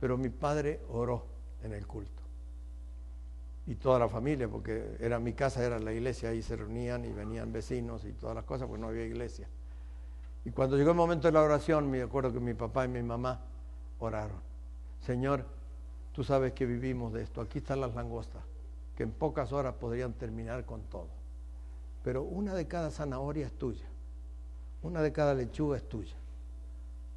pero 0.00 0.16
mi 0.16 0.28
padre 0.28 0.80
oró 0.90 1.26
en 1.62 1.72
el 1.72 1.86
culto. 1.86 2.22
Y 3.66 3.76
toda 3.76 3.98
la 3.98 4.08
familia, 4.08 4.48
porque 4.48 4.96
era 5.00 5.18
mi 5.18 5.32
casa, 5.32 5.64
era 5.64 5.78
la 5.78 5.92
iglesia, 5.92 6.28
ahí 6.28 6.42
se 6.42 6.56
reunían 6.56 7.04
y 7.04 7.12
venían 7.12 7.50
vecinos 7.52 8.04
y 8.04 8.12
todas 8.12 8.34
las 8.34 8.44
cosas, 8.44 8.68
pues 8.68 8.80
no 8.80 8.88
había 8.88 9.06
iglesia. 9.06 9.48
Y 10.44 10.50
cuando 10.50 10.76
llegó 10.76 10.90
el 10.90 10.96
momento 10.96 11.28
de 11.28 11.32
la 11.32 11.42
oración, 11.42 11.90
me 11.90 12.02
acuerdo 12.02 12.32
que 12.32 12.40
mi 12.40 12.52
papá 12.52 12.84
y 12.84 12.88
mi 12.88 13.02
mamá 13.02 13.40
oraron. 13.98 14.36
Señor, 15.00 15.46
tú 16.12 16.22
sabes 16.22 16.52
que 16.52 16.66
vivimos 16.66 17.12
de 17.14 17.22
esto, 17.22 17.40
aquí 17.40 17.58
están 17.58 17.80
las 17.80 17.94
langostas, 17.94 18.42
que 18.94 19.04
en 19.04 19.12
pocas 19.12 19.52
horas 19.52 19.74
podrían 19.74 20.12
terminar 20.12 20.66
con 20.66 20.82
todo. 20.82 21.08
Pero 22.02 22.22
una 22.22 22.54
de 22.54 22.68
cada 22.68 22.90
zanahoria 22.90 23.46
es 23.46 23.52
tuya, 23.54 23.86
una 24.84 25.00
de 25.00 25.12
cada 25.12 25.34
lechuga 25.34 25.78
es 25.78 25.88
tuya, 25.88 26.14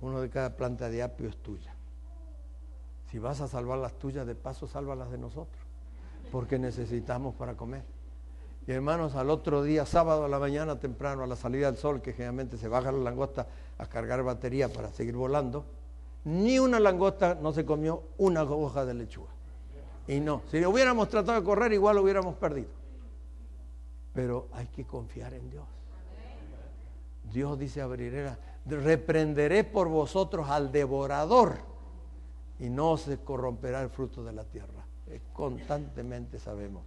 una 0.01 0.21
de 0.21 0.29
cada 0.29 0.55
planta 0.55 0.89
de 0.89 1.03
apio 1.03 1.27
es 1.27 1.35
tuya. 1.37 1.75
Si 3.11 3.19
vas 3.19 3.41
a 3.41 3.47
salvar 3.47 3.77
las 3.77 3.93
tuyas, 3.99 4.25
de 4.25 4.35
paso 4.35 4.67
salva 4.67 4.95
las 4.95 5.11
de 5.11 5.17
nosotros, 5.17 5.61
porque 6.31 6.57
necesitamos 6.57 7.35
para 7.35 7.55
comer. 7.55 7.83
Y 8.65 8.71
hermanos, 8.71 9.15
al 9.15 9.29
otro 9.29 9.63
día, 9.63 9.85
sábado 9.85 10.25
a 10.25 10.29
la 10.29 10.39
mañana 10.39 10.79
temprano, 10.79 11.23
a 11.23 11.27
la 11.27 11.35
salida 11.35 11.69
del 11.69 11.77
sol, 11.79 12.01
que 12.01 12.13
generalmente 12.13 12.57
se 12.57 12.69
baja 12.69 12.91
la 12.91 12.99
langosta 12.99 13.47
a 13.77 13.85
cargar 13.85 14.23
batería 14.23 14.71
para 14.71 14.89
seguir 14.91 15.15
volando, 15.15 15.65
ni 16.23 16.59
una 16.59 16.79
langosta 16.79 17.35
no 17.35 17.51
se 17.51 17.65
comió 17.65 18.03
una 18.17 18.43
hoja 18.43 18.85
de 18.85 18.93
lechuga. 18.93 19.31
Y 20.07 20.21
no, 20.21 20.41
si 20.49 20.65
hubiéramos 20.65 21.09
tratado 21.09 21.39
de 21.39 21.45
correr, 21.45 21.73
igual 21.73 21.97
lo 21.97 22.03
hubiéramos 22.03 22.35
perdido. 22.35 22.69
Pero 24.13 24.47
hay 24.53 24.67
que 24.67 24.85
confiar 24.85 25.33
en 25.33 25.49
Dios. 25.49 25.76
Dios 27.31 27.57
dice 27.59 27.81
a 27.81 27.87
reprenderé 28.65 29.63
por 29.63 29.87
vosotros 29.87 30.49
al 30.49 30.71
devorador 30.71 31.59
y 32.59 32.69
no 32.69 32.97
se 32.97 33.17
corromperá 33.17 33.81
el 33.81 33.89
fruto 33.89 34.23
de 34.23 34.33
la 34.33 34.43
tierra. 34.43 34.85
constantemente 35.33 36.39
sabemos. 36.39 36.83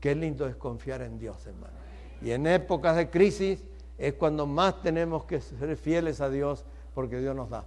Qué 0.00 0.14
lindo 0.14 0.46
es 0.46 0.56
confiar 0.56 1.02
en 1.02 1.18
Dios, 1.18 1.46
hermano. 1.46 1.74
Y 2.22 2.30
en 2.30 2.46
épocas 2.46 2.96
de 2.96 3.10
crisis 3.10 3.64
es 3.98 4.14
cuando 4.14 4.46
más 4.46 4.82
tenemos 4.82 5.24
que 5.24 5.40
ser 5.40 5.76
fieles 5.76 6.20
a 6.20 6.28
Dios 6.28 6.64
porque 6.94 7.18
Dios 7.18 7.34
nos 7.34 7.50
da. 7.50 7.64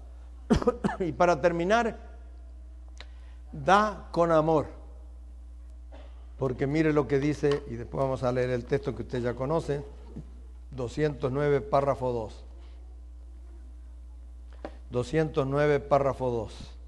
y 0.99 1.11
para 1.11 1.41
terminar, 1.41 1.99
da 3.51 4.07
con 4.11 4.31
amor. 4.31 4.67
Porque 6.37 6.65
mire 6.67 6.93
lo 6.93 7.07
que 7.07 7.19
dice, 7.19 7.63
y 7.67 7.75
después 7.75 8.01
vamos 8.01 8.23
a 8.23 8.31
leer 8.31 8.51
el 8.51 8.65
texto 8.65 8.95
que 8.95 9.01
usted 9.01 9.21
ya 9.21 9.33
conoce, 9.33 9.83
209, 10.71 11.61
párrafo 11.61 12.11
2. 12.11 12.43
209, 14.91 15.79
párrafo 15.79 16.29
2. 16.29 16.79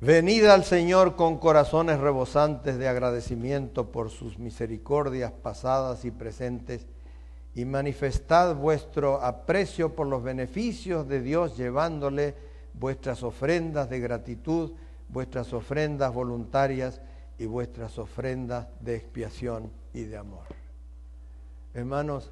Venid 0.00 0.44
al 0.44 0.64
Señor 0.64 1.16
con 1.16 1.38
corazones 1.38 1.98
rebosantes 1.98 2.78
de 2.78 2.86
agradecimiento 2.86 3.90
por 3.90 4.10
sus 4.10 4.38
misericordias 4.38 5.32
pasadas 5.32 6.04
y 6.04 6.10
presentes 6.10 6.86
y 7.54 7.64
manifestad 7.64 8.54
vuestro 8.54 9.22
aprecio 9.22 9.96
por 9.96 10.06
los 10.06 10.22
beneficios 10.22 11.08
de 11.08 11.22
Dios 11.22 11.56
llevándole 11.56 12.34
vuestras 12.74 13.22
ofrendas 13.22 13.88
de 13.88 14.00
gratitud, 14.00 14.72
vuestras 15.08 15.54
ofrendas 15.54 16.12
voluntarias 16.12 17.00
y 17.38 17.46
vuestras 17.46 17.98
ofrendas 17.98 18.66
de 18.80 18.96
expiación 18.96 19.70
y 19.92 20.04
de 20.04 20.16
amor. 20.16 20.44
Hermanos, 21.74 22.30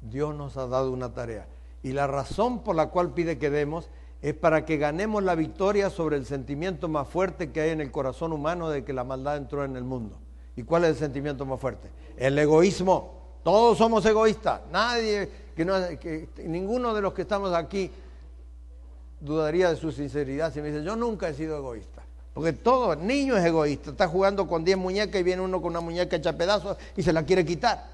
Dios 0.00 0.34
nos 0.34 0.56
ha 0.56 0.66
dado 0.66 0.90
una 0.92 1.12
tarea 1.12 1.46
y 1.82 1.92
la 1.92 2.06
razón 2.06 2.62
por 2.62 2.76
la 2.76 2.88
cual 2.90 3.12
pide 3.12 3.38
que 3.38 3.50
demos 3.50 3.90
es 4.22 4.34
para 4.34 4.66
que 4.66 4.76
ganemos 4.76 5.22
la 5.22 5.34
victoria 5.34 5.88
sobre 5.88 6.16
el 6.16 6.26
sentimiento 6.26 6.88
más 6.88 7.08
fuerte 7.08 7.50
que 7.50 7.60
hay 7.60 7.70
en 7.70 7.80
el 7.80 7.90
corazón 7.90 8.32
humano 8.32 8.68
de 8.68 8.84
que 8.84 8.92
la 8.92 9.04
maldad 9.04 9.38
entró 9.38 9.64
en 9.64 9.76
el 9.76 9.84
mundo. 9.84 10.18
¿Y 10.56 10.62
cuál 10.62 10.84
es 10.84 10.90
el 10.90 10.96
sentimiento 10.96 11.46
más 11.46 11.58
fuerte? 11.58 11.90
El 12.16 12.38
egoísmo. 12.38 13.18
Todos 13.42 13.78
somos 13.78 14.04
egoístas. 14.04 14.60
Nadie, 14.70 15.30
que 15.56 15.64
no, 15.64 15.74
que, 15.98 16.28
ninguno 16.44 16.92
de 16.92 17.00
los 17.00 17.14
que 17.14 17.22
estamos 17.22 17.54
aquí 17.54 17.90
dudaría 19.20 19.70
de 19.70 19.76
su 19.76 19.90
sinceridad 19.90 20.52
si 20.52 20.60
me 20.60 20.70
dice, 20.70 20.84
yo 20.84 20.96
nunca 20.96 21.28
he 21.28 21.34
sido 21.34 21.56
egoísta. 21.56 21.99
Porque 22.34 22.52
todo 22.52 22.94
niño 22.96 23.36
es 23.36 23.44
egoísta. 23.44 23.90
Está 23.90 24.08
jugando 24.08 24.46
con 24.46 24.64
10 24.64 24.78
muñecas 24.78 25.20
y 25.20 25.24
viene 25.24 25.42
uno 25.42 25.60
con 25.60 25.70
una 25.70 25.80
muñeca 25.80 26.16
hecha 26.16 26.36
pedazos 26.36 26.76
y 26.96 27.02
se 27.02 27.12
la 27.12 27.24
quiere 27.24 27.44
quitar. 27.44 27.84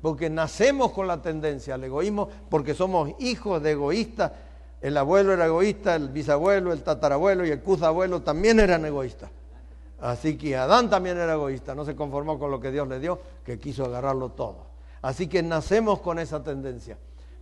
Porque 0.00 0.30
nacemos 0.30 0.92
con 0.92 1.06
la 1.06 1.20
tendencia 1.20 1.74
al 1.74 1.84
egoísmo, 1.84 2.28
porque 2.48 2.74
somos 2.74 3.10
hijos 3.18 3.62
de 3.62 3.72
egoístas 3.72 4.32
el 4.80 4.96
abuelo 4.96 5.32
era 5.32 5.46
egoísta, 5.46 5.96
el 5.96 6.10
bisabuelo, 6.10 6.72
el 6.72 6.82
tatarabuelo 6.82 7.46
y 7.46 7.50
el 7.50 7.60
cuzabuelo 7.60 8.22
también 8.22 8.60
eran 8.60 8.84
egoístas. 8.84 9.30
Así 10.00 10.36
que 10.36 10.56
Adán 10.56 10.90
también 10.90 11.16
era 11.16 11.32
egoísta, 11.32 11.74
no 11.74 11.84
se 11.84 11.96
conformó 11.96 12.38
con 12.38 12.50
lo 12.50 12.60
que 12.60 12.70
Dios 12.70 12.86
le 12.86 13.00
dio, 13.00 13.18
que 13.44 13.58
quiso 13.58 13.86
agarrarlo 13.86 14.30
todo. 14.30 14.66
Así 15.00 15.26
que 15.26 15.42
nacemos 15.42 16.00
con 16.00 16.18
esa 16.18 16.42
tendencia, 16.42 16.98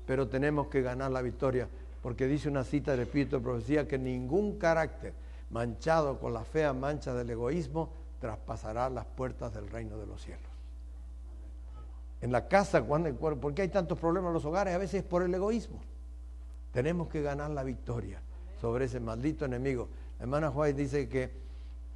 pero 0.06 0.28
tenemos 0.28 0.68
que 0.68 0.80
ganar 0.82 1.10
la 1.10 1.22
victoria, 1.22 1.68
porque 2.02 2.26
dice 2.26 2.48
una 2.48 2.62
cita 2.62 2.92
del 2.92 3.00
Espíritu 3.00 3.36
de 3.36 3.42
Profecía 3.42 3.88
que 3.88 3.98
ningún 3.98 4.58
carácter 4.58 5.12
manchado 5.50 6.18
con 6.18 6.32
la 6.32 6.44
fea 6.44 6.72
mancha 6.72 7.14
del 7.14 7.30
egoísmo 7.30 7.92
traspasará 8.20 8.88
las 8.88 9.04
puertas 9.04 9.52
del 9.52 9.68
reino 9.68 9.98
de 9.98 10.06
los 10.06 10.22
cielos. 10.22 10.42
En 12.20 12.32
la 12.32 12.48
casa, 12.48 12.82
¿por 12.84 13.54
qué 13.54 13.62
hay 13.62 13.68
tantos 13.68 13.98
problemas 13.98 14.30
en 14.30 14.34
los 14.34 14.44
hogares? 14.46 14.74
A 14.74 14.78
veces 14.78 15.02
es 15.02 15.06
por 15.06 15.22
el 15.22 15.34
egoísmo. 15.34 15.80
Tenemos 16.72 17.08
que 17.08 17.20
ganar 17.20 17.50
la 17.50 17.62
victoria 17.62 18.20
sobre 18.60 18.86
ese 18.86 18.98
maldito 18.98 19.44
enemigo. 19.44 19.88
La 20.18 20.24
hermana 20.24 20.50
White 20.50 20.80
dice 20.80 21.08
que 21.08 21.30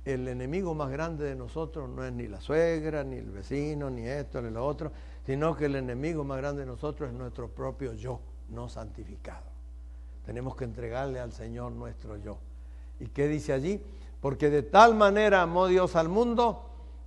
el 0.05 0.29
enemigo 0.29 0.75
más 0.75 0.91
grande 0.91 1.25
de 1.25 1.35
nosotros 1.35 1.89
no 1.89 2.05
es 2.05 2.13
ni 2.13 2.29
la 2.29 2.41
suegra, 2.41 3.05
ni 3.05 3.17
el 3.17 3.31
vecino, 3.31 3.91
ni 3.91 4.07
esto, 4.07 4.41
ni 4.43 4.51
lo 4.51 4.67
otro, 4.67 4.93
sino 5.25 5.57
que 5.57 5.67
el 5.67 5.77
enemigo 5.77 6.25
más 6.25 6.39
grande 6.39 6.61
de 6.61 6.67
nosotros 6.67 7.11
es 7.11 7.15
nuestro 7.15 7.49
propio 7.49 7.93
yo, 7.95 8.21
no 8.51 8.69
santificado. 8.69 9.47
Tenemos 10.25 10.57
que 10.57 10.65
entregarle 10.65 11.21
al 11.21 11.33
Señor 11.33 11.73
nuestro 11.73 12.17
yo. 12.17 12.39
¿Y 13.01 13.07
qué 13.07 13.29
dice 13.29 13.53
allí? 13.53 13.81
Porque 14.21 14.51
de 14.51 14.63
tal 14.63 14.95
manera 14.95 15.43
amó 15.43 15.67
Dios 15.67 15.97
al 15.97 16.09
mundo 16.09 16.65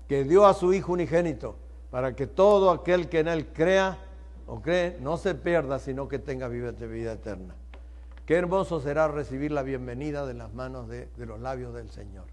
que 0.07 0.23
dio 0.23 0.45
a 0.45 0.53
su 0.53 0.73
Hijo 0.73 0.93
unigénito, 0.93 1.55
para 1.89 2.15
que 2.15 2.27
todo 2.27 2.71
aquel 2.71 3.09
que 3.09 3.19
en 3.19 3.27
Él 3.27 3.47
crea 3.47 3.97
o 4.47 4.61
cree 4.61 4.97
no 4.99 5.17
se 5.17 5.35
pierda, 5.35 5.79
sino 5.79 6.07
que 6.07 6.19
tenga 6.19 6.47
vida, 6.47 6.69
eterna. 7.13 7.55
Qué 8.25 8.35
hermoso 8.35 8.79
será 8.79 9.07
recibir 9.07 9.51
la 9.51 9.63
bienvenida 9.63 10.25
de 10.25 10.33
las 10.33 10.53
manos 10.53 10.87
de, 10.87 11.09
los 11.17 11.39
labios 11.39 11.73
del 11.73 11.89
Señor. 11.89 12.25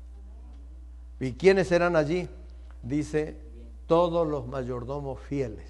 ¿Y 1.20 1.32
quiénes 1.32 1.68
serán 1.68 1.96
allí? 1.96 2.28
Dice, 2.82 3.36
todos 3.86 4.26
los 4.26 4.46
mayordomos 4.46 5.20
fieles. 5.20 5.66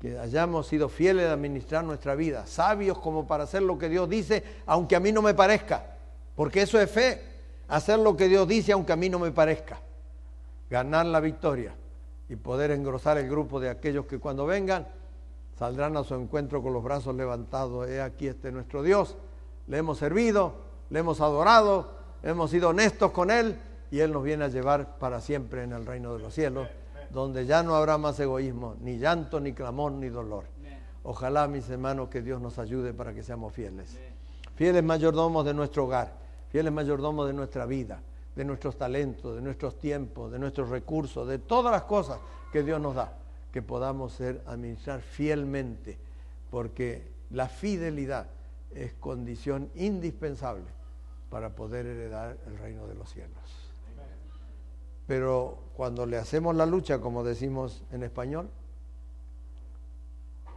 Que 0.00 0.18
hayamos 0.18 0.66
sido 0.66 0.88
fieles 0.88 1.26
de 1.26 1.30
administrar 1.30 1.84
nuestra 1.84 2.14
vida, 2.14 2.46
sabios 2.46 2.98
como 2.98 3.26
para 3.26 3.44
hacer 3.44 3.62
lo 3.62 3.78
que 3.78 3.88
Dios 3.88 4.08
dice, 4.08 4.42
aunque 4.66 4.96
a 4.96 5.00
mí 5.00 5.12
no 5.12 5.20
me 5.20 5.34
parezca. 5.34 5.98
Porque 6.34 6.62
eso 6.62 6.80
es 6.80 6.90
fe, 6.90 7.22
hacer 7.68 7.98
lo 7.98 8.16
que 8.16 8.28
Dios 8.28 8.46
dice, 8.48 8.72
aunque 8.72 8.92
a 8.92 8.96
mí 8.96 9.08
no 9.08 9.18
me 9.18 9.30
parezca. 9.30 9.80
Ganar 10.68 11.06
la 11.06 11.20
victoria. 11.20 11.74
y 12.28 12.36
poder 12.36 12.70
engrosar 12.70 13.18
el 13.18 13.28
grupo 13.28 13.58
de 13.58 13.68
aquellos 13.68 14.06
que 14.06 14.20
cuando 14.20 14.46
vengan 14.46 14.86
saldrán 15.58 15.96
a 15.96 16.04
su 16.04 16.14
encuentro 16.14 16.62
con 16.62 16.72
los 16.72 16.82
brazos 16.82 17.14
levantados. 17.16 17.88
He 17.88 18.00
aquí 18.00 18.28
este 18.28 18.52
nuestro 18.52 18.84
Dios. 18.84 19.16
Le 19.66 19.78
hemos 19.78 19.98
servido, 19.98 20.54
le 20.90 21.00
hemos 21.00 21.20
adorado, 21.20 21.90
hemos 22.22 22.52
sido 22.52 22.68
honestos 22.68 23.10
con 23.10 23.32
Él 23.32 23.58
y 23.90 23.98
Él 23.98 24.12
nos 24.12 24.22
viene 24.22 24.44
a 24.44 24.48
llevar 24.48 24.96
para 24.98 25.20
siempre 25.20 25.64
en 25.64 25.72
el 25.72 25.84
reino 25.84 26.14
de 26.14 26.22
los 26.22 26.32
cielos, 26.32 26.68
donde 27.10 27.46
ya 27.46 27.64
no 27.64 27.74
habrá 27.74 27.98
más 27.98 28.18
egoísmo, 28.20 28.76
ni 28.80 28.96
llanto, 28.96 29.40
ni 29.40 29.52
clamor, 29.52 29.90
ni 29.90 30.08
dolor. 30.08 30.44
Ojalá, 31.02 31.48
mis 31.48 31.68
hermanos, 31.68 32.08
que 32.10 32.22
Dios 32.22 32.40
nos 32.40 32.58
ayude 32.60 32.94
para 32.94 33.12
que 33.12 33.24
seamos 33.24 33.52
fieles. 33.52 33.98
Fieles 34.60 34.84
mayordomos 34.84 35.46
de 35.46 35.54
nuestro 35.54 35.84
hogar, 35.84 36.12
fieles 36.50 36.70
mayordomos 36.70 37.26
de 37.26 37.32
nuestra 37.32 37.64
vida, 37.64 38.02
de 38.36 38.44
nuestros 38.44 38.76
talentos, 38.76 39.34
de 39.34 39.40
nuestros 39.40 39.78
tiempos, 39.78 40.30
de 40.30 40.38
nuestros 40.38 40.68
recursos, 40.68 41.26
de 41.26 41.38
todas 41.38 41.72
las 41.72 41.84
cosas 41.84 42.18
que 42.52 42.62
Dios 42.62 42.78
nos 42.78 42.94
da, 42.94 43.16
que 43.50 43.62
podamos 43.62 44.12
ser 44.12 44.42
administrar 44.46 45.00
fielmente, 45.00 45.96
porque 46.50 47.10
la 47.30 47.48
fidelidad 47.48 48.26
es 48.74 48.92
condición 48.92 49.70
indispensable 49.76 50.66
para 51.30 51.56
poder 51.56 51.86
heredar 51.86 52.36
el 52.46 52.58
reino 52.58 52.86
de 52.86 52.96
los 52.96 53.08
cielos. 53.08 53.32
Pero 55.06 55.56
cuando 55.74 56.04
le 56.04 56.18
hacemos 56.18 56.54
la 56.54 56.66
lucha, 56.66 57.00
como 57.00 57.24
decimos 57.24 57.82
en 57.92 58.02
español, 58.02 58.50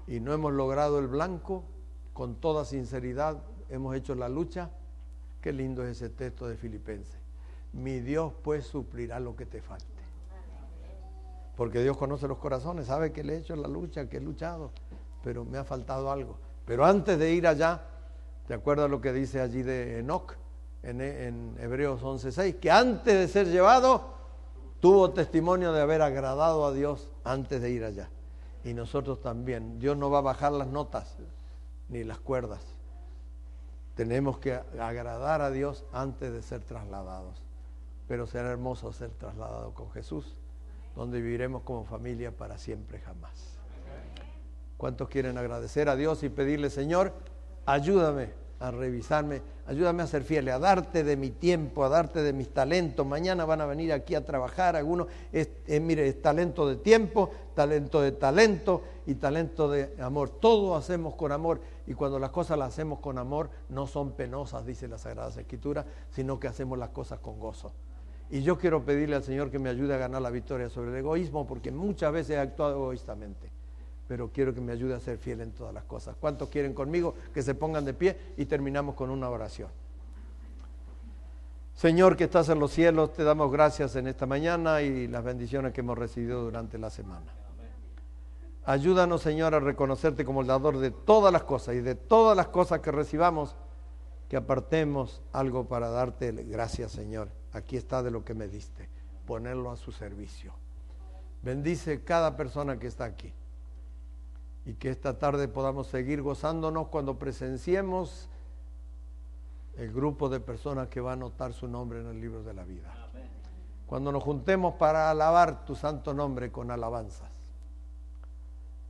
y 0.07 0.19
no 0.19 0.33
hemos 0.33 0.51
logrado 0.51 0.99
el 0.99 1.07
blanco, 1.07 1.63
con 2.11 2.35
toda 2.35 2.65
sinceridad 2.65 3.41
hemos 3.73 3.95
hecho 3.95 4.13
la 4.13 4.29
lucha, 4.29 4.69
qué 5.41 5.51
lindo 5.51 5.83
es 5.83 5.97
ese 5.97 6.09
texto 6.09 6.47
de 6.47 6.55
Filipenses. 6.55 7.17
Mi 7.73 7.99
Dios 7.99 8.31
pues 8.43 8.67
suplirá 8.67 9.19
lo 9.19 9.35
que 9.35 9.47
te 9.47 9.61
falte. 9.61 9.87
Porque 11.57 11.81
Dios 11.81 11.97
conoce 11.97 12.27
los 12.27 12.37
corazones, 12.37 12.85
sabe 12.85 13.11
que 13.11 13.23
le 13.23 13.33
he 13.33 13.37
hecho 13.37 13.55
la 13.55 13.67
lucha, 13.67 14.07
que 14.07 14.17
he 14.17 14.21
luchado, 14.21 14.71
pero 15.23 15.43
me 15.43 15.57
ha 15.57 15.63
faltado 15.63 16.11
algo. 16.11 16.37
Pero 16.65 16.85
antes 16.85 17.17
de 17.17 17.33
ir 17.33 17.47
allá, 17.47 17.81
¿te 18.47 18.53
acuerdas 18.53 18.89
lo 18.89 19.01
que 19.01 19.11
dice 19.11 19.41
allí 19.41 19.63
de 19.63 19.99
Enoch 19.99 20.35
en, 20.83 21.01
en 21.01 21.55
Hebreos 21.59 22.03
11:6? 22.03 22.59
Que 22.59 22.69
antes 22.69 23.13
de 23.13 23.27
ser 23.27 23.47
llevado, 23.47 24.13
tuvo 24.79 25.11
testimonio 25.11 25.73
de 25.73 25.81
haber 25.81 26.03
agradado 26.03 26.65
a 26.65 26.73
Dios 26.73 27.11
antes 27.23 27.59
de 27.59 27.71
ir 27.71 27.83
allá. 27.83 28.09
Y 28.63 28.75
nosotros 28.75 29.19
también. 29.19 29.79
Dios 29.79 29.97
no 29.97 30.11
va 30.11 30.19
a 30.19 30.21
bajar 30.21 30.51
las 30.51 30.67
notas 30.67 31.17
ni 31.89 32.03
las 32.03 32.19
cuerdas. 32.19 32.82
Tenemos 33.95 34.39
que 34.39 34.53
agradar 34.79 35.41
a 35.41 35.51
Dios 35.51 35.85
antes 35.93 36.33
de 36.33 36.41
ser 36.41 36.61
trasladados. 36.61 37.41
Pero 38.07 38.27
será 38.27 38.51
hermoso 38.51 38.91
ser 38.91 39.11
trasladado 39.11 39.73
con 39.73 39.91
Jesús, 39.91 40.35
donde 40.95 41.21
viviremos 41.21 41.63
como 41.63 41.85
familia 41.85 42.31
para 42.31 42.57
siempre 42.57 42.99
jamás. 42.99 43.57
¿Cuántos 44.77 45.07
quieren 45.09 45.37
agradecer 45.37 45.87
a 45.89 45.95
Dios 45.95 46.23
y 46.23 46.29
pedirle, 46.29 46.69
Señor, 46.69 47.13
ayúdame 47.65 48.43
a 48.63 48.71
revisarme, 48.71 49.41
ayúdame 49.67 50.03
a 50.03 50.07
ser 50.07 50.23
fiel, 50.23 50.47
a 50.47 50.57
darte 50.57 51.03
de 51.03 51.17
mi 51.17 51.31
tiempo, 51.31 51.83
a 51.83 51.89
darte 51.89 52.23
de 52.23 52.31
mis 52.31 52.47
talentos. 52.53 53.05
Mañana 53.05 53.43
van 53.43 53.59
a 53.59 53.65
venir 53.65 53.91
aquí 53.91 54.15
a 54.15 54.23
trabajar, 54.23 54.77
algunos, 54.77 55.07
mire, 55.81 56.07
es 56.07 56.21
talento 56.21 56.67
de 56.67 56.77
tiempo, 56.77 57.29
talento 57.55 58.01
de 58.01 58.13
talento 58.13 58.83
y 59.05 59.15
talento 59.15 59.69
de 59.69 59.95
amor. 60.01 60.29
Todo 60.29 60.75
hacemos 60.75 61.15
con 61.15 61.31
amor 61.31 61.61
y 61.87 61.93
cuando 61.93 62.19
las 62.19 62.31
cosas 62.31 62.57
las 62.57 62.69
hacemos 62.69 62.99
con 62.99 63.17
amor 63.17 63.49
no 63.69 63.87
son 63.87 64.11
penosas, 64.11 64.65
dice 64.65 64.87
la 64.87 64.97
Sagrada 64.97 65.29
Escritura, 65.29 65.85
sino 66.11 66.39
que 66.39 66.47
hacemos 66.47 66.77
las 66.77 66.89
cosas 66.89 67.19
con 67.19 67.39
gozo. 67.39 67.71
Y 68.29 68.41
yo 68.41 68.57
quiero 68.57 68.83
pedirle 68.83 69.15
al 69.15 69.23
Señor 69.23 69.51
que 69.51 69.59
me 69.59 69.69
ayude 69.69 69.93
a 69.93 69.97
ganar 69.97 70.21
la 70.21 70.29
victoria 70.29 70.69
sobre 70.69 70.91
el 70.91 70.97
egoísmo, 70.97 71.45
porque 71.45 71.71
muchas 71.71 72.11
veces 72.11 72.31
he 72.31 72.39
actuado 72.39 72.75
egoístamente 72.75 73.51
pero 74.07 74.29
quiero 74.31 74.53
que 74.53 74.61
me 74.61 74.71
ayude 74.73 74.93
a 74.93 74.99
ser 74.99 75.17
fiel 75.17 75.41
en 75.41 75.51
todas 75.51 75.73
las 75.73 75.85
cosas. 75.85 76.15
¿Cuántos 76.19 76.49
quieren 76.49 76.73
conmigo 76.73 77.15
que 77.33 77.41
se 77.41 77.55
pongan 77.55 77.85
de 77.85 77.93
pie 77.93 78.17
y 78.37 78.45
terminamos 78.45 78.95
con 78.95 79.09
una 79.09 79.29
oración? 79.29 79.69
Señor 81.75 82.15
que 82.15 82.25
estás 82.25 82.49
en 82.49 82.59
los 82.59 82.71
cielos, 82.71 83.13
te 83.13 83.23
damos 83.23 83.51
gracias 83.51 83.95
en 83.95 84.07
esta 84.07 84.25
mañana 84.25 84.81
y 84.81 85.07
las 85.07 85.23
bendiciones 85.23 85.73
que 85.73 85.81
hemos 85.81 85.97
recibido 85.97 86.43
durante 86.43 86.77
la 86.77 86.89
semana. 86.89 87.25
Ayúdanos, 88.65 89.21
Señor, 89.21 89.53
a 89.55 89.59
reconocerte 89.59 90.23
como 90.23 90.41
el 90.41 90.47
dador 90.47 90.77
de 90.77 90.91
todas 90.91 91.33
las 91.33 91.43
cosas 91.43 91.75
y 91.75 91.81
de 91.81 91.95
todas 91.95 92.35
las 92.37 92.47
cosas 92.47 92.79
que 92.79 92.91
recibamos, 92.91 93.55
que 94.29 94.37
apartemos 94.37 95.21
algo 95.33 95.67
para 95.67 95.89
darte 95.89 96.31
gracias, 96.31 96.93
Señor. 96.93 97.29
Aquí 97.51 97.75
está 97.75 98.01
de 98.01 98.11
lo 98.11 98.23
que 98.23 98.33
me 98.33 98.47
diste, 98.47 98.89
ponerlo 99.27 99.69
a 99.69 99.75
su 99.75 99.91
servicio. 99.91 100.53
Bendice 101.41 102.05
cada 102.05 102.37
persona 102.37 102.79
que 102.79 102.87
está 102.87 103.03
aquí 103.03 103.33
y 104.65 104.75
que 104.75 104.89
esta 104.89 105.19
tarde 105.19 105.49
podamos 105.49 105.87
seguir 105.87 106.21
gozándonos 106.21 106.87
cuando 106.87 107.19
presenciemos 107.19 108.29
el 109.75 109.91
grupo 109.91 110.29
de 110.29 110.39
personas 110.39 110.87
que 110.87 111.01
va 111.01 111.09
a 111.11 111.13
anotar 111.13 111.51
su 111.51 111.67
nombre 111.67 111.99
en 111.99 112.07
el 112.07 112.21
libro 112.21 112.43
de 112.43 112.53
la 112.53 112.63
vida. 112.63 112.93
Cuando 113.87 114.13
nos 114.13 114.23
juntemos 114.23 114.75
para 114.75 115.11
alabar 115.11 115.65
tu 115.65 115.75
santo 115.75 116.13
nombre 116.13 116.49
con 116.49 116.71
alabanzas 116.71 117.32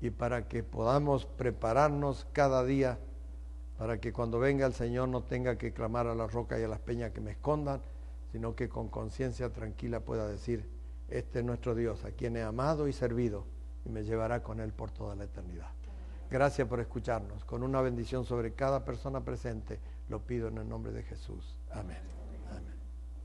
y 0.03 0.09
para 0.09 0.49
que 0.49 0.63
podamos 0.63 1.25
prepararnos 1.25 2.27
cada 2.33 2.65
día 2.65 2.99
para 3.77 4.01
que 4.01 4.11
cuando 4.11 4.37
venga 4.37 4.65
el 4.65 4.73
Señor 4.73 5.07
no 5.07 5.23
tenga 5.23 5.57
que 5.57 5.71
clamar 5.71 6.07
a 6.07 6.13
la 6.13 6.27
roca 6.27 6.59
y 6.59 6.63
a 6.63 6.67
las 6.67 6.79
peñas 6.79 7.11
que 7.11 7.21
me 7.21 7.31
escondan, 7.31 7.81
sino 8.33 8.53
que 8.53 8.67
con 8.67 8.89
conciencia 8.89 9.51
tranquila 9.53 10.01
pueda 10.01 10.27
decir, 10.27 10.69
este 11.07 11.39
es 11.39 11.45
nuestro 11.45 11.73
Dios, 11.73 12.03
a 12.03 12.11
quien 12.11 12.35
he 12.35 12.43
amado 12.43 12.89
y 12.89 12.93
servido 12.93 13.45
y 13.85 13.89
me 13.89 14.03
llevará 14.03 14.43
con 14.43 14.59
Él 14.59 14.73
por 14.73 14.91
toda 14.91 15.15
la 15.15 15.23
eternidad. 15.23 15.71
Gracias 16.29 16.67
por 16.67 16.81
escucharnos. 16.81 17.45
Con 17.45 17.63
una 17.63 17.81
bendición 17.81 18.25
sobre 18.25 18.53
cada 18.53 18.83
persona 18.83 19.23
presente, 19.23 19.79
lo 20.09 20.19
pido 20.19 20.49
en 20.49 20.57
el 20.57 20.67
nombre 20.67 20.91
de 20.91 21.03
Jesús. 21.03 21.55
Amén. 21.71 22.12